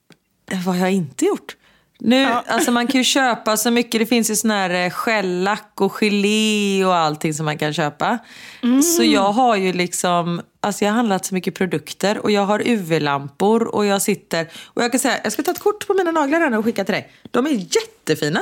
Vad 0.51 0.76
har 0.76 0.76
jag 0.76 0.91
inte 0.91 1.26
gjort? 1.26 1.55
Nu, 2.00 2.26
alltså 2.48 2.72
man 2.72 2.88
kan 2.88 3.00
ju 3.02 3.04
köpa 3.04 3.58
så 3.58 3.72
mycket. 3.72 4.00
Det 4.00 4.06
finns 4.06 4.32
ju 4.32 4.36
sån 4.36 4.52
här 4.52 4.70
eh, 4.70 4.94
gellack 5.06 5.82
och 5.82 5.91
gelé 5.91 6.86
och 6.86 6.96
allting 6.96 7.34
som 7.34 7.46
man 7.46 7.58
kan 7.58 7.74
köpa. 7.74 8.18
Så 8.82 9.04
jag 9.04 9.32
har 9.32 9.56
ju 9.56 9.74
liksom, 9.74 10.41
alltså 10.60 10.86
jag 10.86 10.91
har 10.91 10.96
handlat 10.96 11.26
så 11.26 11.34
mycket 11.34 11.56
produkter 11.56 12.18
och 12.18 12.32
jag 12.32 12.46
har 12.46 12.68
UV-lampor 12.68 13.64
och 13.76 13.86
jag 13.86 14.02
sitter, 14.02 14.48
och 14.66 14.84
jag 14.84 14.91
kan 14.91 15.00
säga, 15.00 15.20
jag 15.24 15.34
ska 15.34 15.44
ta 15.44 15.52
ett 15.52 15.60
kort 15.60 15.88
på 15.88 15.94
mina 15.94 16.12
naglar 16.12 16.39
här 16.39 16.58
och 16.58 16.66
skicka 16.66 16.84
till 16.84 16.94
dig. 16.94 17.12
De 17.32 17.46
är 17.46 17.50
jättefina. 17.52 18.41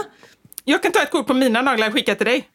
Jag 0.64 0.84
kan 0.84 0.92
ta 0.92 1.02
ett 1.02 1.12
kort 1.12 1.28
på 1.28 1.34
mina 1.34 1.62
naglar 1.62 1.88
och 1.88 1.94
skicka 1.94 2.16
till 2.16 2.26
dig. 2.26 2.48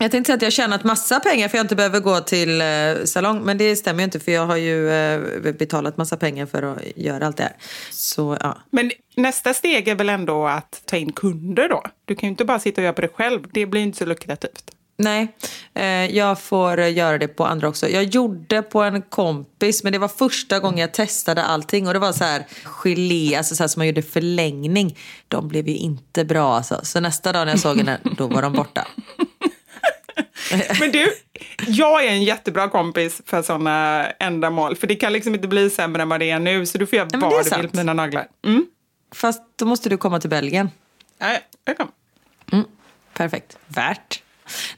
Jag 0.00 0.10
tänkte 0.10 0.28
säga 0.28 0.34
att 0.34 0.42
jag 0.42 0.46
har 0.46 0.50
tjänat 0.50 0.84
massa 0.84 1.20
pengar 1.20 1.48
för 1.48 1.58
jag 1.58 1.64
inte 1.64 1.76
behöver 1.76 2.00
gå 2.00 2.20
till 2.20 2.60
eh, 2.60 3.04
salong. 3.04 3.40
Men 3.44 3.58
det 3.58 3.76
stämmer 3.76 4.00
ju 4.00 4.04
inte 4.04 4.20
för 4.20 4.32
jag 4.32 4.46
har 4.46 4.56
ju 4.56 4.90
eh, 4.90 5.52
betalat 5.52 5.96
massa 5.96 6.16
pengar 6.16 6.46
för 6.46 6.62
att 6.62 6.78
göra 6.96 7.26
allt 7.26 7.36
det 7.36 7.42
här. 7.42 7.56
Så 7.90 8.36
ja. 8.40 8.58
Men 8.70 8.90
nästa 9.16 9.54
steg 9.54 9.88
är 9.88 9.94
väl 9.94 10.08
ändå 10.08 10.46
att 10.46 10.82
ta 10.84 10.96
in 10.96 11.12
kunder 11.12 11.68
då? 11.68 11.82
Du 12.04 12.14
kan 12.14 12.26
ju 12.26 12.30
inte 12.30 12.44
bara 12.44 12.58
sitta 12.58 12.80
och 12.80 12.82
göra 12.82 12.92
på 12.92 13.00
det 13.00 13.08
själv. 13.08 13.40
Det 13.52 13.66
blir 13.66 13.80
inte 13.80 13.98
så 13.98 14.04
lukrativt. 14.04 14.70
Nej, 14.96 15.36
eh, 15.74 16.16
jag 16.16 16.40
får 16.40 16.80
göra 16.80 17.18
det 17.18 17.28
på 17.28 17.46
andra 17.46 17.68
också. 17.68 17.88
Jag 17.88 18.04
gjorde 18.04 18.62
på 18.62 18.82
en 18.82 19.02
kompis, 19.02 19.84
men 19.84 19.92
det 19.92 19.98
var 19.98 20.08
första 20.08 20.60
gången 20.60 20.78
jag 20.78 20.94
testade 20.94 21.44
allting. 21.44 21.86
Och 21.86 21.92
det 21.92 21.98
var 21.98 22.12
så 22.12 22.24
här 22.24 22.46
gelé, 22.64 23.36
alltså 23.36 23.54
så 23.54 23.62
här 23.62 23.68
som 23.68 23.80
man 23.80 23.86
gjorde 23.86 24.02
förlängning. 24.02 24.98
De 25.28 25.48
blev 25.48 25.68
ju 25.68 25.76
inte 25.76 26.24
bra 26.24 26.56
alltså. 26.56 26.80
Så 26.82 27.00
nästa 27.00 27.32
dag 27.32 27.46
när 27.46 27.52
jag 27.52 27.60
såg 27.60 27.76
henne, 27.76 27.98
då 28.16 28.26
var 28.26 28.42
de 28.42 28.52
borta. 28.52 28.86
Men 30.80 30.92
du, 30.92 31.12
jag 31.66 32.04
är 32.04 32.08
en 32.08 32.22
jättebra 32.22 32.68
kompis 32.68 33.22
för 33.26 33.42
sådana 33.42 34.06
ändamål. 34.10 34.76
För 34.76 34.86
det 34.86 34.94
kan 34.94 35.12
liksom 35.12 35.34
inte 35.34 35.48
bli 35.48 35.70
sämre 35.70 36.02
än 36.02 36.08
vad 36.08 36.20
det 36.20 36.30
är 36.30 36.38
nu. 36.38 36.66
Så 36.66 36.78
du 36.78 36.86
får 36.86 36.96
göra 36.96 37.08
Ja, 37.12 37.18
vad 37.18 37.44
du 37.44 37.56
vill 37.60 37.68
på 37.68 37.76
mina 37.76 37.92
naglar. 37.92 38.26
Mm. 38.44 38.66
Fast 39.14 39.42
då 39.56 39.64
måste 39.64 39.88
du 39.88 39.96
komma 39.96 40.20
till 40.20 40.30
Belgien. 40.30 40.70
Ja, 41.18 41.38
jag 41.64 41.76
kommer. 41.76 41.92
Perfekt. 43.12 43.58
Värt. 43.66 44.22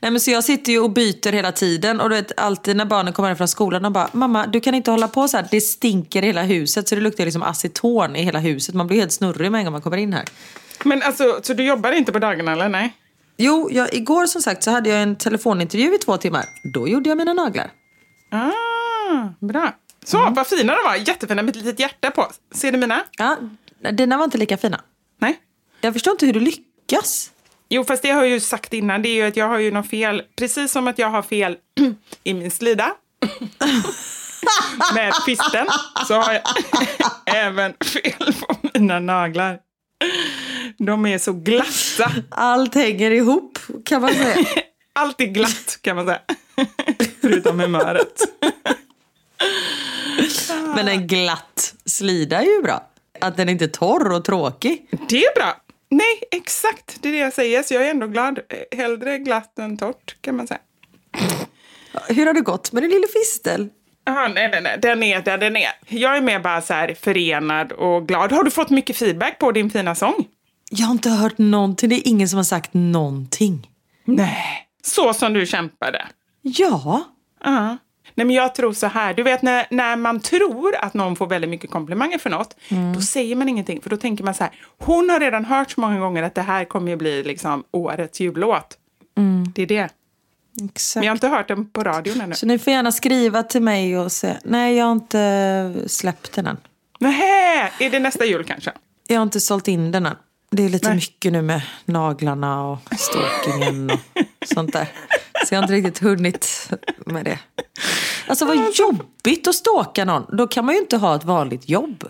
Nej, 0.00 0.10
men 0.10 0.20
så 0.20 0.30
jag 0.30 0.44
sitter 0.44 0.72
ju 0.72 0.78
och 0.80 0.90
byter 0.90 1.32
hela 1.32 1.52
tiden 1.52 2.00
och 2.00 2.10
du 2.10 2.16
vet, 2.16 2.40
alltid 2.40 2.76
när 2.76 2.84
barnen 2.84 3.12
kommer 3.12 3.28
hem 3.28 3.36
från 3.36 3.48
skolan 3.48 3.82
de 3.82 3.92
bara 3.92 4.08
Mamma, 4.12 4.46
du 4.46 4.60
kan 4.60 4.74
inte 4.74 4.90
hålla 4.90 5.08
på 5.08 5.28
så 5.28 5.36
här. 5.36 5.48
Det 5.50 5.60
stinker 5.60 6.22
i 6.22 6.26
hela 6.26 6.42
huset 6.42 6.88
så 6.88 6.94
det 6.94 7.00
luktar 7.00 7.24
liksom 7.24 7.42
aceton 7.42 8.16
i 8.16 8.22
hela 8.22 8.38
huset. 8.38 8.74
Man 8.74 8.86
blir 8.86 8.96
helt 8.98 9.12
snurrig 9.12 9.52
med 9.52 9.58
en 9.58 9.64
gång 9.64 9.72
man 9.72 9.82
kommer 9.82 9.96
in 9.96 10.12
här. 10.12 10.24
Men 10.84 11.02
alltså, 11.02 11.40
så 11.42 11.52
du 11.52 11.64
jobbar 11.64 11.92
inte 11.92 12.12
på 12.12 12.18
dagarna 12.18 12.52
eller? 12.52 12.68
Nej? 12.68 12.92
Jo, 13.38 13.68
jag, 13.72 13.94
igår 13.94 14.26
som 14.26 14.42
sagt 14.42 14.62
så 14.62 14.70
hade 14.70 14.90
jag 14.90 15.02
en 15.02 15.16
telefonintervju 15.16 15.94
i 15.94 15.98
två 15.98 16.16
timmar. 16.16 16.44
Då 16.74 16.88
gjorde 16.88 17.08
jag 17.08 17.18
mina 17.18 17.32
naglar. 17.32 17.70
Ah, 18.30 19.46
bra. 19.46 19.74
Så, 20.04 20.18
Mm. 20.18 20.34
vad 20.34 20.46
fina 20.46 20.74
de 20.74 20.82
var. 20.84 20.94
Jättefina 20.96 21.42
med 21.42 21.56
ett 21.56 21.62
litet 21.62 21.80
hjärta 21.80 22.10
på. 22.10 22.26
Ser 22.54 22.72
du 22.72 22.78
mina? 22.78 23.04
Ja, 23.18 23.36
dina 23.92 24.16
var 24.16 24.24
inte 24.24 24.38
lika 24.38 24.56
fina. 24.56 24.80
Nej? 25.20 25.38
Jag 25.80 25.92
förstår 25.92 26.10
inte 26.12 26.26
hur 26.26 26.32
du 26.32 26.40
lyckas. 26.40 27.30
Jo, 27.68 27.84
fast 27.84 28.02
det 28.02 28.10
har 28.10 28.22
jag 28.22 28.30
ju 28.30 28.40
sagt 28.40 28.72
innan. 28.72 29.02
Det 29.02 29.08
är 29.08 29.14
ju 29.14 29.22
att 29.22 29.36
jag 29.36 29.48
har 29.48 29.58
ju 29.58 29.70
något 29.70 29.88
fel. 29.90 30.22
Precis 30.36 30.72
som 30.72 30.88
att 30.88 30.98
jag 30.98 31.10
har 31.10 31.22
fel 31.22 31.56
i 32.24 32.34
min 32.34 32.50
slida. 32.50 32.92
Med 34.94 35.12
kvisten. 35.24 35.66
Så 36.08 36.14
har 36.14 36.32
jag 36.32 36.42
även 37.36 37.74
fel 37.84 38.34
på 38.40 38.56
mina 38.74 38.98
naglar. 39.00 39.58
De 40.78 41.06
är 41.06 41.18
så 41.18 41.32
glatta. 41.32 42.12
Allt 42.30 42.74
hänger 42.74 43.10
ihop 43.10 43.58
kan 43.84 44.02
man 44.02 44.14
säga. 44.14 44.46
Allt 44.92 45.20
är 45.20 45.26
glatt 45.26 45.78
kan 45.80 45.96
man 45.96 46.06
säga. 46.06 46.20
Förutom 47.20 47.60
humöret. 47.60 48.20
Men 50.74 50.88
en 50.88 51.06
glatt 51.06 51.74
slida 51.84 52.42
är 52.42 52.56
ju 52.56 52.62
bra. 52.62 52.90
Att 53.20 53.36
den 53.36 53.48
inte 53.48 53.64
är 53.64 53.68
torr 53.68 54.12
och 54.12 54.24
tråkig. 54.24 54.88
Det 55.08 55.24
är 55.24 55.34
bra. 55.34 55.56
Nej, 55.88 56.22
exakt. 56.30 57.02
Det 57.02 57.08
är 57.08 57.12
det 57.12 57.18
jag 57.18 57.32
säger. 57.32 57.62
Så 57.62 57.74
jag 57.74 57.86
är 57.86 57.90
ändå 57.90 58.06
glad. 58.06 58.38
Hellre 58.76 59.18
glatt 59.18 59.58
än 59.58 59.76
torrt 59.76 60.16
kan 60.20 60.36
man 60.36 60.46
säga. 60.46 60.60
Hur 62.08 62.26
har 62.26 62.34
det 62.34 62.40
gått 62.40 62.72
med 62.72 62.82
din 62.82 62.90
lille 62.90 63.06
fistel? 63.08 63.68
Aha, 64.06 64.28
nej, 64.34 64.48
nej, 64.50 64.60
nej. 64.62 64.78
Den 64.82 65.02
är 65.02 65.22
där 65.22 65.38
den 65.38 65.56
är. 65.56 65.70
Jag 65.88 66.16
är 66.16 66.20
mer 66.20 66.40
bara 66.40 66.60
så 66.60 66.74
här 66.74 66.94
förenad 67.00 67.72
och 67.72 68.08
glad. 68.08 68.32
Har 68.32 68.44
du 68.44 68.50
fått 68.50 68.70
mycket 68.70 68.96
feedback 68.96 69.38
på 69.38 69.52
din 69.52 69.70
fina 69.70 69.94
sång? 69.94 70.24
Jag 70.70 70.86
har 70.86 70.92
inte 70.92 71.10
hört 71.10 71.38
någonting. 71.38 71.88
Det 71.88 71.96
är 71.96 72.08
ingen 72.08 72.28
som 72.28 72.36
har 72.36 72.44
sagt 72.44 72.70
någonting. 72.74 73.70
Nej. 74.04 74.68
Så 74.82 75.14
som 75.14 75.32
du 75.32 75.46
kämpade? 75.46 76.06
Ja. 76.42 77.04
Ja. 77.44 77.76
Nej, 78.14 78.26
men 78.26 78.30
jag 78.30 78.54
tror 78.54 78.72
så 78.72 78.86
här. 78.86 79.14
Du 79.14 79.22
vet 79.22 79.42
när, 79.42 79.66
när 79.70 79.96
man 79.96 80.20
tror 80.20 80.74
att 80.76 80.94
någon 80.94 81.16
får 81.16 81.26
väldigt 81.26 81.50
mycket 81.50 81.70
komplimanger 81.70 82.18
för 82.18 82.30
något, 82.30 82.56
då 82.94 83.00
säger 83.00 83.36
man 83.36 83.48
ingenting. 83.48 83.80
För 83.80 83.90
då 83.90 83.96
tänker 83.96 84.24
man 84.24 84.34
så 84.34 84.44
här, 84.44 84.52
hon 84.78 85.10
har 85.10 85.20
redan 85.20 85.44
hört 85.44 85.70
så 85.70 85.80
många 85.80 85.98
gånger 86.00 86.22
att 86.22 86.34
det 86.34 86.42
här 86.42 86.64
kommer 86.64 86.90
ju 86.90 86.96
bli 86.96 87.22
liksom 87.22 87.64
årets 87.70 88.20
jullåt. 88.20 88.78
Det 89.54 89.62
är 89.62 89.66
det. 89.66 89.88
Men 90.56 90.68
Exakt. 90.68 91.04
jag 91.04 91.10
har 91.10 91.16
inte 91.16 91.28
hört 91.28 91.48
den 91.48 91.70
på 91.70 91.84
radion 91.84 92.20
ännu. 92.20 92.34
Så 92.34 92.46
ni 92.46 92.58
får 92.58 92.72
gärna 92.72 92.92
skriva 92.92 93.42
till 93.42 93.62
mig 93.62 93.98
och 93.98 94.12
säga, 94.12 94.36
nej 94.44 94.76
jag 94.76 94.84
har 94.84 94.92
inte 94.92 95.74
släppt 95.86 96.32
den 96.32 96.46
än. 96.46 96.56
Nähä, 97.00 97.70
är 97.78 97.90
det 97.90 97.98
nästa 97.98 98.24
jul 98.24 98.44
kanske? 98.44 98.72
Jag 99.06 99.16
har 99.16 99.22
inte 99.22 99.40
sålt 99.40 99.68
in 99.68 99.92
den 99.92 100.06
än. 100.06 100.16
Det 100.50 100.64
är 100.64 100.68
lite 100.68 100.88
Nej. 100.88 100.96
mycket 100.96 101.32
nu 101.32 101.42
med 101.42 101.62
naglarna 101.84 102.64
och 102.64 102.78
stalkingen 102.98 103.90
och 103.90 103.98
sånt 104.54 104.72
där. 104.72 104.88
Så 105.46 105.54
jag 105.54 105.58
har 105.58 105.62
inte 105.64 105.74
riktigt 105.74 105.98
hunnit 105.98 106.70
med 107.06 107.24
det. 107.24 107.38
Alltså 108.26 108.44
vad 108.44 108.56
jobbigt 108.74 109.48
att 109.48 109.54
stalka 109.54 110.04
någon. 110.04 110.36
Då 110.36 110.46
kan 110.46 110.64
man 110.64 110.74
ju 110.74 110.80
inte 110.80 110.96
ha 110.96 111.16
ett 111.16 111.24
vanligt 111.24 111.68
jobb. 111.68 112.04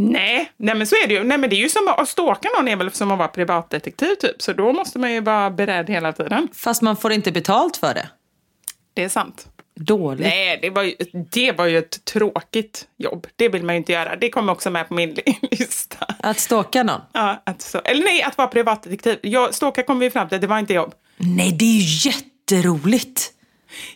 Nej, 0.00 0.52
nej 0.56 0.74
men 0.74 0.86
så 0.86 0.94
är 0.94 1.08
det 1.08 1.14
ju. 1.14 1.24
Nej, 1.24 1.38
men 1.38 1.50
det 1.50 1.56
är 1.56 1.60
ju 1.60 1.68
som 1.68 1.88
att 1.88 2.08
stalka 2.08 2.48
någon 2.56 2.68
är 2.68 2.76
väl 2.76 2.90
som 2.92 3.10
att 3.10 3.18
vara 3.18 3.28
privatdetektiv 3.28 4.14
typ. 4.14 4.42
Så 4.42 4.52
då 4.52 4.72
måste 4.72 4.98
man 4.98 5.12
ju 5.12 5.20
vara 5.20 5.50
beredd 5.50 5.90
hela 5.90 6.12
tiden. 6.12 6.48
Fast 6.54 6.82
man 6.82 6.96
får 6.96 7.12
inte 7.12 7.32
betalt 7.32 7.76
för 7.76 7.94
det. 7.94 8.08
Det 8.94 9.04
är 9.04 9.08
sant. 9.08 9.46
Dåligt. 9.74 10.26
Nej, 10.26 10.58
det 10.62 10.70
var, 10.70 10.82
ju, 10.82 10.94
det 11.30 11.52
var 11.52 11.66
ju 11.66 11.78
ett 11.78 12.04
tråkigt 12.04 12.86
jobb. 12.96 13.26
Det 13.36 13.48
vill 13.48 13.64
man 13.64 13.74
ju 13.74 13.76
inte 13.76 13.92
göra. 13.92 14.16
Det 14.16 14.30
kommer 14.30 14.52
också 14.52 14.70
med 14.70 14.88
på 14.88 14.94
min 14.94 15.16
lista. 15.50 16.06
Att 16.20 16.38
stalka 16.38 16.82
någon. 16.82 17.00
Ja, 17.12 17.42
att 17.44 17.62
så, 17.62 17.78
eller 17.78 18.04
nej, 18.04 18.22
att 18.22 18.38
vara 18.38 18.48
privatdetektiv. 18.48 19.18
Jag, 19.22 19.54
stalka 19.54 19.82
kom 19.82 19.98
vi 19.98 20.10
fram 20.10 20.28
till, 20.28 20.40
det 20.40 20.46
var 20.46 20.58
inte 20.58 20.74
jobb. 20.74 20.94
Nej, 21.16 21.52
det 21.52 21.64
är 21.64 21.80
ju 21.80 22.10
jätteroligt. 22.10 23.32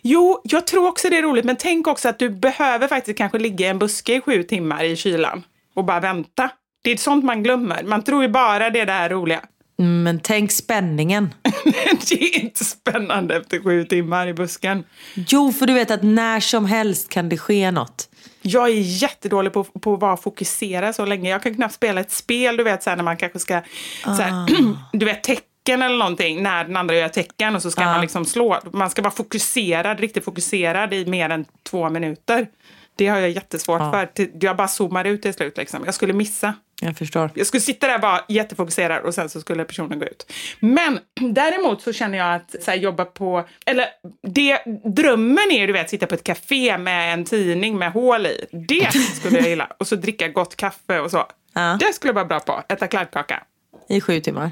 Jo, 0.01 0.41
jag 0.43 0.67
tror 0.67 0.87
också 0.87 1.09
det 1.09 1.17
är 1.17 1.21
roligt, 1.21 1.45
men 1.45 1.55
tänk 1.55 1.87
också 1.87 2.09
att 2.09 2.19
du 2.19 2.29
behöver 2.29 2.87
faktiskt 2.87 3.17
kanske 3.17 3.39
ligga 3.39 3.65
i 3.65 3.69
en 3.69 3.79
buske 3.79 4.15
i 4.15 4.21
sju 4.21 4.43
timmar 4.43 4.83
i 4.83 4.95
kylan 4.95 5.43
och 5.75 5.85
bara 5.85 5.99
vänta. 5.99 6.49
Det 6.83 6.91
är 6.91 6.97
sånt 6.97 7.25
man 7.25 7.43
glömmer. 7.43 7.83
Man 7.83 8.03
tror 8.03 8.23
ju 8.23 8.29
bara 8.29 8.69
det 8.69 8.79
är 8.79 8.85
det 8.85 8.91
här 8.91 9.09
roliga. 9.09 9.41
Mm, 9.79 10.03
Men 10.03 10.19
tänk 10.19 10.51
spänningen. 10.51 11.33
det 12.09 12.15
är 12.15 12.39
inte 12.39 12.65
spännande 12.65 13.35
efter 13.37 13.59
sju 13.59 13.83
timmar 13.83 14.27
i 14.27 14.33
busken. 14.33 14.83
Jo, 15.13 15.51
för 15.51 15.67
du 15.67 15.73
vet 15.73 15.91
att 15.91 16.03
när 16.03 16.39
som 16.39 16.65
helst 16.65 17.09
kan 17.09 17.29
det 17.29 17.37
ske 17.37 17.71
något. 17.71 18.09
Jag 18.41 18.69
är 18.69 18.73
jättedålig 18.73 19.53
på, 19.53 19.63
på 19.63 19.93
att 19.93 19.99
vara 19.99 20.17
fokuserad 20.17 20.95
så 20.95 21.05
länge. 21.05 21.29
Jag 21.29 21.43
kan 21.43 21.55
knappt 21.55 21.73
spela 21.73 22.01
ett 22.01 22.11
spel, 22.11 22.57
du 22.57 22.63
vet, 22.63 22.83
så 22.83 22.89
här, 22.89 22.97
när 22.97 23.03
man 23.03 23.17
kanske 23.17 23.39
ska... 23.39 23.61
Så 24.03 24.11
här, 24.11 24.45
du 24.93 25.05
vet, 25.05 25.23
tecken 25.23 25.81
eller 25.81 25.97
någonting, 25.97 26.43
när 26.43 26.63
den 26.63 26.77
andra 26.77 26.95
gör 26.95 27.07
tecken 27.07 27.55
och 27.55 27.61
så 27.61 27.71
ska 27.71 27.83
man 27.83 28.01
liksom 28.01 28.25
slå. 28.25 28.59
Man 28.71 28.89
ska 28.89 29.01
vara 29.01 29.13
fokuserad, 29.13 29.99
riktigt 29.99 30.25
fokuserad 30.25 30.93
i 30.93 31.05
mer 31.05 31.29
än 31.29 31.45
två 31.63 31.89
minuter. 31.89 32.47
Det 32.95 33.07
har 33.07 33.19
jag 33.19 33.29
jättesvårt 33.29 33.79
för. 33.79 34.05
Till- 34.05 34.31
Jag 34.41 34.57
bara 34.57 34.67
zoomar 34.67 35.05
ut 35.05 35.21
till 35.21 35.33
slut. 35.33 35.57
Liksom. 35.57 35.81
Jag 35.85 35.93
skulle 35.93 36.13
missa. 36.13 36.53
Jag 36.81 36.97
förstår. 36.97 37.29
Jag 37.35 37.47
skulle 37.47 37.61
sitta 37.61 37.87
där 37.87 37.95
och 37.95 38.01
vara 38.01 38.21
jättefokuserad 38.27 39.03
och 39.03 39.13
sen 39.13 39.29
så 39.29 39.41
skulle 39.41 39.63
personen 39.65 39.99
gå 39.99 40.05
ut. 40.05 40.33
Men 40.59 40.99
däremot 41.33 41.81
så 41.81 41.93
känner 41.93 42.17
jag 42.17 42.35
att 42.35 42.55
så 42.63 42.71
här, 42.71 42.77
jobba 42.77 43.05
på, 43.05 43.45
eller 43.65 43.85
det, 44.27 44.59
drömmen 44.95 45.51
är 45.51 45.59
ju 45.59 45.67
du 45.67 45.73
vet 45.73 45.89
sitta 45.89 46.07
på 46.07 46.15
ett 46.15 46.23
café 46.23 46.77
med 46.77 47.13
en 47.13 47.25
tidning 47.25 47.77
med 47.77 47.91
hål 47.91 48.25
i. 48.25 48.45
Det 48.51 48.91
skulle 49.15 49.37
jag 49.39 49.49
gilla. 49.49 49.67
Och 49.79 49.87
så 49.87 49.95
dricka 49.95 50.27
gott 50.27 50.55
kaffe 50.55 50.99
och 50.99 51.11
så. 51.11 51.25
Ja. 51.53 51.77
Det 51.79 51.93
skulle 51.93 52.09
jag 52.09 52.15
vara 52.15 52.25
bra 52.25 52.39
på. 52.39 52.63
Äta 52.69 52.87
kladdkaka. 52.87 53.43
I 53.89 54.01
sju 54.01 54.19
timmar. 54.19 54.51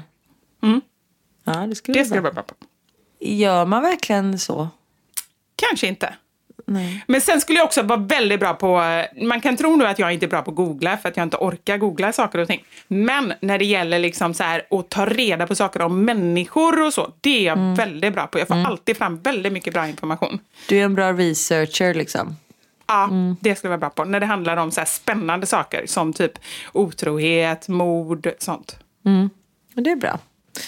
Mm. 0.62 0.80
Ja, 1.44 1.52
det 1.52 1.74
skulle 1.74 1.94
Det 1.94 2.00
det 2.00 2.04
skulle 2.04 2.18
jag 2.18 2.22
vara 2.22 2.32
bra 2.32 2.42
på. 2.42 2.54
Gör 3.20 3.64
man 3.64 3.82
verkligen 3.82 4.38
så? 4.38 4.68
Kanske 5.56 5.86
inte. 5.86 6.14
Nej. 6.66 7.04
Men 7.08 7.20
sen 7.20 7.40
skulle 7.40 7.58
jag 7.58 7.66
också 7.66 7.82
vara 7.82 8.00
väldigt 8.00 8.40
bra 8.40 8.54
på, 8.54 8.82
man 9.22 9.40
kan 9.40 9.56
tro 9.56 9.76
nu 9.76 9.86
att 9.86 9.98
jag 9.98 10.12
inte 10.12 10.26
är 10.26 10.28
bra 10.28 10.42
på 10.42 10.50
att 10.50 10.56
googla 10.56 10.96
för 10.96 11.08
att 11.08 11.16
jag 11.16 11.24
inte 11.24 11.36
orkar 11.36 11.78
googla 11.78 12.12
saker 12.12 12.38
och 12.38 12.48
ting. 12.48 12.64
Men 12.88 13.32
när 13.40 13.58
det 13.58 13.64
gäller 13.64 13.98
liksom 13.98 14.34
så 14.34 14.42
här 14.44 14.66
att 14.70 14.88
ta 14.88 15.06
reda 15.06 15.46
på 15.46 15.54
saker 15.54 15.82
om 15.82 16.04
människor 16.04 16.86
och 16.86 16.94
så, 16.94 17.12
det 17.20 17.38
är 17.38 17.42
jag 17.42 17.76
väldigt 17.76 18.14
bra 18.14 18.26
på. 18.26 18.38
Jag 18.38 18.48
får 18.48 18.66
alltid 18.66 18.96
fram 18.96 19.20
väldigt 19.20 19.52
mycket 19.52 19.74
bra 19.74 19.88
information. 19.88 20.38
Du 20.68 20.78
är 20.78 20.84
en 20.84 20.94
bra 20.94 21.12
researcher 21.12 21.94
liksom. 21.94 22.36
Ja, 22.86 23.08
det 23.40 23.54
skulle 23.54 23.72
jag 23.72 23.78
vara 23.78 23.90
bra 23.90 24.04
på. 24.04 24.10
När 24.10 24.20
det 24.20 24.26
handlar 24.26 24.56
om 24.56 24.70
så 24.70 24.82
spännande 24.86 25.46
saker 25.46 25.86
som 25.86 26.12
typ 26.12 26.32
otrohet, 26.72 27.68
mord, 27.68 28.28
sånt. 28.38 28.76
Men 29.02 29.84
Det 29.84 29.90
är 29.90 29.96
bra. 29.96 30.18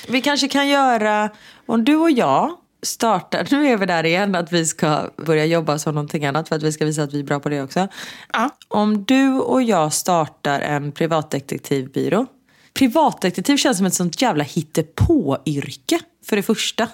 Vi 0.09 0.21
kanske 0.21 0.49
kan 0.49 0.69
göra, 0.69 1.31
om 1.67 1.85
du 1.85 1.97
och 1.97 2.11
jag 2.11 2.57
startar, 2.83 3.49
nu 3.51 3.69
är 3.69 3.77
vi 3.77 3.87
där 3.87 4.07
igen, 4.07 4.35
att 4.35 4.53
vi 4.53 4.67
ska 4.67 5.11
börja 5.17 5.45
jobba 5.45 5.79
som 5.79 5.95
någonting 5.95 6.25
annat 6.25 6.49
för 6.49 6.57
att 6.57 6.63
vi 6.63 6.73
ska 6.73 6.85
visa 6.85 7.03
att 7.03 7.13
vi 7.13 7.21
är 7.21 7.25
bra 7.25 7.41
på 7.41 7.49
det 7.49 7.63
också. 7.63 7.89
Ja. 8.33 8.51
Om 8.69 9.05
du 9.05 9.33
och 9.33 9.63
jag 9.63 9.93
startar 9.93 10.61
en 10.61 10.93
privatdetektivbyrå. 10.93 12.27
Privatdetektiv 12.75 13.57
känns 13.57 13.77
som 13.77 13.87
ett 13.87 13.95
sånt 13.95 14.23
jävla 14.23 14.45
hittepå-yrke 14.45 16.01
för 16.25 16.37
det 16.37 16.43
första. 16.43 16.89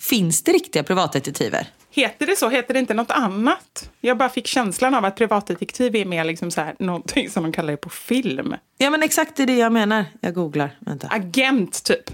Finns 0.00 0.42
det 0.42 0.52
riktiga 0.52 0.82
privatdetektiver? 0.82 1.68
Heter 1.90 2.26
det 2.26 2.36
så? 2.36 2.48
Heter 2.48 2.74
det 2.74 2.80
inte 2.80 2.94
något 2.94 3.10
annat? 3.10 3.90
Jag 4.00 4.18
bara 4.18 4.28
fick 4.28 4.46
känslan 4.46 4.94
av 4.94 5.04
att 5.04 5.16
privatdetektiv 5.16 5.96
är 5.96 6.04
mer 6.04 6.24
liksom 6.24 6.50
så 6.50 6.60
här, 6.60 6.74
någonting 6.78 7.30
som 7.30 7.42
de 7.42 7.52
kallar 7.52 7.70
det 7.70 7.76
på 7.76 7.90
film. 7.90 8.54
Ja 8.78 8.90
men 8.90 9.02
exakt 9.02 9.36
det 9.36 9.42
är 9.42 9.46
det 9.46 9.56
jag 9.56 9.72
menar. 9.72 10.04
Jag 10.20 10.34
googlar, 10.34 10.78
vänta. 10.80 11.08
Agent, 11.10 11.84
typ. 11.84 12.10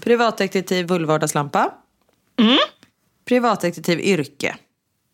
Privatdetektiv 0.00 0.86
vulvardagslampa. 0.86 1.70
Privatdetektiv 3.24 4.00
yrke. 4.00 4.56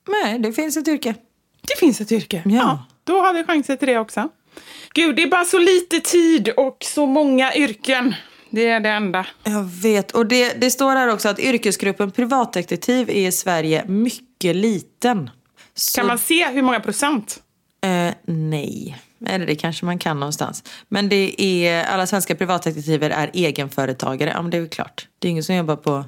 Nej, 0.09 0.39
det 0.39 0.53
finns 0.53 0.77
ett 0.77 0.89
yrke. 0.89 1.15
Det 1.63 1.79
finns 1.79 2.01
ett 2.01 2.13
yrke. 2.13 2.43
Ja. 2.45 2.85
Då 3.05 3.21
har 3.23 3.33
vi 3.33 3.45
chanser 3.45 3.77
till 3.77 3.89
det 3.89 3.99
också. 3.99 4.29
Gud, 4.95 5.17
det 5.17 5.23
är 5.23 5.27
bara 5.31 5.45
så 5.45 5.59
lite 5.59 6.01
tid 6.01 6.49
och 6.49 6.77
så 6.85 7.07
många 7.07 7.55
yrken. 7.55 8.15
Det 8.51 8.69
är 8.69 8.81
det 8.81 8.89
enda. 8.89 9.27
Jag 9.45 9.65
vet. 9.65 10.11
Och 10.11 10.27
det, 10.27 10.61
det 10.61 10.71
står 10.71 10.91
här 10.97 11.09
också 11.09 11.29
att 11.29 11.39
yrkesgruppen 11.39 12.11
privatdetektiv 12.11 13.11
är 13.11 13.29
i 13.29 13.33
Sverige 13.33 13.85
mycket 13.87 14.57
liten. 14.57 15.31
Så, 15.75 15.99
Kan 16.01 16.07
man 16.07 16.19
se 16.19 16.49
hur 16.51 16.63
många 16.63 16.81
procent? 16.81 17.43
eh, 17.85 18.15
nej. 18.27 18.99
Eller 19.27 19.47
det 19.47 19.55
kanske 19.57 19.85
man 19.85 19.99
kan 19.99 20.21
någonstans. 20.21 20.65
Men 20.89 21.09
det 21.09 21.43
är, 21.43 21.85
alla 21.85 22.07
svenska 22.07 22.35
privatdetektiver 22.35 23.11
är 23.11 23.31
egenföretagare. 23.35 24.31
Ja 24.31 24.43
men 24.43 24.51
det 24.51 24.57
är 24.57 24.61
väl 24.61 24.71
klart. 24.71 25.09
Det 25.19 25.29
är 25.29 25.31
ingen 25.31 25.45
som 25.45 25.55
jobbar 25.55 25.77
på, 25.77 26.05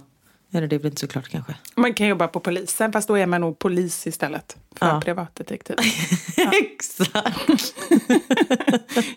eller 0.52 0.66
det 0.66 0.76
är 0.76 0.78
väl 0.80 0.86
inte 0.86 1.00
så 1.00 1.06
klart 1.08 1.28
kanske. 1.28 1.54
Man 1.74 1.94
kan 1.94 2.06
jobba 2.06 2.28
på 2.28 2.40
polisen, 2.40 2.92
fast 2.92 3.08
då 3.08 3.18
är 3.18 3.26
man 3.26 3.40
nog 3.40 3.58
polis 3.58 4.06
istället 4.06 4.56
för 4.78 4.86
Ja. 4.86 5.00
privatdetektiv. 5.04 5.76
Exakt. 6.52 7.74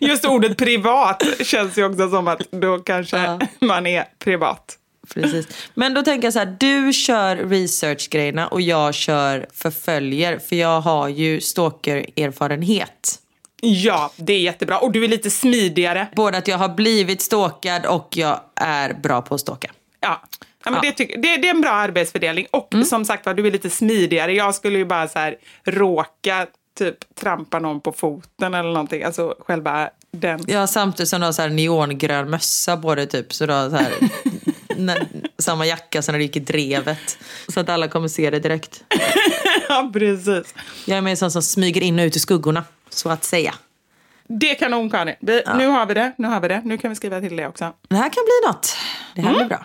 Just 0.00 0.24
ordet 0.24 0.56
privat 0.58 1.22
känns 1.42 1.78
ju 1.78 1.84
också 1.84 2.10
som 2.10 2.28
att 2.28 2.40
då 2.50 2.78
kanske 2.78 3.18
Ja. 3.18 3.40
man 3.60 3.86
är 3.86 4.04
privat. 4.18 4.76
Precis. 5.14 5.46
Men 5.74 5.94
då 5.94 6.02
tänker 6.02 6.26
jag 6.26 6.32
så 6.32 6.38
här, 6.38 6.56
du 6.60 6.92
kör 6.92 7.36
research-grejerna 7.36 8.48
och 8.48 8.60
jag 8.60 8.94
kör 8.94 9.46
förföljer. 9.52 10.38
För 10.38 10.56
jag 10.56 10.80
har 10.80 11.08
ju 11.08 11.40
stalker-erfarenhet. 11.40 13.18
Ja, 13.60 14.12
det 14.16 14.32
är 14.32 14.40
jättebra. 14.40 14.78
Och 14.78 14.92
du 14.92 15.04
är 15.04 15.08
lite 15.08 15.30
smidigare. 15.30 16.06
Både 16.16 16.38
att 16.38 16.48
jag 16.48 16.58
har 16.58 16.68
blivit 16.68 17.20
stalkad 17.22 17.86
och 17.86 18.16
jag 18.16 18.40
är 18.56 18.92
bra 18.94 19.22
på 19.22 19.34
att 19.34 19.40
stalka. 19.40 19.70
Ja. 20.00 20.22
Ja, 20.64 20.70
men 20.70 20.74
Ja. 20.74 20.80
Det, 20.90 20.92
tycker, 20.92 21.18
det, 21.18 21.36
det 21.36 21.48
är 21.48 21.54
en 21.54 21.60
bra 21.60 21.70
arbetsfördelning. 21.70 22.46
Och 22.50 22.74
som 22.86 23.04
sagt 23.04 23.26
var, 23.26 23.34
du 23.34 23.46
är 23.46 23.50
lite 23.50 23.70
smidigare. 23.70 24.32
Jag 24.32 24.54
skulle 24.54 24.78
ju 24.78 24.84
bara 24.84 25.08
så 25.08 25.18
här 25.18 25.36
råka 25.64 26.46
typ 26.78 27.14
trampa 27.14 27.58
någon 27.58 27.80
på 27.80 27.92
foten 27.92 28.54
eller 28.54 28.72
någonting. 28.72 29.02
Alltså 29.02 29.34
själva 29.46 29.90
den. 30.12 30.40
Ja, 30.46 30.66
samtidigt 30.66 31.08
som 31.08 31.20
du 31.20 31.26
har 31.26 31.32
så 31.32 31.42
här 31.42 31.48
neongrön 31.48 32.30
mössa 32.30 32.76
på 32.76 32.94
dig 32.94 33.06
typ. 33.06 33.32
Så 33.32 33.46
du 33.46 33.52
har 33.52 33.70
så 33.70 33.76
här, 33.76 33.92
när, 34.76 35.06
samma 35.38 35.66
jacka 35.66 36.02
som 36.02 36.12
när 36.12 36.18
du 36.18 36.24
gick 36.24 36.36
i 36.36 36.40
drevet. 36.40 37.18
Så 37.48 37.60
att 37.60 37.68
alla 37.68 37.88
kommer 37.88 38.08
se 38.08 38.30
det 38.30 38.38
direkt. 38.40 38.84
Ja, 39.68 39.90
precis. 39.92 40.54
Jag 40.86 40.98
är 40.98 41.02
med 41.02 41.18
sån 41.18 41.30
som 41.30 41.42
smyger 41.42 41.80
in 41.82 41.98
och 41.98 42.02
ut 42.04 42.16
i 42.16 42.20
skuggorna, 42.20 42.64
så 42.88 43.08
att 43.08 43.24
säga. 43.24 43.54
Det 44.28 44.50
är 44.50 44.54
kanon, 44.54 44.90
Karin. 44.90 45.14
Vi, 45.20 45.42
Nu 45.56 45.66
har 45.66 45.86
vi 45.86 45.94
det. 45.94 46.12
Nu 46.18 46.28
har 46.28 46.40
vi 46.40 46.48
det. 46.48 46.62
Nu 46.64 46.78
kan 46.78 46.90
vi 46.90 46.96
skriva 46.96 47.20
till 47.20 47.36
det 47.36 47.46
också. 47.46 47.72
Det 47.88 47.96
här 47.96 48.10
kan 48.10 48.24
bli 48.24 48.48
något. 48.48 48.76
Det 49.14 49.22
här 49.22 49.34
blir 49.34 49.44
bra. 49.44 49.64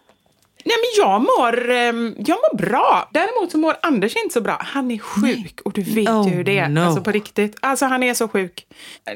Nej, 0.65 0.75
men 0.77 1.03
jag 1.05 1.21
mår, 1.21 1.69
ehm, 1.69 2.15
jag 2.17 2.37
mår 2.37 2.57
bra. 2.57 3.09
Däremot 3.13 3.51
så 3.51 3.57
mår 3.57 3.75
Anders 3.81 4.15
inte 4.15 4.33
så 4.33 4.41
bra. 4.41 4.57
Han 4.61 4.91
är 4.91 4.97
sjuk 4.97 5.61
och 5.65 5.73
du 5.73 5.81
vet 5.81 6.09
Oh, 6.09 6.27
ju 6.29 6.33
hur 6.35 6.43
det 6.43 6.57
är. 6.59 6.69
no. 6.69 6.79
Alltså 6.79 7.01
på 7.03 7.11
riktigt. 7.11 7.57
Alltså 7.59 7.85
han 7.85 8.03
är 8.03 8.13
så 8.13 8.27
sjuk. 8.27 8.67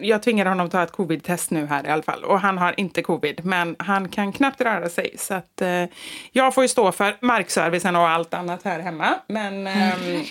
Jag 0.01 0.23
tvingade 0.23 0.49
honom 0.49 0.65
att 0.65 0.71
ta 0.71 0.83
ett 0.83 0.91
covid-test 0.91 1.51
nu 1.51 1.65
här 1.65 1.85
i 1.87 1.89
alla 1.89 2.03
fall. 2.03 2.23
Och 2.23 2.39
han 2.39 2.57
har 2.57 2.79
inte 2.79 3.01
covid. 3.01 3.45
Men 3.45 3.75
han 3.79 4.09
kan 4.09 4.31
knappt 4.33 4.61
röra 4.61 4.89
sig. 4.89 5.15
Så 5.17 5.33
att 5.33 5.61
eh, 5.61 5.83
jag 6.31 6.53
får 6.53 6.63
ju 6.63 6.67
stå 6.67 6.91
för 6.91 7.15
markservicen 7.21 7.95
och 7.95 8.09
allt 8.09 8.33
annat 8.33 8.63
här 8.63 8.79
hemma. 8.79 9.15
Men 9.27 9.67
ehm, 9.67 10.23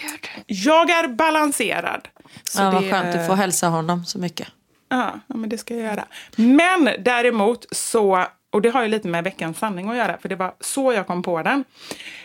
jag 0.46 0.90
är 0.90 1.08
balanserad. 1.08 2.08
Så 2.50 2.62
Ja, 2.62 2.70
vad 2.70 2.82
det- 2.82 2.90
skönt, 2.90 3.12
du 3.12 3.26
får 3.26 3.34
hälsa 3.34 3.66
honom 3.68 4.04
så 4.04 4.18
mycket. 4.18 4.48
Ja, 4.88 5.12
men 5.26 5.48
det 5.48 5.58
ska 5.58 5.74
jag 5.74 5.82
göra. 5.84 6.04
Men 6.36 6.88
däremot 6.98 7.66
så, 7.76 8.26
och 8.54 8.62
det 8.62 8.68
har 8.70 8.82
ju 8.82 8.88
lite 8.88 9.08
med 9.08 9.24
veckans 9.24 9.58
sanning 9.58 9.88
att 9.88 9.96
göra, 9.96 10.18
för 10.18 10.28
det 10.28 10.36
var 10.36 10.54
så 10.60 10.92
jag 10.92 11.06
kom 11.06 11.22
på 11.22 11.42
den. 11.42 11.64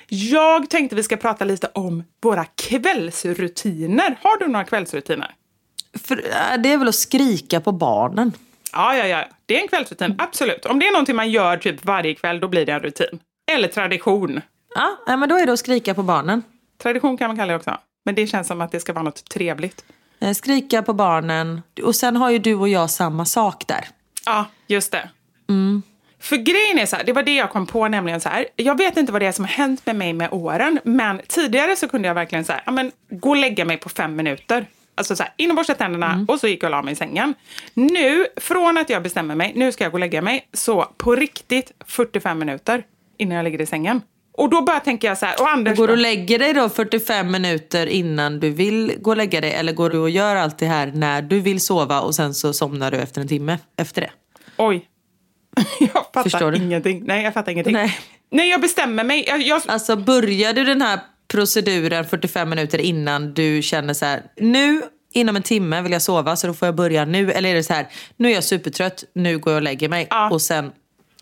Jag 0.08 0.70
tänkte 0.70 0.96
vi 0.96 1.04
ska 1.04 1.18
prata 1.18 1.46
lite 1.46 1.68
om 1.74 2.04
våra 2.22 2.46
kvällsrutiner. 2.46 4.20
Har 4.22 4.40
du 4.40 4.48
några 4.48 4.66
kvällsrutiner? 4.66 5.36
För, 6.04 6.18
äh, 6.18 6.58
det 6.62 6.74
är 6.74 6.78
väl 6.78 6.88
att 6.88 6.96
skrika 6.96 7.62
på 7.62 7.72
barnen. 7.72 8.32
Ja, 8.74 8.96
ja, 8.96 9.08
ja. 9.08 9.26
Det 9.46 9.58
är 9.58 9.62
en 9.62 9.68
kvällsrutin, 9.68 10.16
absolut. 10.18 10.66
Om 10.66 10.80
det 10.80 10.88
är 10.88 10.92
någonting 10.92 11.16
man 11.16 11.32
gör 11.32 11.58
typ 11.58 11.86
varje 11.86 12.16
kväll, 12.16 12.40
då 12.40 12.48
blir 12.48 12.66
det 12.66 12.72
en 12.72 12.80
rutin. 12.80 13.20
Eller 13.52 13.68
tradition. 13.68 14.42
Ja, 14.76 15.18
men 15.18 15.30
då 15.30 15.36
är 15.36 15.46
det 15.46 15.54
att 15.54 15.60
skrika 15.60 15.94
på 15.94 16.04
barnen. 16.04 16.44
Tradition 16.82 17.18
kan 17.18 17.28
man 17.30 17.38
kalla 17.38 17.54
det 17.54 17.58
också. 17.58 17.78
Men 18.06 18.16
det 18.16 18.28
känns 18.28 18.48
som 18.48 18.62
att 18.62 18.72
det 18.72 18.80
ska 18.80 18.94
vara 18.94 19.04
något 19.04 19.30
trevligt. 19.30 19.86
Eh, 20.20 20.34
Skrika 20.34 20.82
på 20.82 20.94
barnen. 20.94 21.62
Och 21.84 21.96
sen 21.96 22.16
har 22.16 22.30
ju 22.30 22.40
du 22.40 22.56
och 22.56 22.70
jag 22.70 22.90
samma 22.90 23.26
sak 23.26 23.68
där. 23.68 23.88
Ja, 24.26 24.46
just 24.68 24.92
det. 24.92 25.10
För 26.20 26.36
grejen 26.38 26.80
är 26.80 26.86
så 26.86 26.96
här, 26.96 27.04
det 27.04 27.14
var 27.14 27.24
det 27.24 27.36
jag 27.36 27.50
kom 27.50 27.68
på 27.68 27.88
nämligen 27.88 28.22
så 28.22 28.30
här. 28.30 28.46
Jag 28.56 28.78
vet 28.78 28.98
inte 28.98 29.12
vad 29.12 29.22
det 29.22 29.26
är 29.26 29.32
som 29.32 29.46
har 29.46 29.52
hänt 29.52 29.86
med 29.86 29.96
mig 29.96 30.14
med 30.14 30.30
åren, 30.32 30.80
men 30.84 31.22
tidigare 31.28 31.76
så 31.76 31.88
kunde 31.88 32.08
jag 32.08 32.16
verkligen 32.16 32.46
så 32.46 32.52
här, 32.52 32.62
ja, 32.66 32.72
men, 32.72 32.92
gå 33.10 33.30
och 33.30 33.36
lägga 33.36 33.66
mig 33.66 33.78
på 33.78 33.90
fem 33.90 34.16
minuter. 34.16 34.66
Alltså 34.96 35.16
så 35.16 35.24
här, 35.24 35.34
in 35.38 35.50
och 35.50 35.56
borsta 35.56 35.74
tänderna 35.74 36.26
och 36.28 36.40
så 36.40 36.48
gick 36.48 36.64
jag 36.64 36.68
och 36.68 36.72
la 36.72 36.82
mig 36.82 36.92
i 36.92 36.96
sängen. 36.96 37.34
Nu, 37.74 38.26
från 38.38 38.78
att 38.78 38.90
jag 38.90 39.04
bestämmer 39.04 39.36
mig, 39.36 39.52
nu 39.56 39.72
ska 39.72 39.84
jag 39.84 39.92
gå 39.92 39.96
och 39.96 40.00
lägga 40.00 40.22
mig, 40.22 40.48
så 40.54 40.86
på 40.98 41.16
riktigt 41.16 41.72
45 41.86 42.40
minuter 42.40 42.84
innan 43.18 43.38
jag 43.38 43.44
ligger 43.44 43.62
i 43.62 43.66
sängen. 43.66 44.02
Och 44.40 44.50
då 44.50 44.62
bara 44.62 44.80
tänker 44.80 45.08
jag 45.08 45.18
så 45.18 45.26
här, 45.26 45.42
och 45.42 45.50
Anders 45.50 45.78
Går 45.78 45.88
du 45.88 45.94
och 45.94 46.00
lägger 46.00 46.40
dig 46.40 46.54
då 46.54 46.70
45 46.70 47.32
minuter 47.32 47.88
innan 47.88 48.40
du 48.40 48.50
vill 48.50 48.94
gå 49.02 49.12
och 49.12 49.18
lägga 49.18 49.42
dig? 49.42 49.52
Eller 49.52 49.74
går 49.74 49.90
du 49.90 49.98
och 49.98 50.10
gör 50.10 50.36
allt 50.36 50.58
det 50.58 50.66
här 50.66 50.92
när 50.96 51.22
du 51.22 51.40
vill 51.40 51.62
sova 51.62 52.02
och 52.02 52.16
sen 52.16 52.34
så 52.34 52.54
somnar 52.54 52.92
du 52.92 52.98
efter 52.98 53.22
en 53.22 53.28
timme 53.28 53.58
efter 53.78 54.02
det? 54.02 54.12
Oj. 54.58 54.89
Jag 55.80 55.90
fattar 55.92 56.24
Förstår 56.24 56.52
du? 56.52 56.58
ingenting. 56.58 57.04
Nej, 57.06 57.24
jag 57.24 57.34
fattar 57.34 57.52
ingenting. 57.52 57.74
Nej. 57.74 58.00
Nej, 58.32 58.50
jag 58.50 58.62
bestämmer 58.62 59.04
mig. 59.04 59.26
Jag, 59.28 59.42
jag, 59.42 59.62
Alltså 59.68 59.96
börjar 59.96 60.54
du 60.54 60.64
den 60.64 60.82
här 60.82 61.00
proceduren 61.28 62.06
45 62.06 62.50
minuter 62.50 62.78
innan 62.80 63.34
du 63.34 63.62
känner 63.62 63.94
så 63.94 64.06
här, 64.06 64.24
nu 64.38 64.82
inom 65.14 65.36
en 65.36 65.44
timme 65.44 65.82
vill 65.82 65.92
jag 65.92 66.02
sova 66.02 66.36
så 66.36 66.48
då 66.48 66.54
får 66.54 66.66
jag 66.68 66.76
börja 66.76 67.06
nu. 67.06 67.32
Eller 67.32 67.50
är 67.50 67.56
det 67.56 67.64
så 67.64 67.74
här, 67.74 67.88
nu 68.18 68.30
är 68.30 68.34
jag 68.34 68.44
supertrött, 68.44 69.04
nu 69.14 69.38
går 69.38 69.54
jag 69.54 69.58
och 69.58 69.64
lägger 69.64 69.90
mig. 69.90 70.08
Ja. 70.10 70.30
Och 70.30 70.42
sen, 70.42 70.72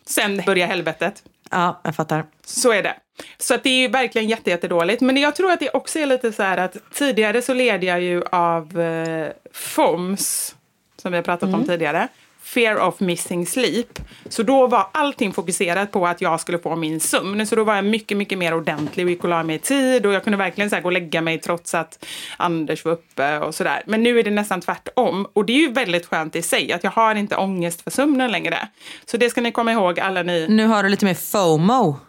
Sen 0.06 0.42
börjar 0.46 0.68
helvetet. 0.68 1.24
Ja, 1.52 1.82
jag 1.84 1.96
fattar. 1.96 2.26
Så 2.46 2.72
är 2.72 2.84
det. 2.84 2.96
Så 3.38 3.54
att 3.54 3.64
det 3.64 3.70
är 3.70 3.82
ju 3.82 3.88
verkligen 3.88 4.28
jätte, 4.30 4.50
jättedåligt. 4.50 5.02
Men 5.02 5.18
jag 5.18 5.36
tror 5.36 5.52
att 5.52 5.60
det 5.60 5.70
också 5.70 6.00
är 6.00 6.06
lite 6.06 6.32
så 6.32 6.44
här 6.44 6.58
att 6.58 6.76
tidigare 6.94 7.42
så 7.42 7.54
led 7.54 7.84
jag 7.84 8.02
ju 8.02 8.24
av 8.32 8.80
eh, 8.82 9.28
FOMS, 9.54 10.56
som 11.02 11.12
vi 11.12 11.18
har 11.18 11.24
pratat 11.24 11.54
om 11.54 11.66
tidigare. 11.68 12.08
Fear 12.48 12.88
of 12.88 13.00
missing 13.00 13.46
sleep. 13.46 14.00
Så 14.30 14.44
då 14.44 14.68
var 14.68 14.88
allting 14.92 15.34
fokuserat 15.34 15.92
på 15.92 16.08
att 16.08 16.22
jag 16.22 16.40
skulle 16.40 16.60
få 16.60 16.76
min 16.76 17.00
sömn. 17.00 17.48
Så 17.48 17.56
då 17.56 17.64
var 17.64 17.76
jag 17.76 17.86
mycket, 17.86 18.18
mycket 18.18 18.38
mer 18.38 18.54
ordentlig 18.54 19.06
och 19.06 19.10
gick 19.10 19.24
och 19.24 19.30
la 19.30 19.44
mig 19.44 19.56
i 19.56 19.60
tid. 19.60 20.06
Och 20.06 20.14
jag 20.14 20.24
kunde 20.24 20.38
verkligen 20.38 20.70
så 20.70 20.80
gå 20.80 20.86
och 20.86 20.92
lägga 20.92 21.22
mig 21.22 21.40
trots 21.40 21.76
att 21.76 22.06
Anders 22.38 22.86
var 22.86 22.92
uppe 22.92 23.40
och 23.40 23.56
sådär. 23.56 23.84
Men 23.86 24.04
nu 24.04 24.20
är 24.20 24.24
det 24.24 24.32
nästan 24.32 24.62
tvärtom. 24.62 25.28
Och 25.34 25.46
det 25.46 25.54
är 25.54 25.62
ju 25.62 25.72
väldigt 25.72 26.06
skönt 26.06 26.36
i 26.36 26.42
sig 26.42 26.72
att 26.72 26.84
jag 26.84 26.92
har 26.92 27.16
inte 27.16 27.36
ångest 27.36 27.82
för 27.82 27.92
sömnen 27.92 28.32
längre. 28.32 28.68
Så 29.06 29.18
det 29.18 29.30
ska 29.30 29.42
ni 29.42 29.52
komma 29.52 29.72
ihåg 29.72 30.00
alla 30.00 30.24
ni 30.24 30.46
Nu 30.50 30.66
har 30.66 30.84
du 30.84 30.90
lite 30.90 31.06
mer 31.06 31.14
FOMO. 31.14 32.00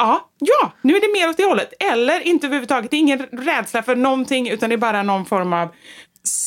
Ja, 0.00 0.28
ja, 0.38 0.72
nu 0.82 0.96
är 0.96 1.00
det 1.00 1.20
mer 1.20 1.30
åt 1.30 1.36
det 1.36 1.44
hållet. 1.44 1.72
Eller 1.92 2.26
inte 2.26 2.46
överhuvudtaget. 2.46 2.90
Det 2.90 2.96
är 2.96 2.98
ingen 2.98 3.26
rädsla 3.32 3.82
för 3.82 3.96
någonting, 3.96 4.48
utan 4.48 4.70
det 4.70 4.74
är 4.74 4.76
bara 4.76 5.02
någon 5.02 5.24
form 5.24 5.52
av... 5.52 5.68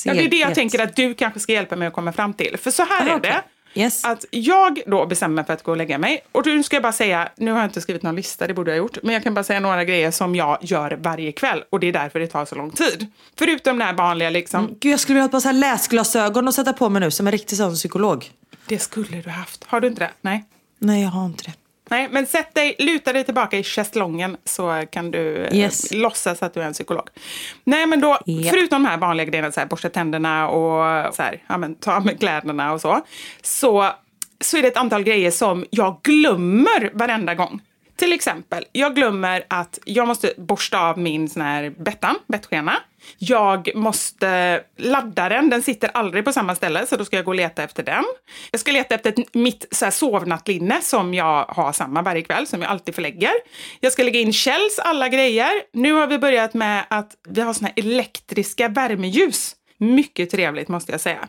Ja, 0.06 0.14
det 0.14 0.24
är 0.26 0.30
det 0.30 0.38
jag 0.38 0.56
tänker 0.56 0.80
att 0.84 0.96
du 0.96 1.14
kanske 1.14 1.40
ska 1.40 1.54
hjälpa 1.54 1.76
mig 1.76 1.88
att 1.88 1.94
komma 1.94 2.12
fram 2.14 2.34
till. 2.34 2.58
För 2.58 2.72
så 2.72 2.84
här 2.84 3.08
Ah, 3.08 3.10
är 3.12 3.18
okej. 3.18 3.32
det. 3.32 3.42
Yes. 3.74 4.06
Att 4.06 4.26
jag 4.32 4.82
då 4.88 5.06
bestämmer 5.06 5.36
mig 5.36 5.46
för 5.46 5.54
att 5.54 5.64
gå 5.64 5.72
och 5.72 5.78
lägga 5.78 5.98
mig. 5.98 6.22
Och 6.32 6.46
nu 6.46 6.64
ska 6.64 6.76
jag 6.76 6.84
bara 6.84 6.92
säga, 6.94 7.30
nu 7.38 7.52
har 7.52 7.60
jag 7.60 7.68
inte 7.68 7.82
skrivit 7.82 8.04
någon 8.04 8.16
lista, 8.16 8.48
det 8.48 8.54
borde 8.54 8.72
jag 8.72 8.76
ha 8.78 8.84
gjort. 8.84 8.98
Men 9.04 9.14
jag 9.14 9.24
kan 9.24 9.34
bara 9.34 9.44
säga 9.44 9.60
några 9.60 9.84
grejer 9.84 10.12
som 10.12 10.36
jag 10.36 10.58
gör 10.62 10.98
varje 11.02 11.32
kväll. 11.32 11.64
Och 11.70 11.80
det 11.80 11.88
är 11.88 11.94
därför 11.94 12.20
det 12.20 12.28
tar 12.28 12.46
så 12.46 12.56
lång 12.56 12.72
tid. 12.72 13.08
Förutom 13.40 13.78
det 13.78 13.86
här 13.86 13.94
vanliga 13.94 14.30
liksom. 14.30 14.78
Gud, 14.80 14.94
jag 14.94 15.00
skulle 15.00 15.14
vilja 15.14 15.24
ha 15.24 15.26
ett 15.26 15.32
par 15.32 15.40
så 15.40 15.48
här 15.48 15.54
läsglasögon 15.54 16.48
och 16.48 16.54
sätta 16.54 16.74
på 16.74 16.90
mig 16.90 17.00
nu 17.00 17.12
som 17.12 17.28
en 17.28 17.32
riktig 17.32 17.58
sån 17.58 17.76
psykolog. 17.76 18.30
Det 18.68 18.80
skulle 18.80 19.22
du 19.22 19.30
haft. 19.30 19.64
Har 19.68 19.80
du 19.82 19.88
inte 19.88 20.04
det? 20.04 20.12
Nej. 20.22 20.46
Nej, 20.80 21.02
jag 21.04 21.10
har 21.10 21.26
inte 21.26 21.44
det. 21.44 21.54
Nej, 21.92 22.08
men 22.12 22.26
sätt 22.28 22.56
dig, 22.56 22.76
luta 22.80 23.14
dig 23.14 23.24
tillbaka 23.24 23.58
i 23.58 23.64
schäslongen 23.64 24.38
så 24.46 24.84
kan 24.92 25.12
du 25.12 25.46
eh, 25.46 25.56
Yes. 25.56 25.94
låtsas 25.94 26.44
att 26.44 26.54
du 26.54 26.62
är 26.62 26.66
en 26.66 26.74
psykolog. 26.74 27.10
Nej, 27.64 27.86
men 27.88 28.02
då, 28.02 28.18
Japp. 28.26 28.54
förutom 28.54 28.84
de 28.84 28.90
här 28.90 28.98
vanliga 28.98 29.26
grejerna, 29.26 29.52
så 29.52 29.60
här, 29.60 29.68
borsta 29.68 29.90
tänderna 29.90 30.50
och 30.50 31.16
så 31.16 31.22
här, 31.24 31.44
ja, 31.48 31.58
men, 31.58 31.76
ta 31.76 32.00
med 32.00 32.20
kläderna 32.20 32.74
och 32.74 32.82
så, 32.82 33.02
så, 33.42 33.90
så 34.42 34.58
är 34.58 34.62
det 34.62 34.68
ett 34.68 34.78
antal 34.78 35.04
grejer 35.04 35.32
som 35.32 35.66
jag 35.70 36.00
glömmer 36.04 36.90
varenda 36.94 37.36
gång. 37.36 37.62
Till 38.02 38.14
exempel, 38.14 38.66
jag 38.72 38.96
glömmer 38.96 39.44
att 39.48 39.80
jag 39.86 40.08
måste 40.08 40.34
borsta 40.38 40.80
av 40.80 40.98
min 40.98 41.30
sån 41.30 41.42
här 41.42 41.70
bettan, 41.70 42.16
bettskena. 42.28 42.74
Jag 43.18 43.70
måste 43.76 44.62
ladda 44.78 45.30
den, 45.30 45.50
den 45.50 45.62
sitter 45.62 45.90
aldrig 45.94 46.26
på 46.26 46.34
samma 46.34 46.56
ställe 46.56 46.86
så 46.86 46.98
då 46.98 47.06
ska 47.06 47.16
jag 47.16 47.26
gå 47.26 47.32
och 47.32 47.36
leta 47.36 47.64
efter 47.64 47.84
den. 47.84 48.04
Jag 48.52 48.60
ska 48.62 48.72
leta 48.72 48.96
efter 48.96 49.14
mitt 49.38 49.66
så 49.72 49.86
här, 49.86 49.92
sovnattlinne 49.92 50.82
som 50.82 51.14
jag 51.14 51.46
har 51.46 51.72
samma 51.72 52.02
varje 52.02 52.22
kväll, 52.22 52.48
som 52.48 52.62
jag 52.62 52.72
alltid 52.72 52.96
förlägger. 52.96 53.32
Jag 53.80 53.92
ska 53.92 54.04
lägga 54.04 54.20
in 54.20 54.34
Kjells 54.34 54.80
alla 54.80 55.10
grejer. 55.10 55.52
Nu 55.74 55.94
har 55.94 56.08
vi 56.08 56.18
börjat 56.18 56.54
med 56.54 56.86
att 56.90 57.12
vi 57.30 57.42
har 57.42 57.54
såna 57.54 57.68
här 57.68 57.84
elektriska 57.86 58.68
värmeljus. 58.68 59.56
Mycket 59.78 60.30
trevligt 60.30 60.68
måste 60.68 60.92
jag 60.92 61.02
säga. 61.02 61.28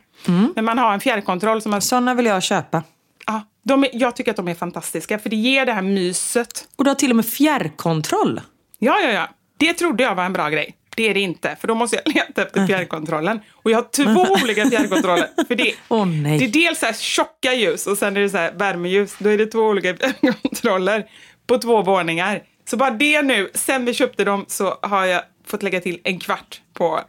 Men 0.54 0.64
man 0.64 0.78
har 0.78 0.94
en 0.94 1.00
fjärrkontroll 1.00 1.62
som 1.62 1.70
man... 1.70 1.80
Såna 1.82 2.14
vill 2.14 2.26
jag 2.26 2.42
köpa. 2.42 2.82
Ja, 3.26 3.42
de 3.62 3.84
är, 3.84 3.90
jag 3.92 4.16
tycker 4.16 4.30
att 4.30 4.36
de 4.36 4.48
är 4.48 4.54
fantastiska 4.54 5.18
för 5.18 5.30
det 5.30 5.36
ger 5.36 5.66
det 5.66 5.72
här 5.72 5.82
myset. 5.82 6.68
Och 6.76 6.84
du 6.84 6.90
har 6.90 6.94
till 6.94 7.10
och 7.10 7.16
med 7.16 7.26
fjärrkontroll. 7.26 8.40
Ja, 8.78 9.00
ja, 9.00 9.10
ja. 9.10 9.28
Det 9.56 9.72
trodde 9.74 10.02
jag 10.02 10.14
var 10.14 10.24
en 10.24 10.32
bra 10.32 10.48
grej. 10.48 10.76
Det 10.96 11.10
är 11.10 11.14
det 11.14 11.20
inte, 11.20 11.56
för 11.60 11.68
då 11.68 11.74
måste 11.74 11.96
jag 11.96 12.14
leta 12.14 12.42
efter 12.42 12.66
fjärrkontrollen. 12.66 13.40
Och 13.52 13.70
jag 13.70 13.78
har 13.78 14.14
två 14.14 14.34
olika 14.42 14.70
fjärrkontroller. 14.70 15.28
För 15.48 15.54
det, 15.54 15.74
nej. 16.06 16.38
det 16.38 16.44
är 16.44 16.48
dels 16.48 16.78
så 16.78 16.86
här 16.86 16.92
tjocka 16.92 17.54
ljus 17.54 17.86
och 17.86 17.98
sen 17.98 18.16
är 18.16 18.20
det 18.20 18.30
så 18.30 18.36
här 18.36 18.52
värmeljus. 18.52 19.16
Då 19.18 19.28
är 19.28 19.38
det 19.38 19.46
två 19.46 19.60
olika 19.60 19.96
fjärrkontroller 20.20 21.06
på 21.46 21.58
två 21.58 21.82
våningar. 21.82 22.42
Så 22.64 22.76
bara 22.76 22.90
det 22.90 23.22
nu, 23.22 23.50
sen 23.54 23.84
vi 23.84 23.94
köpte 23.94 24.24
dem 24.24 24.44
så 24.48 24.78
har 24.82 25.04
jag 25.04 25.22
fått 25.46 25.62
lägga 25.62 25.80
till 25.80 26.00
en 26.04 26.18
kvart 26.18 26.60
på 26.74 27.00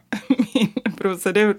min 0.54 0.74
procedur. 0.98 1.58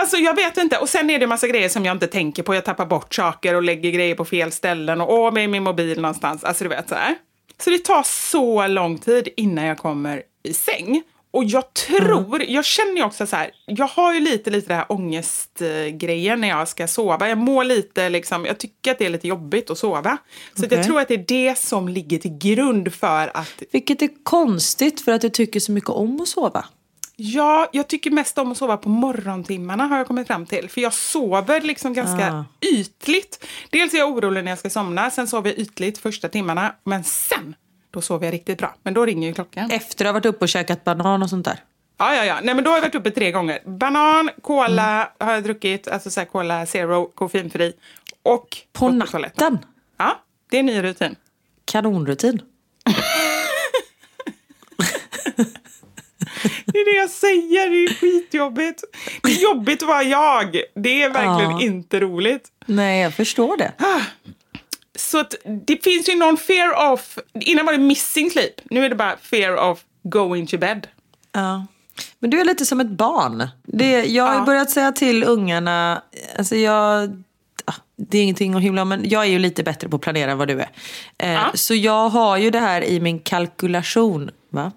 Alltså 0.00 0.16
jag 0.16 0.34
vet 0.34 0.56
inte. 0.56 0.78
Och 0.78 0.88
sen 0.88 1.10
är 1.10 1.18
det 1.18 1.26
massa 1.26 1.48
grejer 1.48 1.68
som 1.68 1.84
jag 1.84 1.94
inte 1.94 2.06
tänker 2.06 2.42
på. 2.42 2.54
Jag 2.54 2.64
tappar 2.64 2.86
bort 2.86 3.14
saker 3.14 3.54
och 3.54 3.62
lägger 3.62 3.90
grejer 3.90 4.14
på 4.14 4.24
fel 4.24 4.52
ställen. 4.52 5.00
Och 5.00 5.14
åh, 5.14 5.32
med 5.32 5.50
min 5.50 5.62
mobil 5.62 6.00
någonstans. 6.00 6.44
Alltså 6.44 6.64
du 6.64 6.70
vet 6.70 6.88
så 6.88 6.94
här. 6.94 7.16
Så 7.58 7.70
det 7.70 7.78
tar 7.78 8.02
så 8.02 8.66
lång 8.66 8.98
tid 8.98 9.28
innan 9.36 9.64
jag 9.64 9.78
kommer 9.78 10.22
i 10.42 10.54
säng. 10.54 11.02
Och 11.32 11.44
jag 11.44 11.74
tror, 11.74 12.42
jag 12.42 12.64
känner 12.64 12.96
ju 12.96 13.02
också 13.02 13.26
så 13.26 13.36
här, 13.36 13.50
jag 13.66 13.86
har 13.86 14.14
ju 14.14 14.20
lite, 14.20 14.50
lite 14.50 14.68
det 14.68 14.74
här 14.74 14.92
ångestgrejen 14.92 16.40
när 16.40 16.48
jag 16.48 16.68
ska 16.68 16.88
sova. 16.88 17.28
Jag 17.28 17.38
mår 17.38 17.64
lite 17.64 18.08
liksom, 18.08 18.44
jag 18.44 18.58
tycker 18.58 18.90
att 18.90 18.98
det 18.98 19.06
är 19.06 19.10
lite 19.10 19.28
jobbigt 19.28 19.70
att 19.70 19.78
sova. 19.78 20.18
Så 20.54 20.64
att 20.64 20.72
jag 20.72 20.84
tror 20.84 21.00
att 21.00 21.08
det 21.08 21.14
är 21.14 21.24
det 21.28 21.58
som 21.58 21.88
ligger 21.88 22.18
till 22.18 22.38
grund 22.38 22.94
för 22.94 23.30
att 23.36 23.62
Vilket 23.72 24.02
är 24.02 24.10
konstigt 24.22 25.00
för 25.00 25.12
att 25.12 25.20
du 25.20 25.28
tycker 25.28 25.60
så 25.60 25.72
mycket 25.72 25.90
om 25.90 26.20
att 26.20 26.28
sova. 26.28 26.64
Ja, 27.22 27.68
jag 27.72 27.88
tycker 27.88 28.10
mest 28.10 28.38
om 28.38 28.52
att 28.52 28.58
sova 28.58 28.76
på 28.76 28.88
morgontimmarna 28.88 29.84
har 29.86 29.98
jag 29.98 30.06
kommit 30.06 30.26
fram 30.26 30.46
till. 30.46 30.70
För 30.70 30.80
jag 30.80 30.92
sover 30.92 31.60
liksom 31.60 31.94
ganska 31.94 32.32
Ah. 32.32 32.44
ytligt. 32.60 33.46
Dels 33.70 33.94
är 33.94 33.98
jag 33.98 34.10
orolig 34.10 34.44
när 34.44 34.50
jag 34.52 34.58
ska 34.58 34.70
somna, 34.70 35.10
sen 35.10 35.28
sover 35.28 35.50
jag 35.50 35.58
ytligt 35.58 35.98
första 35.98 36.28
timmarna. 36.28 36.74
Men 36.84 37.04
sen, 37.04 37.54
då 37.90 38.00
sover 38.00 38.26
jag 38.26 38.34
riktigt 38.34 38.58
bra. 38.58 38.74
Men 38.82 38.94
då 38.94 39.06
ringer 39.06 39.28
ju 39.28 39.34
klockan. 39.34 39.70
Efter 39.70 40.04
att 40.04 40.08
ha 40.08 40.12
varit 40.12 40.26
uppe 40.26 40.44
och 40.44 40.48
käkat 40.48 40.84
banan 40.84 41.22
och 41.22 41.30
sånt 41.30 41.44
där. 41.44 41.64
Ja, 41.98 42.14
ja, 42.14 42.24
ja. 42.24 42.38
Nej, 42.42 42.54
men 42.54 42.64
då 42.64 42.70
har 42.70 42.76
jag 42.76 42.82
varit 42.82 42.94
uppe 42.94 43.10
tre 43.10 43.32
gånger. 43.32 43.58
Banan, 43.66 44.30
cola 44.42 44.94
Mm. 44.94 45.08
har 45.18 45.32
jag 45.32 45.44
druckit, 45.44 45.88
alltså 45.88 46.10
så 46.10 46.20
här 46.20 46.24
cola 46.26 46.66
zero, 46.66 47.06
koffeinfri. 47.14 47.72
Och 48.22 48.56
På 48.72 48.88
natten. 48.88 49.58
Ja, 49.96 50.20
det 50.50 50.56
är 50.56 50.60
en 50.60 50.66
ny 50.66 50.82
rutin. 50.82 51.16
Kanonrutin. 51.64 52.42
Det 56.66 56.78
är 56.78 56.92
det 56.94 56.98
jag 57.00 57.10
säger, 57.10 57.70
det 57.70 57.84
är 57.84 57.94
skitjobbigt. 57.94 58.84
Det 59.22 59.30
är 59.32 59.42
jobbigt 59.42 59.82
att 59.82 59.88
vara 59.88 60.02
jag. 60.02 60.60
Det 60.74 61.02
är 61.02 61.10
verkligen 61.10 61.50
Ja. 61.50 61.60
inte 61.62 62.00
roligt. 62.00 62.48
Nej, 62.66 63.02
jag 63.02 63.14
förstår 63.14 63.56
det. 63.56 63.72
Så 64.98 65.18
att 65.18 65.34
det 65.66 65.84
finns 65.84 66.08
ju 66.08 66.14
någon 66.16 66.36
fear 66.36 66.92
of... 66.92 67.18
Innan 67.40 67.66
var 67.66 67.72
det 67.72 67.78
missing 67.78 68.30
sleep. 68.30 68.54
Nu 68.70 68.84
är 68.84 68.88
det 68.88 68.94
bara 68.94 69.16
fear 69.16 69.70
of 69.70 69.80
going 70.02 70.46
to 70.46 70.58
bed. 70.58 70.86
Ja. 71.32 71.66
Men 72.18 72.30
du 72.30 72.40
är 72.40 72.44
lite 72.44 72.66
som 72.66 72.80
ett 72.80 72.90
barn. 72.90 73.48
Det, 73.62 74.04
jag 74.04 74.24
har 74.24 74.34
Ja. 74.34 74.44
börjat 74.44 74.70
säga 74.70 74.92
till 74.92 75.24
ungarna, 75.24 76.02
alltså 76.38 76.56
jag, 76.56 77.22
ah, 77.64 77.74
det 77.96 78.18
är 78.18 78.22
ingenting 78.22 78.54
att 78.54 78.62
hymla 78.62 78.82
om, 78.82 78.88
men 78.88 79.08
jag 79.08 79.22
är 79.22 79.28
ju 79.28 79.38
lite 79.38 79.62
bättre 79.62 79.88
på 79.88 79.96
att 79.96 80.02
planera 80.02 80.30
än 80.30 80.38
vad 80.38 80.48
du 80.48 80.60
är. 80.60 80.70
Eh, 81.18 81.32
Ja. 81.32 81.50
Så 81.54 81.74
jag 81.74 82.08
har 82.08 82.36
ju 82.36 82.50
det 82.50 82.58
här 82.58 82.84
i 82.84 83.00
min 83.00 83.18
kalkylation. 83.18 84.30
Va? 84.50 84.72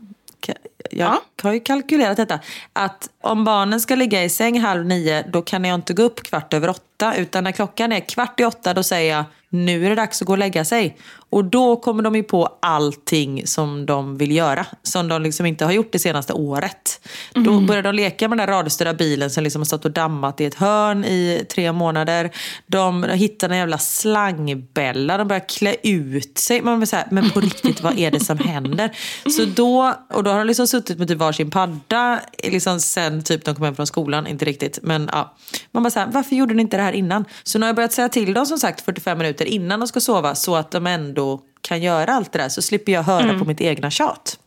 Ka- 0.47 0.55
Jag 0.97 1.11
Ja. 1.11 1.21
har 1.43 1.53
ju 1.53 1.59
kalkylerat 1.59 2.17
detta. 2.17 2.39
Att 2.73 3.09
om 3.21 3.43
barnen 3.43 3.81
ska 3.81 3.95
ligga 3.95 4.23
i 4.23 4.29
säng 4.29 4.59
halv 4.59 4.85
nio, 4.85 5.23
då 5.29 5.41
kan 5.41 5.63
jag 5.63 5.75
inte 5.75 5.93
gå 5.93 6.03
upp 6.03 6.23
kvart 6.23 6.53
över 6.53 6.69
åtta. 6.69 7.15
Utan 7.15 7.43
när 7.43 7.51
klockan 7.51 7.91
är 7.91 7.99
kvart 7.99 8.39
i 8.39 8.45
åtta, 8.45 8.73
då 8.73 8.83
säger 8.83 9.15
jag 9.15 9.25
nu 9.49 9.85
är 9.85 9.89
det 9.89 9.95
dags 9.95 10.21
att 10.21 10.25
gå 10.25 10.31
och 10.33 10.37
lägga 10.37 10.65
sig. 10.65 10.97
Och 11.33 11.45
då 11.45 11.75
kommer 11.75 12.03
de 12.03 12.15
ju 12.15 12.23
på 12.23 12.57
allting 12.61 13.47
som 13.47 13.85
de 13.85 14.17
vill 14.17 14.31
göra. 14.31 14.65
Som 14.83 15.07
de 15.07 15.21
liksom 15.21 15.45
inte 15.45 15.65
har 15.65 15.71
gjort 15.71 15.91
det 15.91 15.99
senaste 15.99 16.33
året. 16.33 17.07
Då 17.33 17.59
börjar 17.59 17.83
de 17.83 17.95
leka 17.95 18.27
med 18.27 18.37
den 18.37 18.47
där 18.47 18.53
radiostyrda 18.53 18.93
bilen 18.93 19.29
som 19.29 19.43
liksom 19.43 19.59
har 19.59 19.65
stått 19.65 19.85
och 19.85 19.91
dammat 19.91 20.41
i 20.41 20.45
ett 20.45 20.55
hörn 20.55 21.05
i 21.05 21.45
tre 21.51 21.71
månader. 21.71 22.31
De 22.67 23.03
hittar 23.03 23.49
en 23.49 23.57
jävla 23.57 23.77
slangbälla. 23.77 25.17
De 25.17 25.27
börjar 25.27 25.49
klä 25.49 25.75
ut 25.83 26.37
sig. 26.37 26.61
Man 26.61 26.79
blir 26.79 26.87
så 26.87 26.95
här, 26.95 27.07
men 27.11 27.29
på 27.29 27.39
riktigt, 27.39 27.81
vad 27.81 27.99
är 27.99 28.11
det 28.11 28.19
som 28.19 28.37
händer? 28.37 28.95
Så 29.37 29.45
då, 29.45 29.93
och 30.13 30.23
då 30.23 30.31
har 30.31 30.37
de 30.37 30.47
liksom 30.47 30.67
suttit 30.67 30.99
med 30.99 31.07
typ 31.07 31.17
varsin 31.17 31.51
padda 31.51 32.19
liksom 32.43 32.79
sen 32.79 33.23
typ 33.23 33.45
de 33.45 33.55
kom 33.55 33.65
hem 33.65 33.75
från 33.75 33.87
skolan. 33.87 34.27
Inte 34.27 34.45
riktigt, 34.45 34.79
men 34.81 35.09
ja. 35.11 35.35
Man 35.71 35.83
bara 35.83 35.91
så 35.91 35.99
här, 35.99 36.07
varför 36.11 36.35
gjorde 36.35 36.53
ni 36.53 36.61
inte 36.61 36.77
det 36.77 36.83
här 36.83 36.93
innan? 36.93 37.25
Så 37.43 37.59
nu 37.59 37.63
har 37.63 37.69
jag 37.69 37.75
börjat 37.75 37.93
säga 37.93 38.09
till 38.09 38.33
dem 38.33 38.45
som 38.45 38.57
sagt 38.57 38.81
45 38.81 39.17
minuter 39.17 39.45
innan 39.45 39.79
de 39.79 39.87
ska 39.87 39.99
sova 39.99 40.35
så 40.35 40.55
att 40.55 40.71
de 40.71 40.87
ändå 40.87 41.22
kan 41.61 41.81
göra 41.81 42.13
allt 42.13 42.31
det 42.31 42.39
där. 42.39 42.49
Så 42.49 42.61
slipper 42.61 42.91
jag 42.91 43.03
höra 43.03 43.39
på 43.39 43.45
mitt 43.45 43.61
egna 43.61 43.91
tjat. 43.91 44.39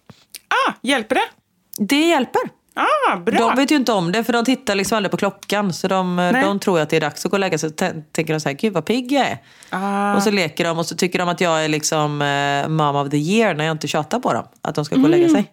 Ah, 0.48 0.72
hjälper 0.82 1.14
det? 1.14 1.28
Det 1.78 2.08
hjälper. 2.08 2.42
Ah, 2.74 3.16
bra. 3.16 3.38
De 3.38 3.56
vet 3.56 3.70
ju 3.70 3.76
inte 3.76 3.92
om 3.92 4.12
det 4.12 4.24
för 4.24 4.32
de 4.32 4.44
tittar 4.44 4.74
liksom 4.74 4.96
aldrig 4.96 5.10
på 5.10 5.16
klockan. 5.16 5.72
Så 5.72 5.88
de, 5.88 6.16
Nej. 6.16 6.42
de 6.44 6.58
tror 6.58 6.80
att 6.80 6.90
det 6.90 6.96
är 6.96 7.00
dags 7.00 7.24
att 7.24 7.30
gå 7.30 7.34
och 7.34 7.40
lägga 7.40 7.58
sig. 7.58 7.70
Så 7.70 7.74
tänker 8.12 8.32
de 8.32 8.40
så 8.40 8.48
här, 8.48 8.56
gud 8.56 8.72
vad 8.72 8.84
pigg 8.84 9.12
jag 9.12 9.26
är. 9.26 9.38
Ah. 9.70 10.16
Och 10.16 10.22
så 10.22 10.30
leker 10.30 10.64
de 10.64 10.78
och 10.78 10.86
så 10.86 10.96
tycker 10.96 11.18
de 11.18 11.28
att 11.28 11.40
jag 11.40 11.64
är 11.64 11.68
liksom 11.68 12.22
eh, 12.22 12.68
mom 12.68 12.96
of 12.96 13.10
the 13.10 13.16
year 13.16 13.54
när 13.54 13.64
jag 13.64 13.72
inte 13.74 13.88
tjatar 13.88 14.18
på 14.18 14.32
dem. 14.32 14.44
Att 14.62 14.74
de 14.74 14.84
ska 14.84 14.96
gå 14.96 15.02
och 15.02 15.08
lägga 15.08 15.28
sig. 15.28 15.52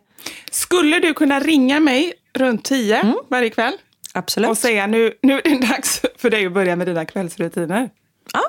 Skulle 0.52 1.00
du 1.00 1.14
kunna 1.14 1.40
ringa 1.40 1.80
mig 1.80 2.14
runt 2.34 2.64
tio 2.64 3.14
varje 3.28 3.50
kväll 3.50 3.74
Absolut. 4.14 4.50
och 4.50 4.58
säga 4.58 4.88
nu, 4.88 5.14
nu 5.22 5.34
är 5.34 5.50
det 5.50 5.68
dags 5.68 6.02
för 6.18 6.30
dig 6.30 6.46
att 6.46 6.54
börja 6.54 6.76
med 6.76 6.88
dina 6.88 7.06
kvällsrutiner? 7.06 7.90
Ja, 8.34 8.42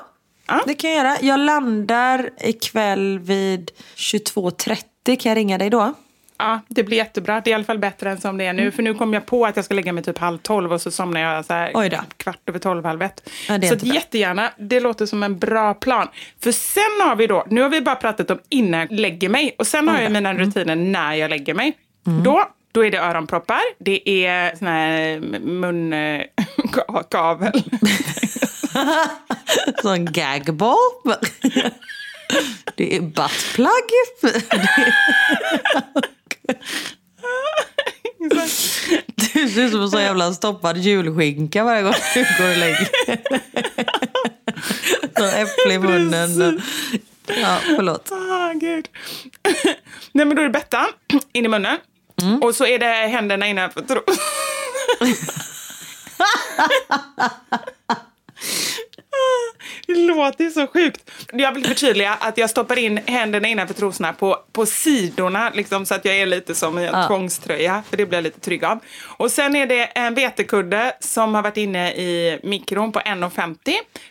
Ja. 0.47 0.63
det 0.65 0.73
kan 0.73 0.89
jag 0.89 1.05
göra. 1.05 1.17
Jag 1.21 1.39
landar 1.39 2.29
ikväll 2.37 3.19
vid 3.19 3.71
22.30. 3.95 5.15
Kan 5.15 5.29
jag 5.29 5.37
ringa 5.37 5.57
dig 5.57 5.69
då? 5.69 5.93
Ja, 6.37 6.59
det 6.67 6.83
blir 6.83 6.97
jättebra. 6.97 7.41
Det 7.41 7.49
är 7.49 7.51
i 7.51 7.55
alla 7.55 7.63
fall 7.63 7.79
bättre 7.79 8.11
än 8.11 8.21
som 8.21 8.37
det 8.37 8.45
är 8.45 8.53
nu. 8.53 8.71
För 8.71 8.83
nu 8.83 8.93
kom 8.93 9.13
jag 9.13 9.25
på 9.25 9.45
att 9.45 9.55
jag 9.55 9.65
ska 9.65 9.73
lägga 9.73 9.93
mig 9.93 10.03
typ 10.03 10.17
halv 10.17 10.37
tolv 10.37 10.73
och 10.73 10.81
så 10.81 10.91
somnar 10.91 11.21
jag 11.21 11.45
så 11.45 11.53
här 11.53 12.01
kvart 12.17 12.49
över 12.49 12.59
tolv, 12.59 12.85
halv 12.85 13.01
ett. 13.01 13.29
Ja, 13.47 13.57
det 13.57 13.67
är 13.67 13.79
så 13.79 13.85
jättegärna, 13.85 14.51
det 14.57 14.79
låter 14.79 15.05
som 15.05 15.23
en 15.23 15.39
bra 15.39 15.73
plan. 15.73 16.07
För 16.39 16.51
sen 16.51 17.07
har 17.07 17.15
vi 17.15 17.27
då, 17.27 17.45
nu 17.49 17.61
har 17.61 17.69
vi 17.69 17.81
bara 17.81 17.95
pratat 17.95 18.31
om 18.31 18.39
innan 18.49 18.79
jag 18.79 18.91
lägger 18.91 19.29
mig 19.29 19.55
och 19.57 19.67
sen 19.67 19.87
har 19.87 20.01
jag 20.01 20.11
mina 20.11 20.33
rutiner 20.33 20.75
när 20.75 21.13
jag 21.13 21.29
lägger 21.29 21.53
mig. 21.53 21.77
Då, 22.23 22.45
då 22.71 22.85
är 22.85 22.91
det 22.91 22.97
öronproppar, 22.97 23.61
det 23.79 24.25
är 24.25 24.55
sån 24.55 24.67
här 24.67 25.19
munkavel. 26.59 27.63
Sån 29.81 30.05
gagball. 30.05 30.77
Det 32.75 32.95
är 32.95 33.01
buttplug. 33.01 33.69
Du 39.15 39.49
ser 39.49 39.61
ut 39.61 39.71
som 39.71 39.81
en 39.81 39.89
sån 39.91 40.01
jävla 40.01 40.33
stoppad 40.33 40.77
julskinka 40.77 41.63
varje 41.63 41.81
gång 41.81 41.93
du 42.13 42.25
går 42.39 42.51
och 42.51 42.57
lägger 42.57 42.89
Sån 45.17 45.27
äpple 45.29 45.73
i 45.73 45.79
munnen. 45.79 46.61
Ja, 47.27 47.57
förlåt. 47.75 48.11
Ah, 48.11 48.53
gud. 48.53 48.89
Nej, 50.11 50.25
men 50.25 50.35
då 50.35 50.41
är 50.41 50.43
det 50.43 50.49
bettan 50.49 50.85
in 51.33 51.45
i 51.45 51.47
munnen. 51.47 51.77
Och 52.41 52.55
så 52.55 52.65
är 52.65 52.79
det 52.79 52.85
händerna 52.85 53.47
innanför. 53.47 53.83
Det 59.87 59.95
låter 59.95 60.49
så 60.49 60.67
sjukt. 60.67 61.11
Jag 61.33 61.51
vill 61.51 61.65
förtydliga 61.65 62.13
att 62.13 62.37
jag 62.37 62.49
stoppar 62.49 62.77
in 62.79 62.99
händerna 63.05 63.47
innanför 63.47 63.73
trosorna 63.73 64.13
på, 64.13 64.37
på 64.51 64.65
sidorna 64.65 65.49
liksom, 65.53 65.85
så 65.85 65.95
att 65.95 66.05
jag 66.05 66.15
är 66.15 66.25
lite 66.25 66.55
som 66.55 66.79
i 66.79 66.85
en 66.85 67.07
tvångströja. 67.07 67.83
För 67.89 67.97
det 67.97 68.05
blir 68.05 68.17
jag 68.17 68.23
lite 68.23 68.39
trygg 68.39 68.63
av. 68.65 68.79
Och 69.03 69.31
sen 69.31 69.55
är 69.55 69.67
det 69.67 69.83
en 69.85 70.13
vetekudde 70.15 70.95
som 70.99 71.35
har 71.35 71.41
varit 71.41 71.57
inne 71.57 71.91
i 71.93 72.39
mikron 72.43 72.91
på 72.91 72.99
1,50. 72.99 73.57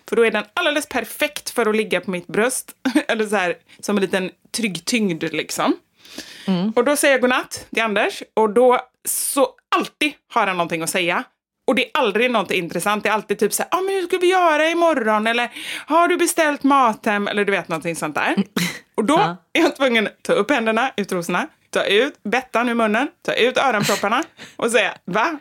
För 0.09 0.16
då 0.16 0.26
är 0.26 0.30
den 0.30 0.45
alldeles 0.55 0.89
perfekt 0.89 1.51
för 1.51 1.66
att 1.66 1.76
ligga 1.76 2.01
på 2.01 2.11
mitt 2.11 2.26
bröst. 2.26 2.72
Eller 3.09 3.26
så 3.26 3.37
här, 3.37 3.55
som 3.80 3.97
en 3.97 4.01
liten 4.01 4.30
trygg 4.57 4.85
tyngd 4.85 5.22
liksom. 5.32 5.76
Och 6.76 6.85
då 6.85 6.97
säger 6.97 7.14
jag 7.14 7.20
godnatt 7.20 7.66
till 7.74 7.82
Anders 7.82 8.22
och 8.35 8.51
då 8.51 8.80
så 9.09 9.49
alltid 9.76 10.12
har 10.32 10.47
han 10.47 10.57
någonting 10.57 10.82
att 10.82 10.91
säga. 10.91 11.24
Och 11.67 11.75
det 11.75 11.85
är 11.85 11.91
aldrig 11.95 12.31
något 12.31 12.51
intressant. 12.51 13.03
Det 13.03 13.09
är 13.09 13.12
alltid 13.12 13.39
typ 13.39 13.53
så 13.53 13.62
här, 13.62 13.79
ah, 13.79 13.81
men 13.81 13.95
hur 13.95 14.03
ska 14.03 14.19
vi 14.19 14.31
göra 14.31 14.71
imorgon? 14.71 15.27
Eller 15.27 15.51
har 15.87 16.09
du 16.09 16.17
beställt 16.17 16.62
mat 16.62 17.07
hem? 17.07 17.29
Eller 17.29 17.45
du 17.45 17.53
vet 17.53 17.69
någonting 17.69 17.97
sånt 17.97 18.15
där. 18.15 18.35
Och 18.95 19.05
då 19.05 19.19
är 19.53 19.61
jag 19.61 19.77
tvungen 19.77 20.07
att 20.07 20.23
ta 20.23 20.33
upp 20.33 20.51
händerna 20.51 20.93
ur 20.97 21.05
trosorna, 21.05 21.47
ta 21.71 21.85
ut 21.85 22.23
bettan 22.23 22.69
ur 22.69 22.75
munnen, 22.75 23.09
ta 23.23 23.33
ut 23.33 23.59
öronpropparna 23.59 24.25
och 24.57 24.71
säga 24.71 24.95
va? 25.05 25.39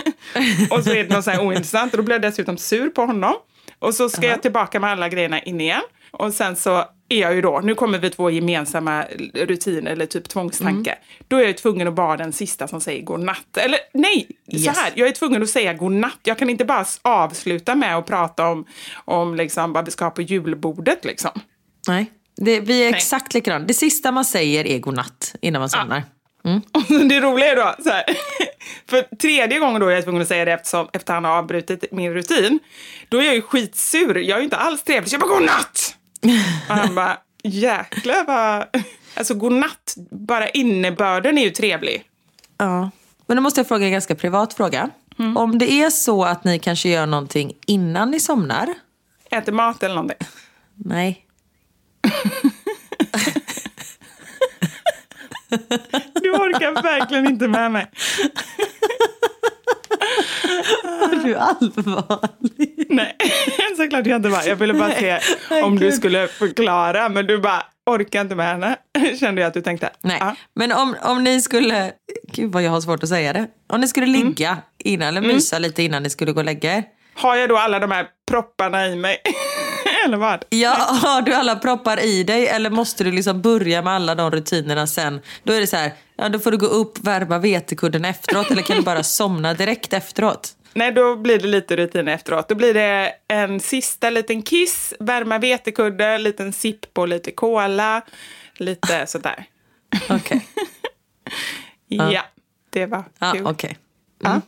och 0.70 0.84
så 0.84 0.90
är 0.90 1.04
det 1.04 1.14
något 1.14 1.24
så 1.24 1.30
här 1.30 1.40
ointressant 1.40 1.92
och 1.92 1.98
då 1.98 2.02
blir 2.04 2.14
jag 2.14 2.22
dessutom 2.22 2.58
sur 2.58 2.88
på 2.88 3.02
honom. 3.06 3.34
Och 3.78 3.94
så 3.94 4.08
ska 4.08 4.26
jag 4.26 4.42
tillbaka 4.42 4.80
med 4.80 4.90
alla 4.90 5.08
grejerna 5.08 5.40
in 5.40 5.60
igen. 5.60 5.82
Och 6.10 6.32
sen 6.32 6.56
så 6.56 6.84
är 7.10 7.20
jag 7.20 7.34
ju 7.34 7.40
då, 7.40 7.60
nu 7.64 7.74
kommer 7.74 7.98
vi 7.98 8.10
två 8.10 8.30
gemensamma 8.30 9.04
rutiner 9.34 9.90
eller 9.90 10.06
typ 10.06 10.28
tvångstanke. 10.28 10.98
Då 11.28 11.36
är 11.36 11.42
jag 11.46 11.56
tvungen 11.58 11.88
att 11.88 11.94
vara 11.94 12.16
den 12.16 12.32
sista 12.32 12.68
som 12.68 12.80
säger 12.80 13.02
godnatt. 13.02 13.56
Eller 13.56 13.78
nej, 13.94 14.28
Yes. 14.52 14.64
så 14.64 14.70
här, 14.70 14.92
jag 14.94 15.08
är 15.08 15.12
tvungen 15.12 15.42
att 15.42 15.48
säga 15.50 15.72
godnatt. 15.74 16.18
Jag 16.22 16.38
kan 16.38 16.50
inte 16.50 16.64
bara 16.64 16.84
avsluta 17.02 17.74
med 17.74 17.96
att 17.96 18.06
prata 18.06 18.46
om, 18.48 18.64
om 19.04 19.34
liksom 19.34 19.72
vad 19.72 19.84
vi 19.84 19.90
ska 19.90 20.04
ha 20.04 20.10
på 20.10 20.22
julbordet 20.22 21.04
liksom. 21.04 21.30
Nej, 21.88 22.06
det, 22.36 22.60
vi 22.60 22.80
är 22.84 22.90
Nej. 22.90 22.98
exakt 22.98 23.34
likadana. 23.34 23.64
Det 23.64 23.74
sista 23.74 24.12
man 24.12 24.24
säger 24.24 24.66
är 24.66 24.78
godnatt 24.78 25.34
innan 25.40 25.60
man 25.60 25.68
somnar. 25.70 26.02
Och 26.72 26.82
det 27.08 27.20
roliga 27.20 27.52
är 27.52 27.56
då, 27.56 27.74
så 27.82 27.90
här, 27.90 28.04
för 28.90 29.16
tredje 29.16 29.58
gången 29.58 29.80
då 29.80 29.86
är 29.86 29.94
jag 29.94 30.04
tvungen 30.04 30.22
att 30.22 30.28
säga 30.28 30.44
det 30.44 30.52
eftersom, 30.52 30.88
efter 30.92 31.14
han 31.14 31.24
har 31.24 31.38
avbrutit 31.38 31.84
min 31.92 32.14
rutin, 32.14 32.58
då 33.08 33.18
är 33.18 33.22
jag 33.24 33.34
ju 33.34 33.42
skitsur. 33.42 34.14
Jag 34.14 34.36
är 34.36 34.38
ju 34.38 34.44
inte 34.44 34.56
alls 34.56 34.82
trevlig, 34.82 35.10
så 35.10 35.14
jag 35.14 35.20
bara 35.20 35.34
godnatt! 35.38 35.96
Och 36.68 36.74
han 36.74 36.94
bara, 36.94 37.18
jäklar 37.42 38.24
vad... 38.26 38.82
Alltså 39.14 39.34
godnatt, 39.34 39.94
bara 40.10 40.48
innebörden 40.48 41.38
är 41.38 41.42
ju 41.42 41.50
trevlig. 41.50 42.04
Ja. 42.58 42.90
Men 43.26 43.36
då 43.36 43.42
måste 43.42 43.60
jag 43.60 43.68
fråga 43.68 43.86
en 43.86 43.92
ganska 43.92 44.14
privat 44.14 44.54
fråga. 44.54 44.90
Om 45.36 45.58
det 45.58 45.72
är 45.72 45.90
så 45.90 46.24
att 46.24 46.44
ni 46.44 46.58
kanske 46.58 46.88
gör 46.88 47.06
någonting 47.06 47.52
innan 47.66 48.10
ni 48.10 48.20
somnar. 48.20 48.74
Äter 49.30 49.52
mat 49.52 49.82
eller 49.82 49.94
någonting. 49.94 50.18
Nej. 50.74 51.26
Du 56.22 56.30
orkar 56.30 56.82
verkligen 56.82 57.26
inte 57.26 57.48
med 57.48 57.72
mig. 57.72 57.90
Är 61.12 61.24
du 61.24 61.34
allvarlig? 61.36 62.86
Nej, 62.88 63.16
såklart 63.76 64.06
jag 64.06 64.16
inte 64.16 64.28
var. 64.28 64.42
Jag 64.46 64.56
ville 64.56 64.74
bara 64.74 64.90
se 64.92 65.18
om 65.62 65.78
du 65.78 65.92
skulle 65.92 66.28
förklara, 66.28 67.08
men 67.08 67.26
du 67.26 67.38
bara 67.38 67.62
orkar 67.90 68.20
inte 68.20 68.34
med 68.34 68.46
henne. 68.46 68.76
Kände 69.20 69.40
jag 69.40 69.48
att 69.48 69.54
du 69.54 69.60
tänkte. 69.62 69.90
Nej, 70.02 70.16
Ja. 70.20 70.34
men 70.54 70.72
om, 70.72 70.96
om 71.02 71.24
ni 71.24 71.40
skulle... 71.40 71.92
Gud 72.32 72.52
vad 72.52 72.62
jag 72.62 72.70
har 72.70 72.80
svårt 72.80 73.02
att 73.02 73.08
säga 73.08 73.32
det. 73.32 73.46
Om 73.72 73.80
ni 73.80 73.88
skulle 73.88 74.06
ligga 74.06 74.58
innan 74.78 75.08
eller 75.08 75.20
mysa 75.20 75.58
lite 75.58 75.82
innan 75.82 76.02
ni 76.02 76.10
skulle 76.10 76.32
gå 76.32 76.38
och 76.40 76.44
lägga 76.44 76.76
er. 76.76 76.84
Har 77.14 77.36
jag 77.36 77.48
då 77.48 77.56
alla 77.56 77.78
de 77.78 77.90
här 77.90 78.06
propparna 78.30 78.86
i 78.88 78.96
mig? 78.96 79.16
Eller 80.04 80.16
vad? 80.16 80.44
Ja, 80.50 80.70
har 81.02 81.22
du 81.22 81.34
alla 81.34 81.56
proppar 81.56 82.00
i 82.04 82.22
dig 82.24 82.46
eller 82.48 82.70
måste 82.70 83.04
du 83.04 83.12
liksom 83.12 83.42
börja 83.42 83.82
med 83.82 83.92
alla 83.92 84.14
de 84.14 84.30
rutinerna 84.30 84.86
sen? 84.86 85.20
Då 85.42 85.52
är 85.52 85.60
det 85.60 85.66
så 85.66 85.76
här, 85.76 85.92
ja 86.16 86.28
då 86.28 86.38
får 86.38 86.50
du 86.50 86.56
gå 86.58 86.66
upp, 86.66 86.98
värma 86.98 87.38
vetekudden 87.38 88.04
efteråt 88.04 88.50
eller 88.50 88.62
kan 88.62 88.76
du 88.76 88.82
bara 88.82 89.02
somna 89.02 89.54
direkt 89.54 89.92
efteråt? 89.92 90.56
Nej, 90.74 90.92
då 90.92 91.16
blir 91.16 91.38
det 91.38 91.46
lite 91.46 91.76
rutin 91.76 92.08
efteråt. 92.08 92.48
Då 92.48 92.54
blir 92.54 92.74
det 92.74 93.12
en 93.28 93.60
sista 93.60 94.10
liten 94.10 94.42
kiss, 94.42 94.94
värma 95.00 95.38
vetekudde, 95.38 96.18
liten 96.18 96.52
sipp 96.52 96.94
på 96.94 97.06
lite 97.06 97.30
cola, 97.30 98.02
lite 98.56 99.06
sådär. 99.06 99.44
Okej. 100.08 100.46
Ja, 101.88 102.22
det 102.70 102.86
var 102.86 103.04
Ja, 103.18 103.32
kul. 103.32 103.46
okej. 103.46 103.78
Mm. 104.24 104.40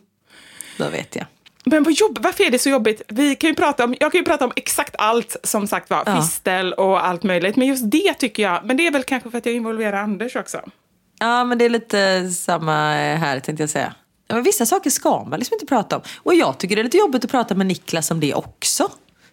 Då 0.77 0.89
vet 0.89 1.17
jag. 1.17 1.27
Men 1.65 1.83
vad 1.83 1.93
jobb, 1.93 2.19
varför 2.23 2.45
är 2.45 2.51
det 2.51 2.59
så 2.59 2.69
jobbigt? 2.69 3.03
Vi 3.09 3.37
kan 3.37 3.51
ju 3.51 3.57
prata 3.57 3.85
om, 3.85 3.95
jag 4.01 4.13
kan 4.13 4.19
ju 4.19 4.25
prata 4.25 4.45
om 4.45 4.53
exakt 4.57 4.95
allt 4.99 5.37
som 5.43 5.67
sagt 5.67 5.91
var, 5.91 6.03
Ja. 6.07 6.17
fistel 6.23 6.73
och 6.73 7.07
allt 7.07 7.23
möjligt. 7.23 7.57
Men 7.57 7.67
just 7.69 7.91
det 7.91 8.15
tycker 8.15 8.43
jag, 8.43 8.65
men 8.65 8.77
det 8.77 8.87
är 8.87 8.91
väl 8.91 9.03
kanske 9.05 9.31
för 9.31 9.39
att 9.39 9.47
jag 9.47 9.55
involverar 9.55 10.03
Anders 10.03 10.37
också. 10.37 10.61
Ja, 11.19 11.45
men 11.45 11.59
det 11.59 11.65
är 11.65 11.69
lite 11.69 12.31
samma 12.31 13.01
eh, 13.01 13.19
här 13.19 13.41
tänkte 13.41 13.63
jag 13.63 13.71
säga. 13.71 13.95
Ja, 14.29 14.35
men 14.35 14.45
vissa 14.45 14.67
saker 14.67 14.91
ska 14.91 15.25
man 15.25 15.39
liksom 15.39 15.55
inte 15.55 15.67
prata 15.67 15.97
om. 15.97 16.03
Och 16.17 16.35
jag 16.35 16.59
tycker 16.59 16.77
det 16.77 16.83
är 16.83 16.85
lite 16.85 16.97
jobbigt 16.97 17.25
att 17.25 17.31
prata 17.31 17.55
med 17.55 17.67
Niklas 17.67 18.11
om 18.11 18.21
det 18.21 18.35
också. 18.35 18.89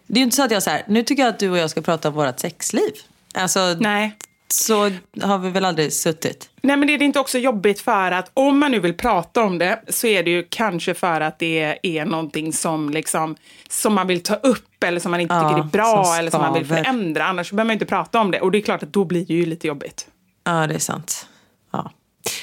Det 0.06 0.14
är 0.14 0.18
ju 0.18 0.24
inte 0.24 0.36
så 0.36 0.42
att 0.42 0.50
jag 0.50 0.62
säger, 0.62 0.84
nu 0.88 1.02
tycker 1.02 1.22
jag 1.22 1.30
att 1.30 1.38
du 1.38 1.50
och 1.50 1.58
jag 1.58 1.70
ska 1.70 1.80
prata 1.80 2.08
om 2.08 2.14
vårt 2.14 2.38
sexliv. 2.40 2.92
Alltså, 3.34 3.76
Nej. 3.80 4.16
Så 4.52 4.90
har 5.22 5.38
vi 5.38 5.50
väl 5.50 5.64
aldrig 5.64 5.92
suttit. 5.92 6.50
Nej, 6.60 6.76
men 6.76 6.88
det 6.88 6.94
är 6.94 7.02
inte 7.02 7.20
också 7.20 7.38
jobbigt 7.38 7.80
för 7.80 8.12
att 8.12 8.30
om 8.34 8.58
man 8.58 8.70
nu 8.70 8.80
vill 8.80 8.94
prata 8.94 9.44
om 9.44 9.58
det 9.58 9.82
så 9.88 10.06
är 10.06 10.22
det 10.22 10.30
ju 10.30 10.46
kanske 10.48 10.94
för 10.94 11.20
att 11.20 11.38
det 11.38 11.78
är 11.82 12.04
någonting 12.04 12.52
som, 12.52 12.90
liksom, 12.90 13.36
som 13.68 13.94
man 13.94 14.06
vill 14.06 14.22
ta 14.22 14.34
upp 14.34 14.84
eller 14.84 15.00
som 15.00 15.10
man 15.10 15.20
inte 15.20 15.34
Ja, 15.34 15.48
tycker 15.48 15.62
är 15.62 15.66
bra 15.66 16.04
som 16.04 16.18
eller 16.18 16.30
som 16.30 16.40
man 16.40 16.54
vill 16.54 16.66
förändra. 16.66 17.24
Annars 17.24 17.50
behöver 17.50 17.64
man 17.64 17.72
inte 17.72 17.86
prata 17.86 18.20
om 18.20 18.30
det. 18.30 18.40
Och 18.40 18.50
det 18.50 18.58
är 18.58 18.62
klart 18.62 18.82
att 18.82 18.92
då 18.92 19.04
blir 19.04 19.26
det 19.26 19.34
ju 19.34 19.46
lite 19.46 19.66
jobbigt. 19.66 20.06
Ja, 20.44 20.66
det 20.66 20.74
är 20.74 20.78
sant. 20.78 21.26
Ja. 21.72 21.90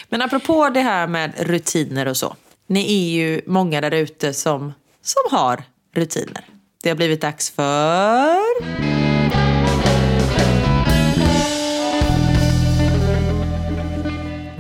Men 0.10 0.22
apropå 0.22 0.70
det 0.70 0.82
här 0.82 1.08
med 1.08 1.34
rutiner 1.40 2.08
och 2.08 2.18
så. 2.18 2.36
Ni 2.68 2.82
är 2.82 3.16
ju 3.16 3.42
många 3.46 3.82
där 3.82 3.92
ute 3.92 4.34
som, 4.34 4.74
som 5.02 5.38
har 5.38 5.64
rutiner. 5.96 6.46
Det 6.84 6.90
har 6.90 6.96
blivit 6.96 7.22
dags 7.22 7.52
för... 7.52 9.07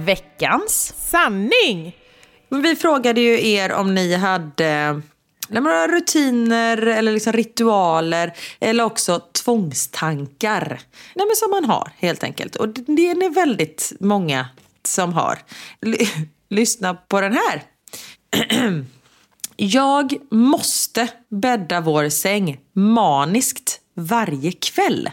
Veckans. 0.07 0.93
Sanning! 0.97 1.95
Vi 2.49 2.75
frågade 2.75 3.21
ju 3.21 3.47
er 3.51 3.71
om 3.71 3.95
ni 3.95 4.15
hade 4.15 5.01
men 5.49 5.63
några 5.63 5.87
rutiner 5.87 6.77
eller 6.77 7.11
liksom 7.11 7.33
ritualer 7.33 8.33
eller 8.59 8.83
också 8.83 9.19
tvångstankar. 9.19 10.79
Nej, 11.15 11.25
men 11.27 11.35
som 11.35 11.51
man 11.51 11.65
har 11.65 11.91
helt 11.97 12.23
enkelt. 12.23 12.55
Och 12.55 12.69
det 12.69 12.83
det 12.87 13.09
är 13.09 13.15
ni 13.15 13.29
väldigt 13.29 13.93
många 13.99 14.47
som 14.85 15.13
har. 15.13 15.39
L- 15.85 15.95
lyssna 16.49 16.93
på 16.93 17.21
den 17.21 17.33
här. 17.33 17.63
Jag 19.55 20.13
måste 20.31 21.07
bädda 21.29 21.81
vår 21.81 22.09
säng 22.09 22.59
maniskt 22.73 23.79
varje 23.95 24.51
kväll. 24.51 25.09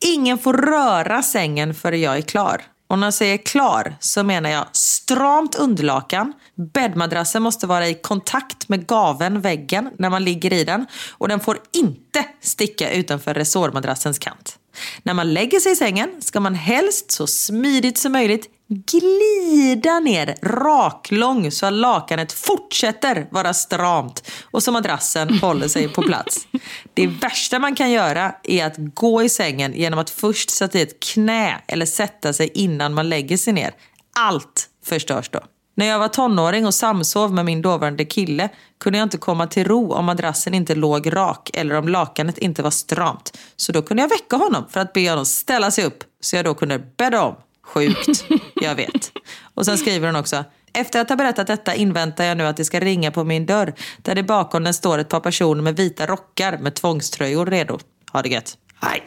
Ingen 0.00 0.38
får 0.38 0.52
röra 0.54 1.22
sängen 1.22 1.74
förrän 1.74 2.00
jag 2.00 2.16
är 2.16 2.22
klar. 2.22 2.62
Och 2.92 2.98
när 2.98 3.06
jag 3.06 3.14
säger 3.14 3.36
klar 3.36 3.96
så 4.00 4.22
menar 4.22 4.50
jag 4.50 4.66
stramt 4.72 5.54
underlakan. 5.54 6.32
Bäddmadrassen 6.74 7.42
måste 7.42 7.66
vara 7.66 7.88
i 7.88 7.94
kontakt 7.94 8.68
med 8.68 8.86
gaven, 8.86 9.40
väggen, 9.40 9.90
när 9.98 10.10
man 10.10 10.24
ligger 10.24 10.52
i 10.52 10.64
den. 10.64 10.86
Och 11.10 11.28
den 11.28 11.40
får 11.40 11.58
inte 11.72 12.24
sticka 12.40 12.92
utanför 12.92 13.34
resårmadrassens 13.34 14.18
kant. 14.18 14.58
När 15.02 15.14
man 15.14 15.34
lägger 15.34 15.60
sig 15.60 15.72
i 15.72 15.76
sängen 15.76 16.10
ska 16.22 16.40
man 16.40 16.54
helst 16.54 17.10
så 17.10 17.26
smidigt 17.26 17.98
som 17.98 18.12
möjligt 18.12 18.46
glida 18.74 20.00
ner 20.00 20.34
raklång 20.42 21.50
så 21.50 21.66
att 21.66 21.72
lakanet 21.72 22.32
fortsätter 22.32 23.28
vara 23.30 23.54
stramt 23.54 24.30
och 24.50 24.62
så 24.62 24.72
madrassen 24.72 25.38
håller 25.38 25.68
sig 25.68 25.88
på 25.88 26.02
plats. 26.02 26.46
Det 26.94 27.06
värsta 27.06 27.58
man 27.58 27.74
kan 27.74 27.90
göra 27.90 28.34
är 28.42 28.66
att 28.66 28.74
gå 28.76 29.22
i 29.22 29.28
sängen 29.28 29.72
genom 29.74 29.98
att 29.98 30.10
först 30.10 30.50
sätta 30.50 30.78
i 30.78 30.82
ett 30.82 31.00
knä 31.02 31.60
eller 31.66 31.86
sätta 31.86 32.32
sig 32.32 32.50
innan 32.54 32.94
man 32.94 33.08
lägger 33.08 33.36
sig 33.36 33.52
ner. 33.52 33.74
Allt 34.14 34.68
förstörs 34.84 35.28
då. 35.28 35.40
När 35.74 35.86
jag 35.86 35.98
var 35.98 36.08
tonåring 36.08 36.66
och 36.66 36.74
samsov 36.74 37.32
med 37.32 37.44
min 37.44 37.62
dåvarande 37.62 38.04
kille 38.04 38.48
kunde 38.80 38.98
jag 38.98 39.06
inte 39.06 39.18
komma 39.18 39.46
till 39.46 39.64
ro 39.64 39.92
om 39.92 40.04
madrassen 40.04 40.54
inte 40.54 40.74
låg 40.74 41.16
rak 41.16 41.50
eller 41.54 41.74
om 41.74 41.88
lakanet 41.88 42.38
inte 42.38 42.62
var 42.62 42.70
stramt. 42.70 43.38
Så 43.56 43.72
då 43.72 43.82
kunde 43.82 44.02
jag 44.02 44.08
väcka 44.08 44.36
honom 44.36 44.64
för 44.70 44.80
att 44.80 44.92
be 44.92 45.10
honom 45.10 45.26
ställa 45.26 45.70
sig 45.70 45.84
upp 45.84 46.04
så 46.20 46.36
jag 46.36 46.44
då 46.44 46.54
kunde 46.54 46.78
bädda 46.78 47.22
om. 47.22 47.34
Sjukt, 47.64 48.24
jag 48.54 48.74
vet. 48.74 49.12
Och 49.54 49.64
sen 49.66 49.78
skriver 49.78 50.06
hon 50.06 50.16
också. 50.16 50.44
Efter 50.74 51.00
att 51.00 51.08
ha 51.08 51.16
berättat 51.16 51.46
detta 51.46 51.74
inväntar 51.74 52.24
jag 52.24 52.36
nu 52.36 52.46
att 52.46 52.56
det 52.56 52.64
ska 52.64 52.80
ringa 52.80 53.10
på 53.10 53.24
min 53.24 53.46
dörr 53.46 53.74
där 54.02 54.14
det 54.14 54.22
bakom 54.22 54.64
den 54.64 54.74
står 54.74 54.98
ett 54.98 55.08
par 55.08 55.20
personer 55.20 55.62
med 55.62 55.76
vita 55.76 56.06
rockar 56.06 56.58
med 56.58 56.74
tvångströjor 56.74 57.46
redo. 57.46 57.78
Ha 58.12 58.22
det 58.22 58.28
gött. 58.28 58.58
Hej. 58.80 59.02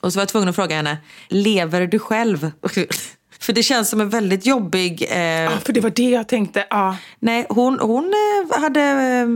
Och 0.00 0.12
så 0.12 0.16
var 0.16 0.22
jag 0.22 0.28
tvungen 0.28 0.48
att 0.48 0.56
fråga 0.56 0.76
henne, 0.76 0.98
lever 1.28 1.86
du 1.86 1.98
själv? 1.98 2.50
För 3.40 3.52
det 3.52 3.62
känns 3.62 3.90
som 3.90 4.00
en 4.00 4.10
väldigt 4.10 4.46
jobbig... 4.46 5.06
Eh... 5.10 5.18
Ja, 5.18 5.50
för 5.64 5.72
det 5.72 5.80
var 5.80 5.90
det 5.90 6.10
jag 6.10 6.28
tänkte. 6.28 6.66
Ja. 6.70 6.96
Nej, 7.18 7.46
hon, 7.48 7.78
hon 7.80 8.12
eh, 8.52 8.60
hade 8.60 8.80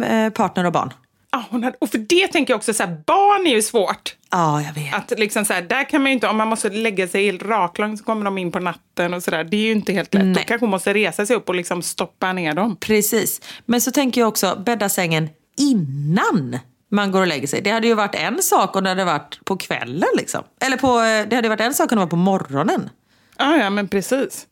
eh, 0.06 0.30
partner 0.30 0.64
och 0.64 0.72
barn. 0.72 0.92
Ja, 1.32 1.44
hon 1.50 1.64
hade, 1.64 1.76
och 1.80 1.90
för 1.90 1.98
det 1.98 2.28
tänker 2.28 2.52
jag 2.52 2.58
också, 2.58 2.74
så 2.74 2.82
här, 2.82 2.96
barn 3.06 3.46
är 3.46 3.50
ju 3.50 3.62
svårt. 3.62 4.16
Ja, 4.30 4.62
jag 4.62 4.72
vet. 4.72 4.94
Att 4.94 5.18
liksom 5.18 5.44
så 5.44 5.52
här, 5.52 5.62
där 5.62 5.88
kan 5.88 6.02
man 6.02 6.10
ju 6.10 6.14
inte, 6.14 6.28
om 6.28 6.36
man 6.36 6.48
måste 6.48 6.70
lägga 6.70 7.08
sig 7.08 7.24
helt 7.24 7.42
raklång 7.42 7.98
så 7.98 8.04
kommer 8.04 8.24
de 8.24 8.38
in 8.38 8.52
på 8.52 8.60
natten 8.60 9.14
och 9.14 9.22
sådär. 9.22 9.44
Det 9.44 9.56
är 9.56 9.60
ju 9.60 9.72
inte 9.72 9.92
helt 9.92 10.14
lätt. 10.14 10.24
Nej. 10.24 10.34
Då 10.34 10.40
kanske 10.40 10.64
hon 10.64 10.70
måste 10.70 10.94
resa 10.94 11.26
sig 11.26 11.36
upp 11.36 11.48
och 11.48 11.54
liksom 11.54 11.82
stoppa 11.82 12.32
ner 12.32 12.54
dem. 12.54 12.76
Precis. 12.76 13.40
Men 13.66 13.80
så 13.80 13.90
tänker 13.90 14.20
jag 14.20 14.28
också, 14.28 14.62
bädda 14.66 14.88
sängen 14.88 15.28
innan 15.58 16.58
man 16.90 17.12
går 17.12 17.20
och 17.20 17.26
lägger 17.26 17.46
sig. 17.46 17.60
Det 17.62 17.70
hade 17.70 17.86
ju 17.86 17.94
varit 17.94 18.14
en 18.14 18.42
sak 18.42 18.76
om 18.76 18.84
det 18.84 18.88
hade 18.90 19.04
varit 19.04 19.44
på 19.44 19.56
kvällen 19.56 20.08
liksom. 20.16 20.42
Eller 20.60 20.76
på, 20.76 21.00
eh, 21.00 21.28
det 21.28 21.36
hade 21.36 21.48
varit 21.48 21.60
en 21.60 21.74
sak 21.74 21.92
om 21.92 21.96
det 21.96 22.04
var 22.04 22.10
på 22.10 22.16
morgonen. 22.16 22.90
Ja, 23.38 23.56
ja, 23.56 23.70
men 23.70 23.88
precis. 23.88 24.46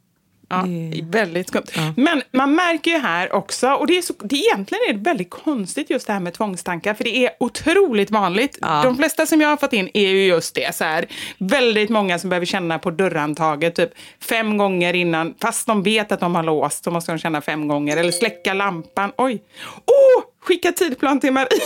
Ja, 0.51 0.65
Väldigt 1.03 1.49
skumt. 1.49 1.65
Men 1.97 2.23
man 2.33 2.55
märker 2.55 2.91
ju 2.91 2.99
här 2.99 3.33
också, 3.33 3.71
och 3.71 3.87
det 3.87 3.99
är 3.99 4.03
så, 4.03 4.15
det 4.19 4.37
egentligen 4.37 4.83
är 4.89 4.93
det 4.93 4.99
väldigt 4.99 5.31
konstigt 5.31 5.91
just 5.91 6.07
det 6.07 6.13
här 6.13 6.21
med 6.21 6.35
tvångstankar, 6.35 6.95
för 6.95 7.05
det 7.05 7.27
är 7.27 7.31
otroligt 7.41 8.11
vanligt. 8.11 8.59
Ja. 8.61 8.83
De 8.85 8.97
flesta 8.97 9.27
som 9.27 9.41
jag 9.41 9.49
har 9.49 9.57
fått 9.57 9.73
in 9.73 9.89
är 9.95 10.09
ju 10.09 10.25
just 10.27 10.55
det, 10.55 10.75
så 10.75 10.85
här, 10.85 11.07
väldigt 11.39 11.91
många 11.91 12.19
som 12.19 12.31
behöver 12.31 12.47
känna 12.47 12.79
på 12.79 12.91
dörrhandtaget 12.91 13.75
typ 13.75 13.91
fem 14.21 14.57
gånger 14.57 14.95
innan, 14.95 15.35
fast 15.41 15.67
de 15.67 15.83
vet 15.83 16.13
att 16.13 16.21
de 16.21 16.35
har 16.35 16.43
låst, 16.43 16.85
så 16.85 16.91
måste 16.91 17.13
de 17.13 17.19
känna 17.19 17.41
fem 17.41 17.69
gånger, 17.69 17.97
eller 17.97 18.13
släcka 18.13 18.55
lampan. 18.55 19.13
Oj! 19.17 19.43
Åh! 19.87 20.30
Skicka 20.41 20.73
tidplan 20.73 21.21
till 21.21 21.33
Marie. 21.33 21.49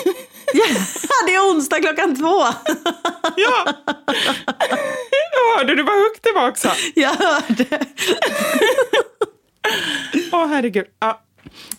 Det 1.26 1.34
är 1.34 1.40
onsdag 1.50 1.80
klockan 1.80 2.16
två. 2.16 2.44
ja! 3.36 3.74
Jag 5.32 5.58
hörde 5.58 5.74
du 5.74 5.82
vad 5.82 5.94
högt 5.94 6.22
det 6.22 6.32
var 6.34 6.48
också. 6.48 6.70
Jag 6.94 7.08
hörde. 7.10 7.66
Åh, 10.32 10.46
herregud. 10.46 10.86
Ja. 11.00 11.20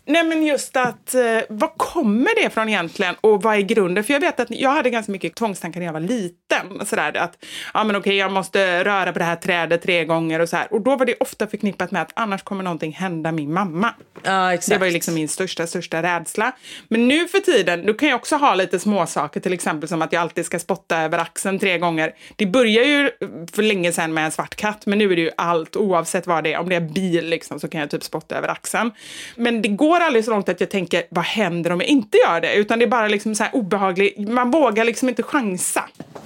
Nej, 0.05 0.23
men 0.23 0.45
just 0.45 0.77
att, 0.77 1.13
eh, 1.13 1.21
vad 1.49 1.77
kommer 1.77 2.43
det 2.43 2.49
från 2.49 2.69
egentligen 2.69 3.15
och 3.21 3.43
vad 3.43 3.55
är 3.55 3.61
grunden? 3.61 4.03
För 4.03 4.13
jag 4.13 4.19
vet 4.19 4.39
att 4.39 4.51
jag 4.51 4.69
hade 4.69 4.89
ganska 4.89 5.11
mycket 5.11 5.35
tvångstankar 5.35 5.79
när 5.79 5.85
jag 5.85 5.93
var 5.93 5.99
liten. 5.99 6.85
Sådär, 6.85 7.17
att 7.17 7.45
ja, 7.73 7.83
men 7.83 7.95
okej, 7.95 8.15
jag 8.15 8.31
måste 8.31 8.83
röra 8.83 9.13
på 9.13 9.19
det 9.19 9.25
här 9.25 9.35
trädet 9.35 9.81
tre 9.81 10.05
gånger 10.05 10.39
och 10.39 10.49
så 10.49 10.55
här. 10.55 10.73
Och 10.73 10.81
då 10.81 10.95
var 10.95 11.05
det 11.05 11.15
ofta 11.19 11.47
förknippat 11.47 11.91
med 11.91 12.01
att 12.01 12.11
annars 12.13 12.43
kommer 12.43 12.63
någonting 12.63 12.91
hända 12.91 13.31
min 13.31 13.53
mamma. 13.53 13.93
Ja, 14.23 14.53
exakt. 14.53 14.69
Det 14.69 14.77
var 14.77 14.85
ju 14.85 14.91
liksom 14.93 15.13
min 15.13 15.27
största, 15.27 15.67
största 15.67 16.03
rädsla. 16.03 16.51
Men 16.87 17.07
nu 17.07 17.27
för 17.27 17.39
tiden, 17.39 17.85
då 17.85 17.93
kan 17.93 18.09
jag 18.09 18.15
också 18.15 18.35
ha 18.35 18.55
lite 18.55 18.79
småsaker, 18.79 19.39
till 19.39 19.53
exempel 19.53 19.89
som 19.89 20.01
att 20.01 20.13
jag 20.13 20.21
alltid 20.21 20.45
ska 20.45 20.59
spotta 20.59 21.01
över 21.01 21.17
axeln 21.17 21.59
tre 21.59 21.77
gånger. 21.77 22.13
Det 22.35 22.45
börjar 22.45 22.83
ju 22.83 23.11
för 23.51 23.63
länge 23.63 23.91
sedan 23.91 24.13
med 24.13 24.25
en 24.25 24.31
svart 24.31 24.55
katt, 24.55 24.85
men 24.85 24.97
nu 24.97 25.11
är 25.11 25.15
det 25.15 25.21
ju 25.21 25.31
allt, 25.37 25.75
oavsett 25.75 26.27
vad 26.27 26.43
det 26.43 26.53
är. 26.53 26.59
Om 26.59 26.69
det 26.69 26.75
är 26.75 26.81
bil 26.81 27.29
liksom, 27.29 27.59
så 27.59 27.67
kan 27.67 27.81
jag 27.81 27.89
typ 27.89 28.03
spotta 28.03 28.35
över 28.37 28.47
axeln. 28.47 28.91
Men 29.35 29.61
det 29.67 29.69
går 29.69 29.99
aldrig 29.99 30.25
så 30.25 30.31
långt 30.31 30.49
att 30.49 30.59
jag 30.59 30.69
tänker, 30.69 31.03
vad 31.09 31.25
händer 31.25 31.71
om 31.71 31.81
jag 31.81 31.89
inte 31.89 32.17
gör 32.17 32.41
det? 32.41 32.55
Utan 32.55 32.79
det 32.79 32.85
är 32.85 32.89
bara 32.89 33.07
liksom 33.07 33.35
så 33.35 33.43
här 33.43 33.55
obehagligt, 33.55 34.29
man 34.29 34.51
vågar 34.51 34.85
liksom 34.85 35.09
inte 35.09 35.23
chansa. 35.23 35.83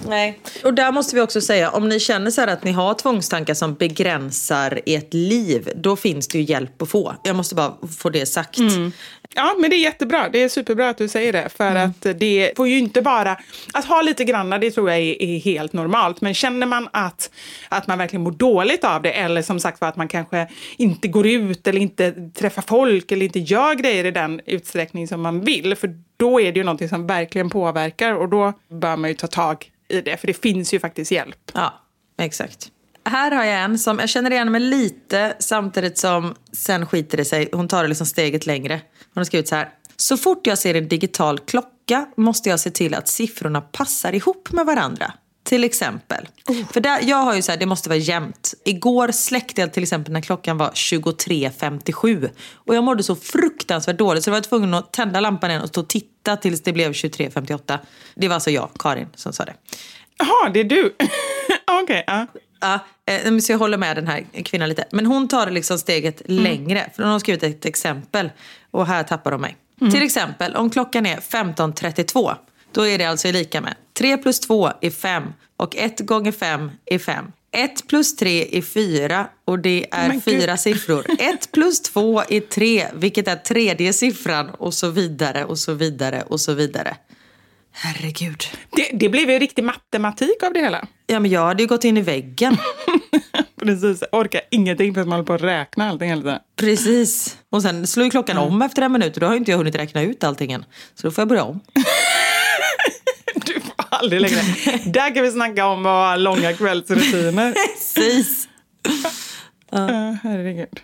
Nej. 0.08 0.40
Och 0.64 0.74
där 0.74 0.92
måste 0.92 1.16
vi 1.16 1.22
också 1.22 1.42
säga, 1.42 1.70
om 1.70 1.90
ni 1.90 2.00
känner 2.00 2.32
så 2.32 2.42
här 2.42 2.48
att 2.48 2.64
ni 2.64 2.72
har 2.72 2.94
tvångstankar 2.94 3.54
som 3.54 3.74
begränsar 3.74 4.80
ert 4.86 5.14
liv, 5.14 5.70
då 5.76 5.96
finns 5.96 6.28
det 6.28 6.38
ju 6.38 6.44
hjälp 6.44 6.82
att 6.82 6.90
få. 6.90 7.16
Jag 7.24 7.36
måste 7.36 7.56
bara 7.56 7.74
få 8.00 8.10
det 8.10 8.26
sagt. 8.26 8.60
Ja, 9.36 9.56
men 9.60 9.70
det 9.70 9.76
är 9.76 9.84
jättebra. 9.84 10.30
Det 10.30 10.44
är 10.44 10.50
superbra 10.50 10.90
att 10.90 10.98
du 10.98 11.08
säger 11.08 11.34
det. 11.34 11.50
För 11.50 11.76
att 11.76 12.02
det 12.20 12.54
får 12.56 12.68
ju 12.68 12.78
inte 12.78 13.02
vara... 13.02 13.38
Att 13.74 13.86
ha 13.86 14.02
lite 14.02 14.24
granna, 14.24 14.58
det 14.58 14.72
tror 14.72 14.90
jag 14.90 15.00
är, 15.00 15.22
är 15.22 15.40
helt 15.40 15.74
normalt. 15.74 16.22
Men 16.22 16.34
känner 16.34 16.68
man 16.68 16.90
att, 16.94 17.32
att 17.70 17.88
man 17.88 17.98
verkligen 17.98 18.24
mår 18.24 18.32
dåligt 18.32 18.84
av 18.84 19.02
det 19.02 19.12
eller 19.12 19.42
som 19.42 19.60
sagt 19.60 19.82
var 19.82 19.88
att 19.88 19.96
man 19.96 20.08
kanske 20.08 20.48
inte 20.78 21.08
går 21.08 21.28
ut 21.28 21.68
eller 21.68 21.82
inte 21.82 22.32
träffar 22.36 22.62
folk 22.62 23.12
eller 23.12 23.26
inte 23.26 23.40
gör 23.40 23.74
grejer 23.74 24.06
i 24.06 24.12
den 24.12 24.42
utsträckning 24.46 25.08
som 25.08 25.22
man 25.22 25.42
vill. 25.42 25.76
För 25.76 25.96
då 26.18 26.42
är 26.42 26.52
det 26.52 26.60
ju 26.60 26.64
någonting 26.64 26.90
som 26.90 27.08
verkligen 27.08 27.50
påverkar 27.50 28.14
och 28.14 28.30
då 28.30 28.54
bör 28.72 28.96
man 28.96 29.10
ju 29.10 29.16
ta 29.16 29.28
tag 29.28 29.72
i 29.88 30.02
det. 30.02 30.18
För 30.18 30.28
det 30.28 30.42
finns 30.42 30.74
ju 30.74 30.80
faktiskt 30.80 31.12
hjälp. 31.12 31.52
Ja, 31.54 31.74
exakt. 32.18 32.72
Här 33.06 33.32
har 33.32 33.44
jag 33.44 33.62
en 33.62 33.80
som 33.80 34.00
jag 34.00 34.10
känner 34.10 34.32
igen 34.32 34.52
mig 34.52 34.62
lite 34.62 35.34
samtidigt 35.40 35.98
som 35.98 36.36
sen 36.54 36.86
skiter 36.86 37.18
det 37.18 37.26
sig. 37.26 37.50
Hon 37.52 37.68
tar 37.68 37.82
det 37.82 37.88
liksom 37.88 38.08
steget 38.08 38.46
längre. 38.46 38.82
Hon 39.20 39.22
har 39.22 39.26
skrivit 39.26 39.48
så 39.48 39.56
här. 39.56 39.70
Så 39.98 40.18
fort 40.18 40.48
jag 40.48 40.58
ser 40.58 40.76
en 40.76 40.88
digital 40.88 41.40
klocka 41.40 42.06
måste 42.18 42.50
jag 42.50 42.60
se 42.60 42.72
till 42.72 42.94
att 42.94 43.08
siffrorna 43.08 43.62
passar 43.62 44.16
ihop 44.16 44.52
med 44.52 44.66
varandra. 44.66 45.14
Till 45.44 45.64
exempel. 45.64 46.28
För 46.72 46.82
där, 46.82 47.00
jag 47.04 47.18
har 47.18 47.36
ju 47.36 47.42
så 47.42 47.52
här, 47.52 47.60
det 47.60 47.66
måste 47.66 47.90
vara 47.90 48.00
jämnt. 48.00 48.54
Igår 48.66 49.12
släckte 49.12 49.62
jag 49.62 49.74
till 49.74 49.84
exempel 49.84 50.14
när 50.14 50.22
klockan 50.22 50.58
var 50.58 50.70
23.57. 50.70 52.30
Och 52.54 52.76
jag 52.76 52.84
mådde 52.84 53.04
så 53.04 53.16
fruktansvärt 53.16 53.98
dåligt 53.98 54.24
så 54.24 54.30
jag 54.30 54.36
var 54.36 54.42
tvungen 54.42 54.74
att 54.74 54.94
tända 54.94 55.20
lampan 55.20 55.50
igen 55.50 55.62
och 55.62 55.70
stå 55.70 55.82
och 55.82 55.88
titta 55.88 56.38
tills 56.38 56.62
det 56.62 56.74
blev 56.74 56.92
23.58. 56.92 57.78
Det 58.16 58.28
var 58.28 58.36
alltså 58.36 58.52
jag, 58.52 58.70
Karin, 58.80 59.08
som 59.16 59.34
sa 59.34 59.46
det. 59.46 59.54
Jaha, 60.18 60.50
det 60.54 60.60
är 60.60 60.64
du. 60.64 60.96
Okej, 61.84 62.04
ja. 62.08 62.28
Ja, 62.60 62.80
eh, 63.06 63.38
så 63.38 63.52
jag 63.52 63.60
håller 63.60 63.78
med 63.78 63.98
den 63.98 64.08
här 64.08 64.26
kvinnan 64.46 64.70
lite. 64.70 64.86
Men 64.92 65.06
hon 65.06 65.28
tar 65.28 65.46
det 65.46 65.52
liksom 65.52 65.80
steget 65.80 66.22
längre. 66.26 66.90
För 66.96 67.04
hon 67.04 67.12
har 67.12 67.20
skrivit 67.20 67.44
ett 67.44 67.66
exempel. 67.66 68.30
Och 68.72 68.88
här 68.88 69.04
tappar 69.04 69.32
de 69.32 69.42
mig. 69.42 69.58
Till 69.92 70.04
exempel, 70.04 70.56
om 70.56 70.70
klockan 70.70 71.06
är 71.06 71.18
15.32. 71.18 72.36
Då 72.72 72.88
är 72.88 72.98
det 72.98 73.06
alltså 73.06 73.32
lika 73.32 73.62
med 73.62 73.76
3 73.94 74.18
plus 74.18 74.40
2 74.40 74.72
är 74.82 74.90
5. 74.90 75.24
Och 75.58 75.76
1 75.76 76.00
gånger 76.00 76.32
5 76.32 76.72
är 76.86 77.00
5. 77.00 77.32
1 77.52 77.88
plus 77.88 78.16
3 78.16 78.58
är 78.58 78.62
4 78.62 79.28
och 79.46 79.60
det 79.60 79.86
är 79.92 80.12
gud. 80.12 80.24
fyra 80.24 80.58
siffror. 80.58 81.06
1 81.20 81.52
plus 81.52 81.82
2 81.82 82.22
är 82.30 82.40
3, 82.40 82.88
vilket 82.94 83.28
är 83.28 83.36
tredje 83.36 83.94
siffran 83.94 84.50
och 84.50 84.74
så 84.74 84.90
vidare 84.90 85.46
och 85.46 85.60
så 85.60 85.74
vidare 85.74 86.24
och 86.28 86.42
så 86.42 86.54
vidare. 86.54 86.96
Herregud. 87.82 88.44
Det, 88.70 88.90
det 88.94 89.10
blev 89.10 89.30
ju 89.30 89.40
riktig 89.40 89.64
matematik 89.64 90.44
av 90.44 90.54
det 90.54 90.60
hela. 90.60 90.88
Ja, 91.08 91.20
men 91.20 91.32
jag 91.32 91.46
hade 91.46 91.64
ju 91.64 91.68
gått 91.68 91.84
in 91.84 91.98
i 91.98 92.02
väggen. 92.02 92.58
Precis, 93.62 94.04
orkar 94.12 94.42
ingenting 94.52 94.94
för 94.94 95.02
att 95.02 95.08
man 95.08 95.16
håller 95.20 95.26
på 95.26 95.34
att 95.34 95.42
räkna 95.42 95.90
allting 95.90 96.10
hela 96.10 96.22
tiden. 96.22 96.40
Precis. 96.56 97.38
Och 97.50 97.62
sen 97.62 97.88
slår 97.88 98.04
ju 98.04 98.10
klockan 98.12 98.38
om 98.38 98.62
efter 98.62 98.82
en 98.82 98.92
minut 98.92 99.14
och 99.14 99.20
då 99.20 99.26
har 99.26 99.34
ju 99.34 99.38
inte 99.38 99.52
jag 99.52 99.58
hunnit 99.58 99.76
räkna 99.76 100.02
ut 100.02 100.24
allting 100.24 100.52
än. 100.52 100.66
Så 100.96 101.08
då 101.08 101.12
får 101.12 101.22
jag 101.22 101.28
börja 101.28 101.44
om. 101.44 101.60
Du 103.46 103.54
får 103.54 103.74
aldrig 103.78 104.22
längre. 104.22 104.42
Där 104.86 105.16
kan 105.16 105.24
vi 105.24 105.32
snacka 105.32 105.66
om 105.66 105.86
ha 105.86 106.16
långa 106.16 106.54
kvällsrutiner. 106.54 107.54
Precis. 107.76 108.48
Ja, 109.72 110.18
herregud. 110.24 110.80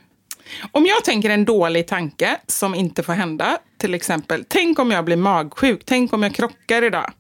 Om 0.72 0.86
jag 0.86 1.04
tänker 1.04 1.30
en 1.30 1.46
dålig 1.46 1.88
tanke 1.88 2.38
som 2.48 2.76
inte 2.76 3.04
får 3.04 3.14
hända, 3.14 3.58
till 3.78 3.94
exempel, 3.94 4.46
tänk 4.48 4.80
om 4.80 4.92
jag 4.92 5.06
blir 5.06 5.16
magsjuk, 5.16 5.82
tänk 5.86 6.14
om 6.14 6.24
jag 6.24 6.36
krockar 6.36 6.84
idag. 6.84 7.12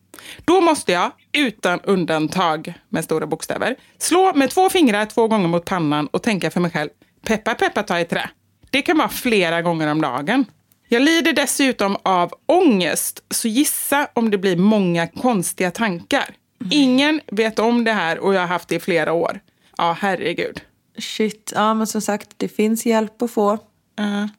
Då 0.45 0.61
måste 0.61 0.91
jag, 0.91 1.11
utan 1.31 1.79
undantag 1.79 2.73
med 2.89 3.03
stora 3.03 3.27
bokstäver, 3.27 3.75
slå 3.97 4.33
med 4.35 4.49
två 4.49 4.69
fingrar 4.69 5.05
två 5.05 5.27
gånger 5.27 5.47
mot 5.47 5.65
pannan 5.65 6.07
och 6.07 6.23
tänka 6.23 6.51
för 6.51 6.59
mig 6.59 6.71
själv, 6.71 6.89
peppa 7.25 7.55
peppa 7.55 7.83
ta 7.83 7.99
i 7.99 8.05
trä. 8.05 8.29
Det 8.69 8.81
kan 8.81 8.97
vara 8.97 9.09
flera 9.09 9.61
gånger 9.61 9.91
om 9.91 10.01
dagen. 10.01 10.45
Jag 10.87 11.01
lider 11.01 11.33
dessutom 11.33 11.97
av 12.03 12.33
ångest, 12.45 13.23
så 13.29 13.47
gissa 13.47 14.07
om 14.13 14.31
det 14.31 14.37
blir 14.37 14.57
många 14.57 15.07
konstiga 15.07 15.71
tankar. 15.71 16.35
Ingen 16.71 17.21
vet 17.27 17.59
om 17.59 17.83
det 17.83 17.91
här 17.91 18.19
och 18.19 18.33
jag 18.33 18.39
har 18.39 18.47
haft 18.47 18.69
det 18.69 18.75
i 18.75 18.79
flera 18.79 19.13
år. 19.13 19.39
Ja, 19.77 19.97
herregud. 19.99 20.61
Shit. 20.97 21.51
Ja, 21.55 21.73
men 21.73 21.87
som 21.87 22.01
sagt, 22.01 22.29
det 22.37 22.47
finns 22.47 22.85
hjälp 22.85 23.21
att 23.21 23.31
få. 23.31 23.59
Ja. 23.95 24.29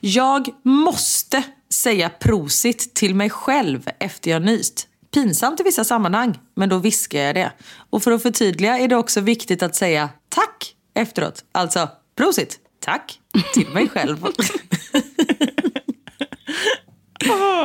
Jag 0.00 0.48
måste 0.62 1.42
säga 1.72 2.08
prosit 2.08 2.94
till 2.94 3.14
mig 3.14 3.30
själv 3.30 3.88
efter 3.98 4.30
jag 4.30 4.42
nyst. 4.42 4.86
Pinsamt 5.14 5.60
i 5.60 5.62
vissa 5.62 5.84
sammanhang, 5.84 6.38
men 6.54 6.68
då 6.68 6.78
viskar 6.78 7.18
jag 7.18 7.34
det. 7.34 7.52
Och 7.90 8.02
för 8.02 8.12
att 8.12 8.22
förtydliga 8.22 8.78
är 8.78 8.88
det 8.88 8.96
också 8.96 9.20
viktigt 9.20 9.62
att 9.62 9.76
säga 9.76 10.08
tack 10.28 10.74
efteråt. 10.94 11.44
Alltså, 11.52 11.88
prosit. 12.16 12.58
Tack. 12.80 13.20
Till 13.54 13.68
mig 13.68 13.88
själv. 13.88 14.24
Oh, 14.24 14.30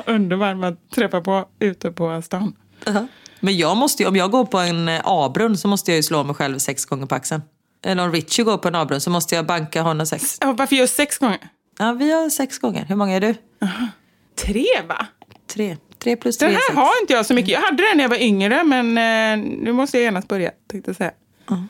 underbar 0.15 0.55
man 0.55 0.77
träffar 0.95 1.21
på 1.21 1.49
ute 1.59 1.91
på 1.91 2.21
stan. 2.21 2.55
Uh-huh. 2.85 3.07
Men 3.39 3.57
jag 3.57 3.77
måste 3.77 4.03
ju, 4.03 4.09
om 4.09 4.15
jag 4.15 4.31
går 4.31 4.45
på 4.45 4.57
en 4.57 4.89
eh, 4.89 5.01
A-brunn 5.03 5.57
så 5.57 5.67
måste 5.67 5.91
jag 5.91 5.95
ju 5.95 6.03
slå 6.03 6.23
mig 6.23 6.35
själv 6.35 6.57
sex 6.57 6.85
gånger 6.85 7.05
på 7.05 7.15
axeln. 7.15 7.41
Eller 7.85 8.03
om 8.05 8.11
Richie 8.11 8.45
går 8.45 8.57
på 8.57 8.67
en 8.67 8.75
A-brunn 8.75 9.01
så 9.01 9.09
måste 9.09 9.35
jag 9.35 9.45
banka 9.45 9.81
honom 9.81 10.05
sex. 10.05 10.37
Oh, 10.41 10.55
varför 10.55 10.75
just 10.75 10.95
sex 10.95 11.17
gånger? 11.17 11.39
Ja, 11.79 11.93
vi 11.93 12.11
har 12.11 12.29
sex 12.29 12.59
gånger. 12.59 12.85
Hur 12.85 12.95
många 12.95 13.15
är 13.15 13.21
du? 13.21 13.27
Uh-huh. 13.27 13.87
Tre 14.35 14.65
va? 14.87 15.05
Tre. 15.47 15.77
Tre 15.99 16.15
plus 16.15 16.37
tre 16.37 16.47
Den 16.47 16.55
här 16.55 16.61
sex. 16.67 16.75
har 16.75 17.01
inte 17.01 17.13
jag 17.13 17.25
så 17.25 17.33
mycket. 17.33 17.51
Jag 17.51 17.61
hade 17.61 17.83
den 17.83 17.97
när 17.97 18.03
jag 18.03 18.09
var 18.09 18.21
yngre 18.21 18.63
men 18.63 18.97
eh, 18.97 19.45
nu 19.63 19.71
måste 19.71 19.97
jag 19.97 20.03
genast 20.03 20.27
börja. 20.27 20.51
Tänkte 20.71 20.89
jag 20.89 20.95
säga. 20.95 21.11
Uh-huh. 21.47 21.63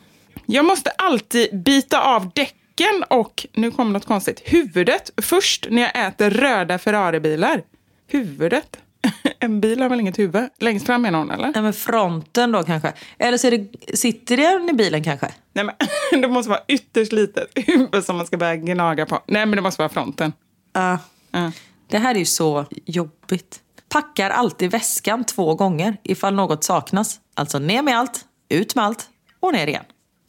Jag 0.46 0.64
måste 0.64 0.90
alltid 0.90 1.62
bita 1.62 2.00
av 2.00 2.30
däcken 2.34 3.04
och, 3.08 3.46
nu 3.52 3.70
kommer 3.70 3.92
något 3.92 4.06
konstigt, 4.06 4.42
huvudet 4.44 5.10
först 5.22 5.66
när 5.70 5.82
jag 5.82 6.06
äter 6.06 6.30
röda 6.30 6.78
Ferraribilar. 6.78 7.62
Huvudet? 8.08 8.78
En 9.38 9.60
bil 9.60 9.82
har 9.82 9.88
väl 9.88 10.00
inget 10.00 10.18
huvud? 10.18 10.48
Längst 10.58 10.86
fram 10.86 11.04
är 11.04 11.10
någon 11.10 11.30
eller? 11.30 11.52
Nej 11.54 11.62
men 11.62 11.72
fronten 11.72 12.52
då 12.52 12.62
kanske. 12.62 12.92
Eller 13.18 13.38
så 13.38 13.50
det, 13.50 13.68
sitter 13.96 14.36
den 14.36 14.70
i 14.70 14.72
bilen 14.72 15.04
kanske? 15.04 15.34
Nej 15.52 15.64
men 15.64 15.74
det 16.22 16.28
måste 16.28 16.50
vara 16.50 16.60
ytterst 16.68 17.12
litet 17.12 17.50
huvud 17.54 18.04
som 18.04 18.16
man 18.16 18.26
ska 18.26 18.36
börja 18.36 18.56
gnaga 18.56 19.06
på. 19.06 19.22
Nej 19.26 19.46
men 19.46 19.56
det 19.56 19.62
måste 19.62 19.82
vara 19.82 19.88
fronten. 19.88 20.32
Ja. 20.72 20.98
Ja. 21.30 21.52
Det 21.88 21.98
här 21.98 22.14
är 22.14 22.18
ju 22.18 22.24
så 22.24 22.64
jobbigt. 22.84 23.60
Packar 23.88 24.30
alltid 24.30 24.70
väskan 24.70 25.24
två 25.24 25.54
gånger 25.54 25.96
ifall 26.02 26.34
något 26.34 26.64
saknas. 26.64 27.20
Alltså 27.34 27.58
ner 27.58 27.82
med 27.82 27.98
allt, 27.98 28.24
ut 28.48 28.74
med 28.74 28.84
allt 28.84 29.08
och 29.40 29.52
ner 29.52 29.66
igen. 29.66 29.84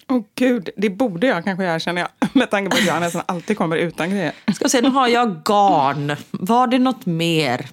Åh 0.10 0.22
gud, 0.36 0.70
det 0.78 0.90
borde 0.90 1.28
jag 1.28 1.44
kanske 1.44 1.66
göra 1.66 1.80
känner 1.80 2.02
jag. 2.02 2.30
Med 2.34 2.52
tanke 2.52 2.72
på 2.72 2.78
att 2.78 2.86
jag 2.86 3.00
nästan 3.00 3.22
alltid 3.26 3.58
kommer 3.58 3.78
utan 3.78 4.10
grejer. 4.10 4.32
Ska 4.56 4.70
se, 4.70 4.82
nu 4.82 4.90
har 4.90 5.08
jag 5.08 5.44
garn. 5.44 6.16
Var 6.32 6.68
det 6.68 6.80
något 6.80 7.06
mer? 7.06 7.70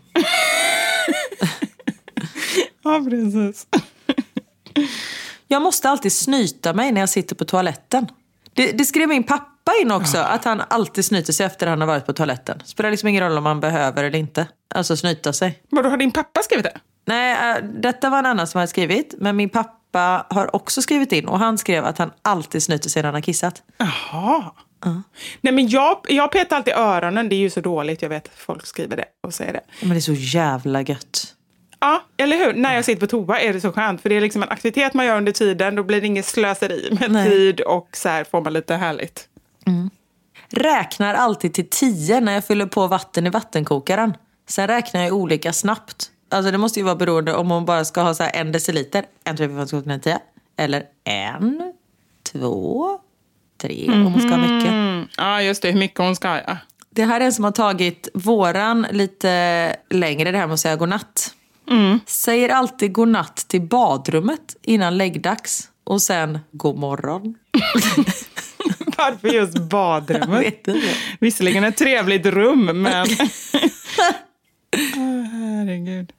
Ja, 2.84 3.04
precis. 3.10 3.66
Jag 5.48 5.62
måste 5.62 5.90
alltid 5.90 6.12
snyta 6.12 6.72
mig 6.72 6.92
när 6.92 7.00
jag 7.00 7.08
sitter 7.08 7.36
på 7.36 7.44
toaletten. 7.44 8.06
Det, 8.54 8.72
det 8.72 8.84
skrev 8.84 9.08
min 9.08 9.22
pappa 9.24 9.72
in 9.82 9.90
också, 9.90 10.18
att 10.18 10.44
han 10.44 10.62
alltid 10.68 11.04
snyter 11.04 11.32
sig 11.32 11.46
efter 11.46 11.66
att 11.66 11.70
han 11.70 11.80
har 11.80 11.88
varit 11.88 12.06
på 12.06 12.12
toaletten. 12.12 12.62
Spelar 12.64 12.90
liksom 12.90 13.08
ingen 13.08 13.22
roll 13.22 13.38
om 13.38 13.44
man 13.44 13.60
behöver 13.60 14.04
eller 14.04 14.18
inte. 14.18 14.46
Alltså 14.74 14.96
snyta 14.96 15.32
sig. 15.32 15.62
Vadå, 15.70 15.88
har 15.88 15.96
din 15.96 16.12
pappa 16.12 16.42
skrivit 16.42 16.64
det? 16.64 16.78
Nej, 17.04 17.56
äh, 17.56 17.64
detta 17.64 18.10
var 18.10 18.18
en 18.18 18.26
annan 18.26 18.46
som 18.46 18.58
hade 18.58 18.68
skrivit. 18.68 19.14
Men 19.18 19.36
min 19.36 19.48
pappa 19.48 20.26
har 20.30 20.56
också 20.56 20.82
skrivit 20.82 21.12
in 21.12 21.28
och 21.28 21.38
han 21.38 21.58
skrev 21.58 21.84
att 21.84 21.98
han 21.98 22.10
alltid 22.22 22.62
snyter 22.62 22.90
sig 22.90 23.02
när 23.02 23.06
han 23.06 23.14
har 23.14 23.22
kissat. 23.22 23.62
Jaha. 23.78 24.52
Nej, 25.40 25.52
men 25.52 25.68
jag, 25.68 26.00
jag 26.08 26.32
petar 26.32 26.56
alltid 26.56 26.74
öronen. 26.74 27.28
Det 27.28 27.34
är 27.34 27.38
ju 27.38 27.50
så 27.50 27.60
dåligt. 27.60 28.02
Jag 28.02 28.08
vet 28.08 28.26
att 28.26 28.38
folk 28.38 28.66
skriver 28.66 28.96
det 28.96 29.04
och 29.22 29.34
säger 29.34 29.52
det. 29.52 29.60
Men 29.80 29.90
det 29.90 29.96
är 29.96 30.00
så 30.00 30.12
jävla 30.12 30.82
gött. 30.82 31.33
Ja, 31.84 32.02
eller 32.16 32.36
hur? 32.36 32.52
När 32.52 32.74
jag 32.74 32.84
sitter 32.84 33.00
på 33.00 33.06
toa 33.06 33.40
är 33.40 33.52
det 33.52 33.60
så 33.60 33.72
skönt. 33.72 34.00
För 34.00 34.08
det 34.08 34.16
är 34.16 34.20
liksom 34.20 34.42
en 34.42 34.48
aktivitet 34.48 34.94
man 34.94 35.06
gör 35.06 35.16
under 35.16 35.32
tiden. 35.32 35.74
Då 35.74 35.82
blir 35.82 36.00
det 36.00 36.06
inget 36.06 36.26
slöseri 36.26 36.96
med 37.00 37.10
Nej. 37.10 37.30
tid 37.30 37.60
och 37.60 37.88
så 37.92 38.08
här 38.08 38.24
får 38.24 38.40
man 38.40 38.52
lite 38.52 38.74
härligt. 38.74 39.28
Räknar 40.48 41.14
alltid 41.14 41.54
till 41.54 41.68
tio 41.70 42.20
när 42.20 42.32
jag 42.32 42.44
fyller 42.44 42.66
på 42.66 42.86
vatten 42.86 43.26
i 43.26 43.30
vattenkokaren. 43.30 44.16
Sen 44.48 44.66
räknar 44.66 45.02
jag 45.02 45.12
olika 45.12 45.52
snabbt. 45.52 46.10
Alltså 46.28 46.50
det 46.50 46.58
måste 46.58 46.80
ju 46.80 46.84
vara 46.84 46.96
beroende 46.96 47.34
om 47.34 47.48
man 47.48 47.64
bara 47.64 47.84
ska 47.84 48.02
ha 48.02 48.14
så 48.14 48.22
här 48.22 48.30
en 48.34 48.52
deciliter. 48.52 49.04
En, 49.24 49.36
tre, 49.36 49.48
fyra, 49.48 49.56
fem, 49.56 49.68
sex, 49.68 49.86
sju, 49.86 49.98
tio. 50.02 50.18
Eller 50.56 50.84
en, 51.04 51.72
två, 52.32 52.98
tre 53.60 53.90
om 53.92 54.02
man 54.02 54.20
ska 54.20 54.28
ha 54.28 54.38
mycket. 54.38 54.70
Mm. 54.70 55.08
Ja, 55.16 55.42
just 55.42 55.62
det. 55.62 55.70
Hur 55.70 55.78
mycket 55.78 55.98
hon 55.98 56.16
ska. 56.16 56.28
Ja. 56.28 56.56
Det 56.90 57.04
här 57.04 57.20
är 57.20 57.24
en 57.24 57.32
som 57.32 57.44
har 57.44 57.52
tagit 57.52 58.08
våran 58.14 58.86
lite 58.90 59.76
längre, 59.90 60.30
det 60.30 60.38
här 60.38 60.46
med 60.46 60.54
att 60.54 60.60
säga 60.60 60.76
godnatt. 60.76 61.34
Säger 62.06 62.48
alltid 62.48 62.92
godnatt 62.92 63.36
till 63.36 63.62
badrummet 63.62 64.56
innan 64.62 64.96
läggdags. 64.96 65.68
Och 65.84 66.02
sen 66.02 66.38
god 66.52 66.78
morgon. 66.78 67.34
Varför 68.96 69.28
just 69.28 69.54
Jag 69.54 69.68
badrummet? 69.68 70.44
inte. 70.44 70.82
Visserligen 71.20 71.64
ett 71.64 71.76
trevligt 71.76 72.26
rum, 72.26 72.82
men... 72.82 73.06
Åh, 74.96 75.22
herregud. 75.32 76.12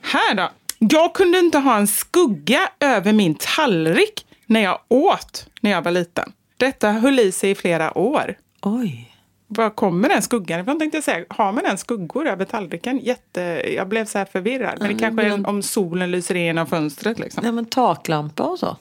Här 0.00 0.34
då. 0.34 0.50
Jag 0.78 1.14
kunde 1.14 1.38
inte 1.38 1.58
ha 1.58 1.76
en 1.76 1.86
skugga 1.86 2.68
över 2.80 3.12
min 3.12 3.34
tallrik 3.34 4.26
när 4.46 4.60
jag 4.60 4.78
åt 4.88 5.46
när 5.60 5.70
jag 5.70 5.82
var 5.82 5.92
liten. 5.92 6.32
Detta 6.56 6.92
höll 6.92 7.18
i 7.18 7.32
sig 7.32 7.50
i 7.50 7.54
flera 7.54 7.98
år. 7.98 8.34
Oj. 8.62 9.11
Var 9.56 9.70
kommer 9.70 10.08
den 10.08 10.22
skuggan 10.22 10.60
ifrån 10.60 10.78
tänkte 10.78 10.96
jag 10.96 11.04
säga. 11.04 11.24
Har 11.28 11.52
man 11.52 11.66
en 11.66 11.78
skuggor 11.78 12.26
över 12.26 12.44
tallriken? 12.44 12.98
Jätte... 12.98 13.40
Jag 13.76 13.88
blev 13.88 14.04
så 14.04 14.18
här 14.18 14.24
förvirrad. 14.24 14.76
Men 14.78 14.88
det 14.88 14.98
kanske 14.98 15.26
är 15.26 15.48
om 15.48 15.62
solen 15.62 16.10
lyser 16.10 16.34
in 16.34 16.44
genom 16.44 16.66
fönstret 16.66 17.18
liksom. 17.18 17.42
Nej 17.42 17.52
men 17.52 17.66
taklampa 17.66 18.42
och 18.42 18.58
så. 18.58 18.76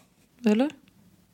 Eller? 0.46 0.70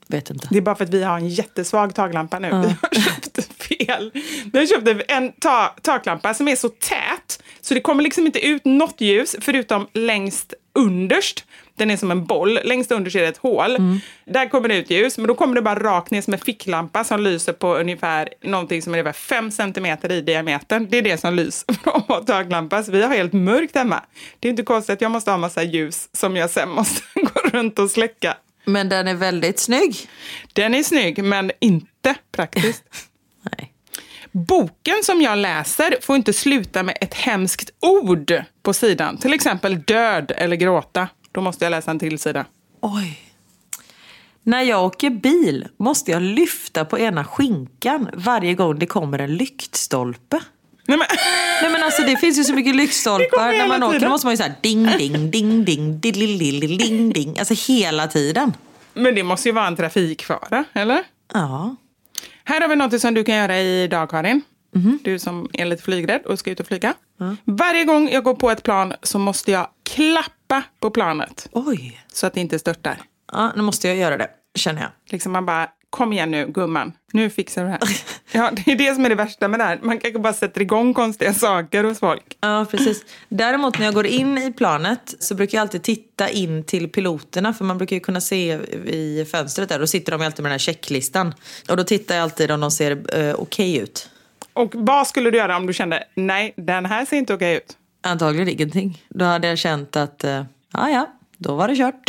Vet 0.08 0.30
inte. 0.30 0.48
Det 0.52 0.58
är 0.58 0.62
bara 0.62 0.76
för 0.76 0.84
att 0.84 0.94
vi 0.94 1.04
har 1.04 1.18
en 1.18 1.30
jättesvag 1.30 1.96
taklampa 1.96 2.40
nu. 2.40 2.50
Vi 2.50 2.56
har 2.56 3.02
köpt 3.02 3.54
fel. 3.64 4.12
Vi 4.54 4.60
har 4.60 4.66
köpt 4.66 5.12
en 5.12 5.32
ta 5.32 5.76
taklampa 5.82 6.34
som 6.34 6.48
är 6.48 6.56
så 6.56 6.70
tät 6.70 7.44
så 7.62 7.74
det 7.74 7.82
kommer 7.82 8.04
liksom 8.04 8.26
inte 8.26 8.48
ut 8.48 8.66
något 8.66 9.02
ljus 9.02 9.36
förutom 9.42 9.88
längst 9.94 10.54
underst. 10.74 11.46
Den 11.78 11.92
är 11.92 11.98
som 11.98 12.12
en 12.12 12.26
boll. 12.26 12.60
Längst 12.64 12.92
underst 12.92 13.16
är 13.16 13.22
det 13.22 13.28
ett 13.28 13.38
hål. 13.38 13.78
Där 14.26 14.50
kommer 14.50 14.70
det 14.70 14.78
ut 14.78 14.90
ljus, 14.90 15.18
men 15.18 15.28
då 15.28 15.36
kommer 15.36 15.56
det 15.56 15.62
bara 15.62 15.80
rakt 15.80 16.12
ner 16.12 16.22
som 16.22 16.34
en 16.34 16.40
ficklampa 16.40 17.04
som 17.04 17.22
lyser 17.22 17.54
på 17.54 17.76
ungefär 17.76 18.30
någonting 18.42 18.82
som 18.82 18.94
är 18.94 19.00
ungefär 19.00 19.20
5 19.20 19.52
centimeter 19.52 20.12
i 20.12 20.22
diametern. 20.22 20.88
Det 20.90 20.98
är 20.98 21.02
det 21.02 21.18
som 21.18 21.34
lyser 21.34 21.74
från 21.74 22.04
vår 22.08 22.24
taklampa. 22.24 22.84
Så 22.84 22.92
vi 22.92 23.02
har 23.02 23.16
helt 23.16 23.34
mörkt 23.34 23.76
hemma. 23.76 24.04
Det 24.40 24.48
är 24.48 24.50
inte 24.50 24.64
konstigt 24.64 24.94
att 24.94 25.02
jag 25.02 25.12
måste 25.12 25.32
ha 25.32 25.38
massa 25.38 25.64
ljus 25.64 26.10
som 26.14 26.36
jag 26.36 26.50
sen 26.50 26.70
måste 26.70 27.02
gå 27.16 27.50
runt 27.58 27.80
och 27.80 27.92
släcka. 27.92 28.38
Men 28.66 28.90
den 28.90 29.08
är 29.08 29.14
väldigt 29.16 29.60
snygg. 29.60 29.96
Den 30.54 30.74
är 30.76 30.84
snygg, 30.84 31.24
men 31.24 31.52
inte 31.60 32.16
praktiskt. 32.32 32.84
Nej. 33.52 33.74
Boken 34.32 35.04
som 35.04 35.22
jag 35.22 35.38
läser 35.38 35.96
får 36.02 36.16
inte 36.16 36.34
sluta 36.34 36.84
med 36.84 36.98
ett 37.02 37.14
hemskt 37.14 37.70
ord 37.80 38.44
på 38.64 38.74
sidan. 38.74 39.18
Till 39.18 39.34
exempel 39.34 39.82
död 39.82 40.32
eller 40.36 40.56
gråta. 40.56 41.08
Då 41.38 41.42
måste 41.42 41.66
jag 41.66 41.72
läsa 41.72 41.92
en 41.92 42.00
till 42.00 42.20
sida. 42.20 42.46
Oj. 42.82 43.20
När 44.44 44.62
jag 44.62 44.86
åker 44.86 45.10
bil 45.10 45.68
måste 45.78 46.12
jag 46.12 46.22
lyfta 46.22 46.86
på 46.86 47.00
ena 47.00 47.24
skinkan 47.26 48.10
varje 48.14 48.54
gång 48.54 48.80
det 48.80 48.86
kommer 48.86 49.20
en 49.20 49.36
lyktstolpe. 49.36 50.40
Nej, 50.86 50.98
men, 50.98 51.08
Nej 51.62 51.72
men 51.72 51.84
alltså 51.84 52.02
det 52.02 52.18
finns 52.18 52.40
ju 52.40 52.44
så 52.44 52.54
mycket 52.54 52.76
lyktstolpar 52.82 53.52
när 53.52 53.68
man 53.68 53.84
åker. 53.84 54.00
Då 54.00 54.10
måste 54.10 54.28
man 54.28 54.34
ju 54.34 54.38
såhär 54.38 54.54
ding 54.62 54.86
ding 54.98 55.32
ding 55.32 55.66
ding 55.66 56.00
ding 56.00 56.78
ding 56.78 57.14
ding. 57.14 57.40
Alltså 57.40 57.74
hela 57.74 58.08
tiden. 58.08 58.54
men 58.94 59.16
det 59.16 59.24
måste 59.24 59.50
ju 59.50 59.54
vara 59.54 59.68
en 59.68 59.76
trafikfara, 59.76 60.64
eller? 60.74 61.04
Ja. 61.34 61.76
Här 62.44 62.62
har 62.62 62.68
vi 62.68 62.76
något 62.76 63.02
som 63.02 63.14
du 63.14 63.24
kan 63.24 63.36
göra 63.36 63.60
idag, 63.60 64.10
Karin. 64.10 64.42
Du 65.02 65.20
som 65.20 65.50
är 65.54 65.66
lite 65.66 65.84
flygrädd 65.84 66.22
och 66.26 66.40
ska 66.40 66.52
ut 66.52 66.60
och 66.60 66.68
flyga. 66.68 66.94
Varje 67.46 67.84
gång 67.84 68.10
jag 68.10 68.24
går 68.24 68.36
på 68.36 68.52
ett 68.52 68.64
plan 68.64 68.94
så 69.04 69.20
måste 69.20 69.52
jag 69.52 69.68
klappa 69.84 70.32
på 70.80 70.90
planet 70.90 71.50
Oj. 71.52 72.02
så 72.14 72.28
att 72.28 72.34
det 72.34 72.42
inte 72.42 72.60
störtar. 72.60 73.02
Ja, 73.32 73.52
nu 73.56 73.62
måste 73.62 73.88
jag 73.88 73.98
göra 73.98 74.18
det, 74.18 74.30
känner 74.56 74.82
jag. 74.82 74.92
Liksom 75.10 75.32
man 75.32 75.46
bara, 75.46 75.70
kom 75.90 76.14
igen 76.14 76.32
nu 76.32 76.48
gumman, 76.48 76.94
nu 77.14 77.30
fixar 77.30 77.62
du 77.62 77.68
det 77.68 77.72
här. 77.72 77.82
Ja, 78.32 78.52
det 78.52 78.72
är 78.72 78.76
det 78.76 78.96
som 78.96 79.06
är 79.06 79.10
det 79.10 79.16
värsta 79.16 79.48
med 79.48 79.60
det 79.60 79.64
här. 79.64 79.80
Man 79.82 80.00
kanske 80.00 80.20
bara 80.20 80.34
sätter 80.34 80.62
igång 80.62 80.94
konstiga 80.94 81.34
saker 81.34 81.84
hos 81.84 82.00
folk. 82.00 82.38
Ja, 82.42 82.66
precis. 82.72 83.06
Däremot 83.30 83.80
när 83.80 83.86
jag 83.86 83.94
går 83.94 84.06
in 84.08 84.38
i 84.38 84.54
planet 84.54 85.16
så 85.20 85.36
brukar 85.36 85.58
jag 85.58 85.62
alltid 85.62 85.84
titta 85.84 86.30
in 86.30 86.64
till 86.64 86.90
piloterna 86.90 87.54
för 87.54 87.66
man 87.66 87.78
brukar 87.78 87.96
ju 87.96 88.00
kunna 88.00 88.22
se 88.22 88.54
i 88.86 89.28
fönstret 89.32 89.70
där. 89.70 89.80
Då 89.80 89.88
sitter 89.88 90.12
de 90.12 90.22
alltid 90.26 90.44
med 90.44 90.50
den 90.50 90.54
här 90.54 90.60
checklistan. 90.60 91.34
Och 91.70 91.78
då 91.78 91.84
tittar 91.84 92.16
jag 92.16 92.24
alltid 92.24 92.52
om 92.52 92.60
de 92.60 92.72
ser 92.72 93.20
eh, 93.20 93.36
okej 93.36 93.78
ut. 93.78 94.10
Och 94.54 94.72
vad 94.74 95.08
skulle 95.08 95.32
du 95.32 95.38
göra 95.38 95.58
om 95.58 95.68
du 95.68 95.74
kände, 95.74 96.04
nej, 96.16 96.54
den 96.58 96.86
här 96.86 97.06
ser 97.06 97.18
inte 97.18 97.34
okej 97.34 97.56
ut? 97.56 97.77
Antagligen 98.02 98.50
ingenting. 98.50 99.04
Då 99.10 99.26
hade 99.26 99.48
jag 99.48 99.58
känt 99.58 99.96
att, 99.96 100.24
eh, 100.24 100.44
ja 100.74 100.90
ja, 100.90 101.14
då 101.38 101.56
var 101.56 101.68
det 101.68 101.76
kört. 101.76 102.04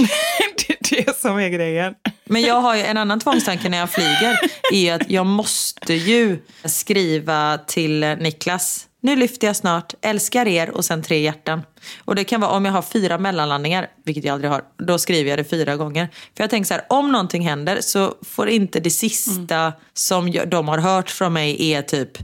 det 0.57 1.01
är 1.01 1.05
det 1.05 1.17
som 1.17 1.39
är 1.39 1.49
grejen. 1.49 1.95
Men 2.25 2.43
jag 2.43 2.61
har 2.61 2.77
ju 2.77 2.83
en 2.83 2.97
annan 2.97 3.21
tvångstanke 3.21 3.69
när 3.69 3.79
jag 3.79 3.91
flyger. 3.91 4.39
är 4.73 4.95
att 4.95 5.11
jag 5.11 5.27
måste 5.27 5.95
ju 5.95 6.39
skriva 6.65 7.59
till 7.59 8.01
Niklas. 8.01 8.89
Nu 9.01 9.17
lyfter 9.17 9.47
jag 9.47 9.57
snart, 9.57 9.95
älskar 10.01 10.49
er 10.49 10.71
och 10.71 10.85
sen 10.85 11.03
tre 11.03 11.21
hjärtan. 11.21 11.63
Och 12.05 12.15
det 12.15 12.25
kan 12.25 12.41
vara 12.41 12.51
om 12.51 12.65
jag 12.65 12.73
har 12.73 12.83
fyra 12.83 13.19
mellanlandningar, 13.19 13.91
vilket 14.05 14.25
jag 14.25 14.33
aldrig 14.33 14.51
har, 14.51 14.63
då 14.77 14.99
skriver 14.99 15.31
jag 15.31 15.39
det 15.39 15.45
fyra 15.45 15.77
gånger. 15.77 16.09
För 16.37 16.43
jag 16.43 16.51
tänker 16.51 16.69
så 16.69 16.75
här, 16.75 16.85
om 16.89 17.13
någonting 17.13 17.49
händer 17.49 17.79
så 17.81 18.15
får 18.23 18.49
inte 18.49 18.81
det 18.81 18.91
sista 18.91 19.73
som 19.95 20.29
jag, 20.29 20.49
de 20.49 20.69
har 20.69 20.79
hört 20.79 21.11
från 21.11 21.33
mig 21.33 21.73
är 21.73 21.83
typ 21.83 22.19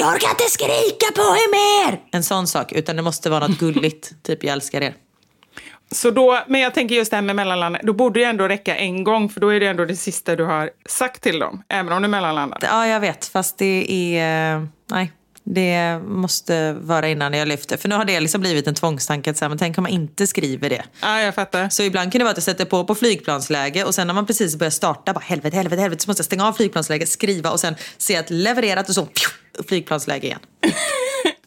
jag 0.00 0.14
orkar 0.14 0.30
inte 0.30 0.44
skrika 0.44 1.06
på 1.14 1.20
er 1.22 1.50
mer! 1.50 2.00
En 2.12 2.22
sån 2.22 2.46
sak, 2.46 2.72
utan 2.72 2.96
det 2.96 3.02
måste 3.02 3.30
vara 3.30 3.46
något 3.46 3.58
gulligt, 3.58 4.12
typ 4.22 4.44
jag 4.44 4.52
älskar 4.52 4.80
er. 4.80 4.94
Så 5.92 6.10
då, 6.10 6.40
men 6.46 6.60
jag 6.60 6.74
tänker 6.74 6.94
just 6.94 7.10
det 7.10 7.16
här 7.16 7.22
med 7.22 7.36
mellanlandet, 7.36 7.82
då 7.82 7.92
borde 7.92 8.20
det 8.20 8.26
ändå 8.26 8.48
räcka 8.48 8.76
en 8.76 9.04
gång 9.04 9.28
för 9.28 9.40
då 9.40 9.48
är 9.48 9.60
det 9.60 9.66
ändå 9.66 9.84
det 9.84 9.96
sista 9.96 10.36
du 10.36 10.44
har 10.44 10.70
sagt 10.88 11.22
till 11.22 11.38
dem, 11.38 11.62
även 11.68 11.92
om 11.92 12.02
du 12.02 12.08
mellanlandar. 12.08 12.58
Ja, 12.62 12.86
jag 12.86 13.00
vet. 13.00 13.26
Fast 13.26 13.58
det 13.58 14.16
är... 14.18 14.68
Nej, 14.90 15.12
det 15.44 15.98
måste 15.98 16.72
vara 16.72 17.08
innan 17.08 17.32
jag 17.34 17.48
lyfter. 17.48 17.76
För 17.76 17.88
nu 17.88 17.94
har 17.94 18.04
det 18.04 18.20
liksom 18.20 18.40
blivit 18.40 18.66
en 18.66 18.74
tvångstanke. 18.74 19.30
att 19.30 19.36
Så 19.38 19.44
här, 19.44 19.48
men 19.48 19.58
tänk 19.58 19.78
om 19.78 19.82
man 19.82 19.92
inte 19.92 20.26
skriver 20.26 20.70
det. 20.70 20.82
Ja, 21.00 21.20
jag 21.20 21.34
fattar. 21.34 21.68
Så 21.68 21.82
ibland 21.82 22.12
kan 22.12 22.18
det 22.18 22.24
vara 22.24 22.30
att 22.30 22.36
jag 22.36 22.44
sätter 22.44 22.64
på 22.64 22.84
på 22.84 22.94
flygplansläge 22.94 23.84
och 23.84 23.94
sen 23.94 24.06
när 24.06 24.14
man 24.14 24.26
precis 24.26 24.56
börjar 24.56 24.70
starta, 24.70 25.12
bara 25.12 25.20
helvete, 25.20 25.56
helvete, 25.56 25.82
helvete, 25.82 26.02
så 26.02 26.10
måste 26.10 26.20
jag 26.20 26.26
stänga 26.26 26.48
av 26.48 26.52
flygplansläge, 26.52 27.06
skriva 27.06 27.50
och 27.50 27.60
sen 27.60 27.74
se 27.98 28.16
att 28.16 28.30
levererat 28.30 28.88
och 28.88 28.94
så 28.94 29.06
pju, 29.06 29.62
flygplansläge 29.68 30.26
igen. 30.26 30.40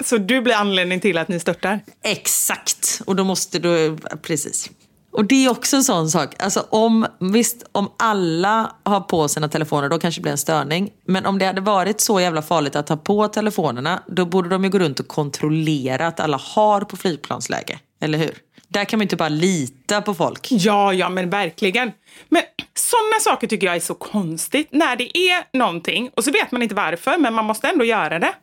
Så 0.06 0.18
du 0.18 0.42
blir 0.42 0.54
anledning 0.54 1.00
till 1.00 1.18
att 1.18 1.28
ni 1.28 1.40
störtar? 1.40 1.80
Exakt! 2.04 3.02
Och 3.06 3.16
då 3.16 3.24
måste 3.24 3.60
du, 3.60 3.98
precis. 4.22 4.70
Och 5.14 5.26
det 5.26 5.46
är 5.46 5.52
också 5.52 5.76
en 5.76 5.84
sån 5.84 6.10
sak. 6.10 6.44
Alltså 6.44 6.66
om, 6.70 7.06
visst, 7.20 7.64
om 7.72 7.92
alla 7.98 8.72
har 8.84 9.02
på 9.02 9.28
sina 9.28 9.50
telefoner 9.50 9.90
då 9.90 10.00
kanske 10.00 10.20
det 10.20 10.24
blir 10.24 10.32
en 10.32 10.38
störning. 10.38 10.90
Men 11.06 11.26
om 11.26 11.40
det 11.40 11.46
hade 11.46 11.62
varit 11.62 12.02
så 12.02 12.20
jävla 12.20 12.42
farligt 12.42 12.76
att 12.76 12.90
ha 12.90 12.98
på 12.98 13.28
telefonerna 13.28 14.04
då 14.08 14.26
borde 14.26 14.50
de 14.50 14.64
ju 14.64 14.70
gå 14.70 14.80
runt 14.80 15.00
och 15.00 15.08
kontrollera 15.08 16.08
att 16.08 16.20
alla 16.20 16.38
har 16.38 16.82
på 16.82 16.98
flygplansläge. 16.98 17.80
Eller 18.02 18.18
hur? 18.18 18.38
Där 18.68 18.86
kan 18.86 18.98
man 18.98 19.02
inte 19.02 19.16
bara 19.16 19.30
lita 19.30 20.02
på 20.02 20.14
folk. 20.14 20.48
Ja, 20.52 20.94
ja, 20.94 21.10
men 21.10 21.30
verkligen. 21.30 21.92
Men 22.30 22.42
sådana 22.74 23.20
saker 23.22 23.48
tycker 23.48 23.68
jag 23.68 23.76
är 23.76 23.80
så 23.80 23.94
konstigt. 23.94 24.68
När 24.72 24.96
det 24.96 25.18
är 25.18 25.58
någonting 25.58 26.10
och 26.16 26.24
så 26.24 26.32
vet 26.32 26.52
man 26.52 26.62
inte 26.64 26.76
varför, 26.76 27.18
men 27.18 27.34
man 27.34 27.46
måste 27.46 27.68
ändå 27.68 27.86
göra 27.86 28.20
det. 28.20 28.34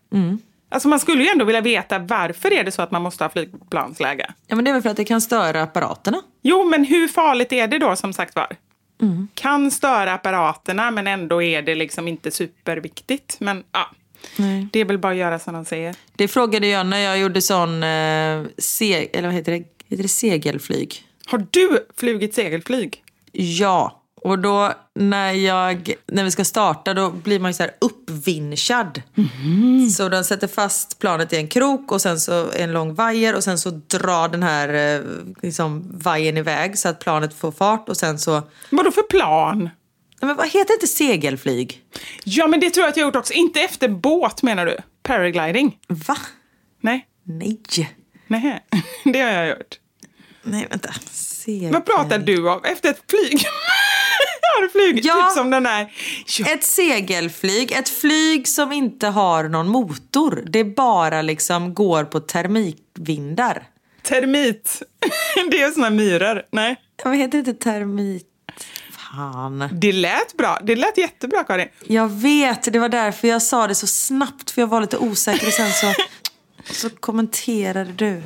Alltså 0.71 0.89
man 0.89 1.01
skulle 1.01 1.23
ju 1.23 1.29
ändå 1.29 1.45
vilja 1.45 1.61
veta 1.61 1.99
varför 1.99 2.53
är 2.53 2.65
det 2.65 2.73
så 2.73 2.83
att 2.83 2.91
man 2.91 3.03
måste 3.03 3.25
ha 3.25 3.29
flygplansläge? 3.29 4.31
Ja 4.47 4.57
men 4.57 4.65
det 4.65 4.71
är 4.71 4.73
väl 4.73 4.83
för 4.83 4.91
att 4.91 4.97
det 4.97 5.05
kan 5.05 5.21
störa 5.21 5.63
apparaterna. 5.63 6.23
Jo, 6.43 6.65
men 6.65 6.85
hur 6.85 7.09
farligt 7.09 7.53
är 7.53 7.67
det 7.69 7.79
då 7.79 7.97
som 7.97 8.13
sagt 8.13 8.37
var? 8.37 8.57
Kan 9.35 9.71
störa 9.71 10.13
apparaterna 10.13 10.91
men 10.91 11.07
ändå 11.07 11.43
är 11.43 11.63
det 11.63 11.75
liksom 11.75 12.09
inte 12.09 12.31
superviktigt. 12.31 13.37
Men 13.41 13.65
ja, 13.73 13.91
det 14.73 14.81
är 14.81 14.85
väl 14.85 14.99
bara 14.99 15.13
att 15.13 15.19
göra 15.19 15.39
som 15.39 15.55
de 15.55 15.65
säger. 15.65 15.95
Det 16.13 16.29
frågade 16.29 16.67
jag 16.67 16.87
när 16.87 16.99
jag 16.99 17.19
gjorde 17.19 17.43
sån, 17.43 17.83
eh, 17.83 18.43
se, 18.59 19.09
eller 19.13 19.29
vad 19.29 19.35
heter 19.35 19.53
det, 19.53 19.65
heter 19.89 20.03
det 20.03 20.09
segelflyg? 20.09 21.05
Har 21.27 21.47
du 21.51 21.87
flugit 21.97 22.35
segelflyg? 22.35 23.05
Ja, 23.33 24.00
och 24.23 24.39
då 24.39 24.73
när, 24.95 25.33
jag, 25.33 25.95
när 26.07 26.25
vi 26.25 26.31
ska 26.31 26.45
starta 26.45 26.95
då 26.95 27.11
blir 27.11 27.41
man 27.41 27.51
ju 27.51 27.55
så 27.55 27.63
här 27.63 27.73
uppvinschad. 27.79 29.03
Så 29.97 30.09
de 30.09 30.25
sätter 30.25 30.47
fast 30.47 30.99
planet 30.99 31.33
i 31.33 31.37
en 31.37 31.49
krok 31.49 31.93
och 31.93 32.03
sen 32.03 32.21
så 32.21 32.53
en 32.53 32.73
lång 32.73 32.95
vajer 32.95 33.35
och 33.35 33.45
sen 33.45 33.59
så 33.59 33.71
drar 33.71 34.29
den 34.29 34.43
här 34.43 34.95
eh, 34.95 35.01
liksom, 35.43 35.91
vajern 35.99 36.37
iväg 36.37 36.79
så 36.79 36.89
att 36.89 36.99
planet 36.99 37.35
får 37.35 37.53
fart 37.53 37.89
och 37.89 37.97
sen 37.97 38.19
så... 38.19 38.43
Vadå 38.71 38.91
för 38.91 39.03
plan? 39.03 39.59
Nej, 39.59 40.29
Men 40.29 40.37
vad 40.37 40.47
heter 40.47 40.75
inte 40.75 40.87
segelflyg? 40.87 41.83
Ja, 42.25 42.47
men 42.47 42.61
det 42.61 42.71
tror 42.71 42.85
jag 42.85 42.91
att 42.91 42.97
jag 42.97 43.05
gjort 43.05 43.17
också. 43.17 43.33
Inte 43.33 43.61
efter 43.61 43.89
båt 43.89 44.43
menar 44.43 44.67
du? 44.67 44.77
Paragliding? 45.03 45.79
Va? 45.89 46.17
Nej. 46.81 47.07
Nej. 47.25 47.61
Nej, 48.27 48.61
det 49.05 49.21
har 49.21 49.31
jag 49.31 49.49
gjort. 49.49 49.79
Nej, 50.43 50.67
vänta. 50.71 50.93
Segel... 51.11 51.73
Vad 51.73 51.87
pratar 51.87 52.19
du 52.19 52.51
om? 52.51 52.65
Efter 52.65 52.91
ett 52.91 53.03
flyg? 53.11 53.45
du 54.63 54.69
flugit 54.69 55.05
Ja. 55.05 55.15
typ 55.27 55.33
som 55.37 55.51
den 55.51 55.63
där? 55.63 55.93
Ja. 56.39 56.47
Ett 56.47 56.65
segelflyg, 56.65 57.73
ett 57.73 57.89
flyg 57.89 58.49
som 58.49 58.73
inte 58.73 59.07
har 59.07 59.45
någon 59.45 59.69
motor. 59.69 60.43
Det 60.47 60.65
bara 60.65 61.23
liksom 61.23 61.75
går 61.75 62.05
på 62.05 62.21
termikvindar. 62.21 63.63
Termit. 64.03 64.83
det 65.51 65.63
är 65.63 65.71
såna 65.71 65.91
myror. 65.91 66.43
Nej. 66.53 66.77
Vad 67.05 67.17
heter 67.17 67.39
inte 67.39 67.55
termit? 67.55 68.27
Fan. 69.13 69.69
Det 69.73 69.93
lät 69.93 70.37
bra. 70.37 70.59
Det 70.63 70.77
lät 70.77 70.99
jättebra, 70.99 71.45
Karin. 71.45 71.69
Jag 71.87 72.09
vet, 72.09 72.73
det 72.73 72.79
var 72.79 72.89
därför 72.89 73.29
jag 73.29 73.43
sa 73.43 73.67
det 73.67 73.75
så 73.75 73.87
snabbt 73.87 74.51
för 74.51 74.63
jag 74.63 74.67
var 74.67 74.81
lite 74.81 74.99
osäker 74.99 75.47
och 75.47 75.53
sen 75.53 75.73
så, 75.73 75.93
så 76.73 76.91
kommenterade 76.91 77.93
du. 77.93 78.23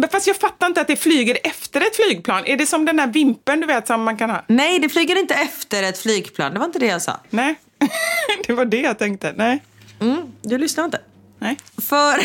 Men 0.00 0.08
fast 0.08 0.26
jag 0.26 0.36
fattar 0.36 0.66
inte 0.66 0.80
att 0.80 0.86
det 0.86 0.96
flyger 0.96 1.38
efter 1.44 1.80
ett 1.80 1.96
flygplan. 1.96 2.46
Är 2.46 2.56
det 2.56 2.66
som 2.66 2.84
den 2.84 2.96
där 2.96 3.06
vimpen 3.06 3.60
du 3.60 3.66
vet 3.66 3.86
som 3.86 4.02
man 4.02 4.16
kan 4.16 4.30
ha? 4.30 4.44
Nej, 4.46 4.78
det 4.78 4.88
flyger 4.88 5.18
inte 5.18 5.34
efter 5.34 5.82
ett 5.82 5.98
flygplan. 5.98 6.52
Det 6.52 6.58
var 6.58 6.66
inte 6.66 6.78
det 6.78 6.86
jag 6.86 7.02
sa. 7.02 7.20
Nej. 7.30 7.60
det 8.46 8.52
var 8.52 8.64
det 8.64 8.80
jag 8.80 8.98
tänkte. 8.98 9.34
Nej. 9.36 9.64
Mm, 10.00 10.32
du 10.42 10.58
lyssnar 10.58 10.84
inte. 10.84 11.00
Nej. 11.38 11.56
För 11.78 12.20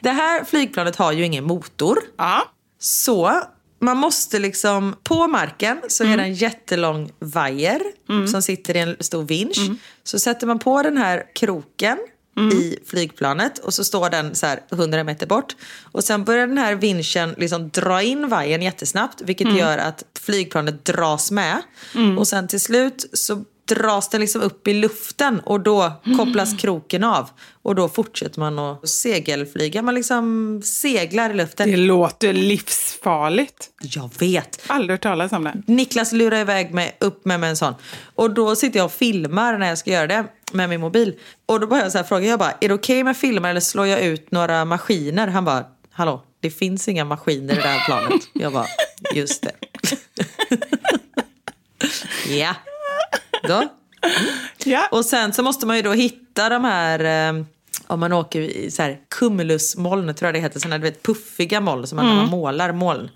det 0.00 0.10
här 0.10 0.44
flygplanet 0.44 0.96
har 0.96 1.12
ju 1.12 1.24
ingen 1.24 1.44
motor. 1.44 1.98
Ja. 2.16 2.48
Så 2.78 3.42
man 3.80 3.96
måste 3.96 4.38
liksom, 4.38 4.96
på 5.02 5.26
marken 5.26 5.80
så 5.88 6.04
är 6.04 6.16
det 6.16 6.22
en 6.22 6.34
jättelång 6.34 7.10
vajer 7.18 7.82
som 8.30 8.42
sitter 8.42 8.76
i 8.76 8.80
en 8.80 8.96
stor 9.00 9.22
vinsch. 9.22 9.58
Så 10.04 10.18
sätter 10.18 10.46
man 10.46 10.58
på 10.58 10.82
den 10.82 10.96
här 10.96 11.24
kroken 11.34 11.98
i 12.52 12.78
flygplanet 12.86 13.58
och 13.58 13.74
så 13.74 13.84
står 13.84 14.10
den 14.10 14.34
så 14.34 14.46
här 14.46 14.60
100 14.72 15.04
meter 15.04 15.26
bort. 15.26 15.56
Och 15.92 16.04
sen 16.04 16.24
börjar 16.24 16.46
den 16.46 16.58
här 16.58 16.74
vinschen 16.74 17.34
liksom 17.38 17.68
dra 17.68 18.02
in 18.02 18.28
vajern 18.28 18.62
jättesnabbt 18.62 19.20
vilket 19.20 19.56
gör 19.56 19.78
att 19.78 20.04
flygplanet 20.20 20.84
dras 20.84 21.30
med. 21.30 21.62
Och 22.18 22.28
sen 22.28 22.48
till 22.48 22.60
slut 22.60 23.10
så 23.12 23.44
dras 23.74 24.08
den 24.08 24.20
liksom 24.20 24.42
upp 24.42 24.68
i 24.68 24.74
luften 24.74 25.40
och 25.40 25.60
då 25.60 25.92
kopplas 26.18 26.54
kroken 26.58 27.04
av. 27.04 27.30
Och 27.62 27.74
då 27.74 27.88
fortsätter 27.88 28.40
man 28.40 28.58
att 28.58 28.88
segelflyga. 28.88 29.82
Man 29.82 29.94
liksom 29.94 30.60
seglar 30.64 31.30
i 31.30 31.34
luften. 31.34 31.70
Det 31.70 31.76
låter 31.76 32.32
livsfarligt. 32.32 33.70
Jag 33.82 34.10
vet. 34.18 34.62
Aldrig 34.66 34.90
hört 34.90 35.02
talas 35.02 35.32
om 35.32 35.44
det. 35.44 35.62
Niklas 35.66 36.12
lurar 36.12 36.40
iväg 36.40 36.74
mig 36.74 36.96
upp 37.00 37.24
med, 37.24 37.40
med 37.40 37.50
en 37.50 37.56
sån. 37.56 37.74
Och 38.14 38.34
då 38.34 38.56
sitter 38.56 38.78
jag 38.78 38.86
och 38.86 38.92
filmar 38.92 39.58
när 39.58 39.68
jag 39.68 39.78
ska 39.78 39.90
göra 39.90 40.06
det 40.06 40.24
med 40.52 40.68
min 40.68 40.80
mobil. 40.80 41.14
Och 41.46 41.60
då 41.60 41.66
börjar 41.66 41.82
jag 41.82 41.92
så 41.92 41.98
här 41.98 42.04
fråga, 42.04 42.26
jag 42.26 42.38
bara, 42.38 42.54
är 42.60 42.68
det 42.68 42.74
okej 42.74 43.04
med 43.04 43.16
filma 43.16 43.50
eller 43.50 43.60
slår 43.60 43.86
jag 43.86 44.00
ut 44.00 44.30
några 44.30 44.64
maskiner? 44.64 45.26
Han 45.26 45.44
bara, 45.44 45.64
hallå, 45.92 46.22
det 46.40 46.50
finns 46.50 46.88
inga 46.88 47.04
maskiner 47.04 47.54
i 47.54 47.56
det 47.56 47.68
här 47.68 47.84
planet. 47.86 48.22
Jag 48.32 48.52
bara, 48.52 48.66
just 49.14 49.42
det. 49.42 49.52
ja, 52.38 52.54
då. 53.42 53.68
Ja. 54.64 54.88
Och 54.90 55.04
sen 55.04 55.32
så 55.32 55.42
måste 55.42 55.66
man 55.66 55.76
ju 55.76 55.82
då 55.82 55.92
hitta 55.92 56.48
de 56.48 56.64
här, 56.64 57.28
eh, 57.28 57.44
om 57.86 58.00
man 58.00 58.12
åker 58.12 58.40
i 58.40 58.70
så 58.70 58.82
här 58.82 58.98
cumulusmoln, 59.08 60.14
tror 60.14 60.26
jag 60.26 60.34
det 60.34 60.40
heter, 60.40 60.60
sådana 60.60 60.78
du 60.78 60.82
vet, 60.84 61.02
puffiga 61.02 61.60
moln 61.60 61.86
som 61.86 61.96
man, 61.96 62.06
när 62.06 62.14
man 62.14 62.30
målar 62.30 62.72
moln. 62.72 63.10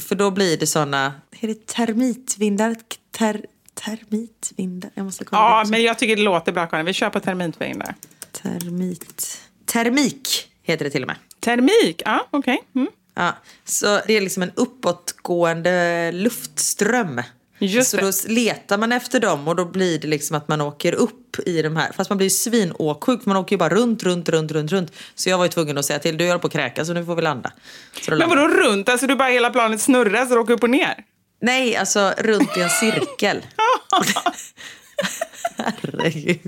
För 0.00 0.14
då 0.14 0.30
blir 0.30 0.56
det 0.56 0.66
sådana, 0.66 1.12
är 1.40 1.48
det 1.48 1.66
termitvindar? 1.66 2.76
Ter, 3.10 3.44
termitvindar? 3.74 4.90
Jag 4.94 5.04
måste 5.04 5.24
kolla. 5.24 5.42
Ja, 5.42 5.64
men 5.68 5.82
jag 5.82 5.98
tycker 5.98 6.16
det 6.16 6.22
låter 6.22 6.52
bra, 6.52 6.66
Karin. 6.66 6.86
Vi 6.86 6.92
kör 6.92 7.10
på 7.10 7.20
termitvindar. 7.20 7.94
Termit. 8.32 9.40
Termik 9.64 10.48
heter 10.62 10.84
det 10.84 10.90
till 10.90 11.02
och 11.02 11.06
med. 11.06 11.16
Termik? 11.40 12.02
Ja, 12.04 12.26
okej. 12.30 12.62
Mm. 12.74 12.88
Ja, 13.14 13.36
så 13.64 14.00
det 14.06 14.16
är 14.16 14.20
liksom 14.20 14.42
en 14.42 14.52
uppåtgående 14.54 16.12
luftström. 16.12 17.22
Just 17.60 17.90
så 17.90 17.96
det. 17.96 18.02
då 18.02 18.12
letar 18.28 18.78
man 18.78 18.92
efter 18.92 19.20
dem 19.20 19.48
och 19.48 19.56
då 19.56 19.64
blir 19.64 19.98
det 19.98 20.08
liksom 20.08 20.36
att 20.36 20.48
man 20.48 20.60
åker 20.60 20.92
upp 20.92 21.38
i 21.46 21.62
de 21.62 21.76
här. 21.76 21.92
Fast 21.92 22.10
man 22.10 22.16
blir 22.16 22.26
ju 22.26 22.30
svinåksjuk 22.30 23.26
man 23.26 23.36
åker 23.36 23.52
ju 23.52 23.58
bara 23.58 23.74
runt, 23.74 24.02
runt, 24.02 24.28
runt, 24.28 24.52
runt, 24.52 24.72
runt. 24.72 24.92
Så 25.14 25.30
jag 25.30 25.38
var 25.38 25.44
ju 25.44 25.50
tvungen 25.50 25.78
att 25.78 25.84
säga 25.84 25.98
till, 25.98 26.16
du 26.16 26.26
håller 26.26 26.38
på 26.38 26.46
att 26.46 26.52
kräkas 26.52 26.86
så 26.86 26.92
nu 26.92 27.04
får 27.04 27.16
vi 27.16 27.22
landa. 27.22 27.52
Så 28.02 28.16
Men 28.16 28.28
vadå 28.28 28.48
runt? 28.48 28.88
Alltså 28.88 29.06
du 29.06 29.14
bara 29.16 29.28
hela 29.28 29.50
planet 29.50 29.80
snurrar 29.80 30.26
så 30.26 30.34
du 30.34 30.40
åker 30.40 30.54
upp 30.54 30.62
och 30.62 30.70
ner? 30.70 30.94
Nej, 31.42 31.76
alltså 31.76 32.12
runt 32.18 32.56
i 32.56 32.60
en 32.60 32.70
cirkel. 32.70 33.46
Herregud. 35.56 36.40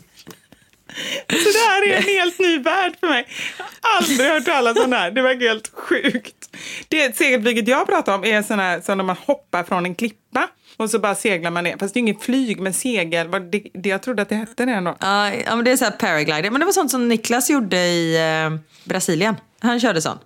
Så 1.29 1.51
det 1.53 1.69
här 1.69 1.89
är 1.89 1.97
en 1.97 2.03
helt 2.03 2.39
ny 2.39 2.59
värld 2.59 2.93
för 3.01 3.09
mig. 3.09 3.29
Jag 3.59 3.65
har 3.81 3.97
aldrig 3.97 4.29
hört 4.29 4.45
talas 4.45 4.79
om 4.85 4.91
det 4.91 4.97
här. 4.97 5.11
Det 5.11 5.23
var 5.23 5.35
helt 5.35 5.71
sjukt. 5.75 6.57
Det 6.89 7.17
segelflyget 7.17 7.69
jag 7.69 7.87
pratar 7.87 8.15
om 8.15 8.25
är 8.25 8.57
här, 8.57 8.81
som 8.81 8.99
när 8.99 9.05
man 9.05 9.17
hoppar 9.27 9.65
från 9.65 9.87
en 9.87 9.95
klippa 9.95 10.49
och 10.77 10.91
så 10.91 10.99
bara 10.99 11.15
seglar 11.15 11.51
man 11.51 11.65
ner. 11.65 11.77
Fast 11.79 11.95
det 11.95 11.99
är 11.99 12.01
inget 12.03 12.23
flyg, 12.23 12.61
men 12.61 12.73
segel. 12.73 13.31
Det, 13.31 13.63
det, 13.75 13.89
jag 13.89 14.03
trodde 14.03 14.23
att 14.23 14.29
det 14.29 14.35
hette 14.35 14.65
det 14.65 14.73
ändå. 14.73 14.97
Ja, 15.01 15.31
men 15.57 15.65
det 15.65 15.71
är 15.71 15.77
så 15.77 15.85
här 15.85 15.93
paraglider. 15.93 16.51
Men 16.51 16.61
det 16.61 16.65
var 16.65 16.73
sånt 16.73 16.91
som 16.91 17.09
Niklas 17.09 17.51
gjorde 17.51 17.77
i 17.77 18.17
eh, 18.45 18.59
Brasilien. 18.85 19.37
Han 19.61 19.81
körde 19.81 20.03
sån. 20.03 20.19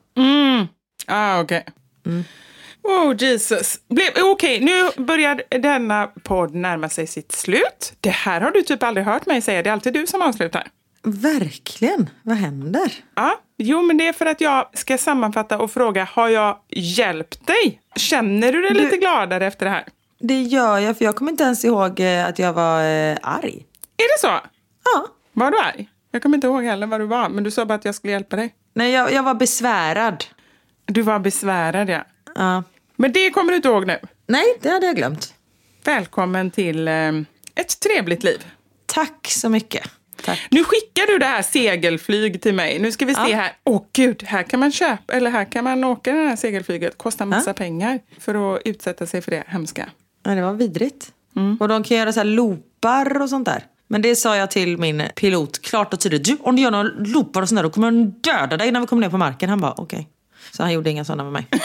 Ah, 1.07 1.41
okej. 1.41 1.65
Oh, 2.83 3.15
Jesus. 3.19 3.79
Okej, 4.33 4.61
nu 4.61 5.03
börjar 5.05 5.43
denna 5.61 6.07
podd 6.23 6.55
närma 6.55 6.89
sig 6.89 7.07
sitt 7.07 7.33
slut. 7.33 7.93
Det 8.01 8.11
här 8.11 8.41
har 8.41 8.51
du 8.51 8.63
typ 8.63 8.83
aldrig 8.83 9.07
hört 9.07 9.27
mig 9.27 9.43
säga. 9.43 9.63
Det 9.63 9.69
är 9.71 9.73
alltid 9.73 9.93
du 9.93 10.07
som 10.07 10.23
avslutar. 10.23 10.67
Verkligen. 11.03 12.11
Vad 12.23 12.37
händer? 12.37 12.93
Ja, 13.15 13.41
jo, 13.59 13.83
men 13.83 13.97
det 13.97 14.09
är 14.09 14.13
för 14.13 14.27
att 14.27 14.41
jag 14.41 14.71
ska 14.75 14.99
sammanfatta 14.99 15.59
och 15.59 15.71
fråga, 15.71 16.09
har 16.13 16.29
jag 16.29 16.59
hjälpt 16.71 17.47
dig? 17.47 17.81
Känner 17.97 18.53
du 18.53 18.63
dig 18.63 18.71
Du- 18.75 18.81
lite 18.83 18.97
gladare 18.97 19.47
efter 19.47 19.67
det 19.67 19.71
här? 19.73 19.85
Det 20.19 20.43
gör 20.43 20.79
jag, 20.79 20.99
för 20.99 21.05
jag 21.05 21.17
kommer 21.17 21.31
inte 21.31 21.45
ens 21.45 21.65
ihåg 21.65 22.01
eh, 22.01 22.27
att 22.27 22.39
jag 22.39 22.53
var 22.53 22.81
eh, 22.85 23.17
arg. 23.23 23.67
Är 23.97 24.15
det 24.17 24.21
så? 24.21 24.27
Ja. 24.85 25.07
Var 25.33 25.51
du 25.51 25.59
arg? 25.59 25.89
Jag 26.11 26.23
kommer 26.23 26.37
inte 26.37 26.47
ihåg 26.47 26.65
heller 26.65 26.87
vad 26.87 27.01
du 27.01 27.07
var, 27.07 27.29
men 27.29 27.45
du 27.45 27.51
sa 27.51 27.67
bara 27.67 27.75
att 27.75 27.85
jag 27.85 27.95
skulle 27.95 28.13
hjälpa 28.13 28.37
dig. 28.37 28.55
Nej, 28.75 28.93
jag, 28.93 29.13
jag 29.13 29.23
var 29.23 29.35
besvärad. 29.35 30.25
Du 30.87 31.03
var 31.03 31.19
besvärad, 31.19 31.89
ja. 31.89 32.05
Ja. 32.35 32.63
Men 32.97 33.13
det 33.13 33.31
kommer 33.31 33.51
du 33.53 33.57
inte 33.57 33.69
ihåg 33.69 33.87
nu. 33.87 33.99
Nej, 34.27 34.45
det 34.61 34.69
hade 34.71 34.87
jag 34.87 34.97
glömt. 34.97 35.35
Välkommen 35.85 36.51
till 36.51 36.89
eh, 36.89 37.09
ett 37.55 37.81
trevligt 37.81 38.25
liv. 38.25 38.47
Tack 38.87 39.27
så 39.31 39.49
mycket. 39.49 39.91
Tack. 40.25 40.47
Nu 40.51 40.65
skickar 40.65 41.07
du 41.07 41.19
det 41.19 41.27
här 41.27 41.43
segelflyg 41.43 42.43
till 42.43 42.55
mig. 42.55 42.79
Nu 42.79 42.93
ska 42.93 43.05
vi 43.07 43.15
se 43.15 43.21
Ja. 43.31 43.37
här. 43.37 43.53
Åh 43.65 43.83
gud, 43.93 44.23
här 44.23 44.43
kan 44.43 44.61
man 44.61 44.73
köpa, 44.73 45.13
eller 45.13 45.31
här 45.31 45.45
kan 45.45 45.65
man 45.65 45.85
åka 45.85 46.13
det 46.13 46.29
här 46.29 46.37
segelflyget. 46.37 46.99
Kostar 46.99 47.27
massa 47.27 47.55
pengar 47.55 48.01
för 48.21 48.55
att 48.57 48.63
utsätta 48.65 49.07
sig 49.07 49.21
för 49.23 49.31
det 49.31 49.45
hemska. 49.47 49.89
Ja, 50.27 50.35
det 50.35 50.43
var 50.43 50.53
vidrigt. 50.53 51.13
Och 51.61 51.69
de 51.69 51.83
kan 51.83 51.97
göra 51.97 52.13
så 52.13 52.21
här 52.21 52.25
loopar 52.25 53.23
och 53.23 53.29
sånt 53.31 53.47
där. 53.47 53.65
Men 53.89 54.03
det 54.03 54.17
sa 54.17 54.37
jag 54.37 54.51
till 54.51 54.79
min 54.79 55.03
pilot 55.17 55.63
klart 55.63 55.95
och 55.95 56.01
tydligt. 56.01 56.25
Du, 56.25 56.37
om 56.41 56.57
du 56.57 56.63
gör 56.63 56.71
några 56.71 56.89
loopar 56.99 57.43
och 57.43 57.49
sånt 57.49 57.59
där 57.59 57.63
då 57.63 57.71
kommer 57.71 57.91
de 57.91 58.11
döda 58.21 58.57
dig 58.57 58.71
när 58.73 58.81
vi 58.81 58.87
kommer 58.87 59.03
ner 59.03 59.11
på 59.11 59.19
marken. 59.19 59.49
Han 59.49 59.61
bara 59.61 59.75
okej. 59.77 60.09
Så 60.53 60.63
han 60.63 60.73
gjorde 60.73 60.91
inga 60.91 61.05
sådana 61.05 61.25
med 61.25 61.33
mig. 61.33 61.47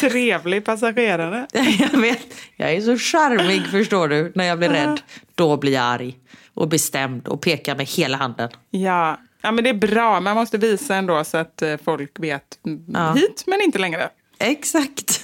Trevlig 0.00 0.64
passagerare. 0.64 1.46
jag 1.78 2.00
vet. 2.00 2.26
Jag 2.56 2.72
är 2.72 2.80
så 2.80 2.96
charmig 2.98 3.66
förstår 3.66 4.08
du. 4.08 4.32
När 4.34 4.44
jag 4.44 4.58
blir 4.58 4.68
rädd. 4.68 5.00
Då 5.34 5.56
blir 5.56 5.72
jag 5.72 5.84
arg. 5.84 6.16
Och 6.54 6.68
bestämd 6.68 7.28
och 7.28 7.40
pekar 7.40 7.76
med 7.76 7.86
hela 7.86 8.16
handen. 8.16 8.48
Ja. 8.70 9.20
ja, 9.42 9.52
men 9.52 9.64
det 9.64 9.70
är 9.70 9.74
bra. 9.74 10.20
Man 10.20 10.34
måste 10.34 10.58
visa 10.58 10.96
ändå 10.96 11.24
så 11.24 11.36
att 11.36 11.62
eh, 11.62 11.76
folk 11.84 12.20
vet 12.20 12.42
mm, 12.66 12.84
Ja. 12.88 13.12
hit 13.12 13.44
men 13.46 13.60
inte 13.60 13.78
längre. 13.78 14.08
Exakt. 14.38 15.20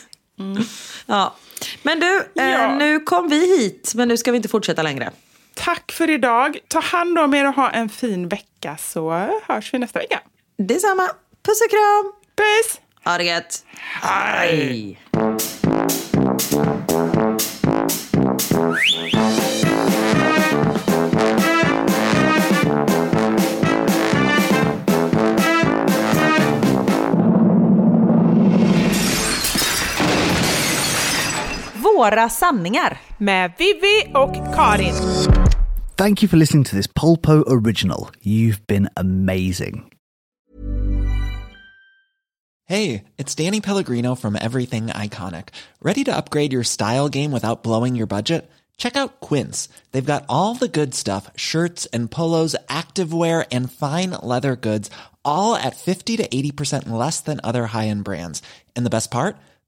Ja. 1.06 1.35
Men 1.82 2.01
du, 2.01 2.16
eh, 2.39 2.51
Ja. 2.51 2.74
nu 2.74 3.01
kom 3.01 3.28
vi 3.28 3.59
hit. 3.59 3.93
Men 3.94 4.09
nu 4.09 4.16
ska 4.16 4.31
vi 4.31 4.36
inte 4.36 4.48
fortsätta 4.48 4.82
längre. 4.82 5.10
Tack 5.55 5.93
för 5.93 6.10
idag. 6.10 6.59
Ta 6.69 6.81
hand 6.81 7.19
om 7.19 7.35
er 7.35 7.48
och 7.48 7.55
ha 7.55 7.70
en 7.70 7.89
fin 7.89 8.28
vecka 8.28 8.77
så 8.81 9.10
hörs 9.48 9.74
vi 9.74 9.78
nästa 9.78 9.98
vecka. 9.98 10.20
Detsamma. 10.59 11.09
Puss 11.43 11.60
och 11.64 11.70
kram. 11.70 12.12
Puss! 12.36 12.81
Ha 13.05 13.19
det 13.19 13.24
gött. 13.24 13.64
Hej! 14.02 14.98
Våra 32.02 32.28
sanningar 32.28 33.00
med 33.18 33.52
Vivi 33.58 34.12
och 34.14 34.54
Karin. 34.54 34.94
Thank 35.96 36.22
you 36.22 36.28
for 36.28 36.36
listening 36.36 36.64
to 36.64 36.76
this 36.76 36.86
Polpo 36.86 37.44
original. 37.46 38.08
You've 38.22 38.66
been 38.66 38.88
amazing. 38.96 39.84
Hey, 42.64 43.04
it's 43.18 43.36
Danny 43.36 43.60
Pellegrino 43.60 44.16
from 44.16 44.36
Everything 44.36 44.86
Iconic. 44.86 45.48
Ready 45.80 46.04
to 46.04 46.16
upgrade 46.16 46.52
your 46.52 46.64
style 46.64 47.08
game 47.08 47.30
without 47.30 47.62
blowing 47.62 47.94
your 47.94 48.08
budget? 48.08 48.50
Check 48.76 48.96
out 48.96 49.20
Quince. 49.20 49.68
They've 49.92 50.12
got 50.12 50.24
all 50.28 50.54
the 50.54 50.80
good 50.80 50.94
stuff 50.94 51.30
shirts 51.36 51.86
and 51.92 52.10
polos, 52.10 52.56
activewear, 52.68 53.46
and 53.52 53.70
fine 53.70 54.10
leather 54.10 54.56
goods, 54.56 54.90
all 55.24 55.54
at 55.54 55.76
50 55.76 56.16
to 56.16 56.28
80% 56.28 56.88
less 56.88 57.20
than 57.20 57.40
other 57.44 57.66
high 57.66 57.86
end 57.86 58.02
brands. 58.04 58.42
And 58.74 58.84
the 58.84 58.90
best 58.90 59.10
part? 59.10 59.36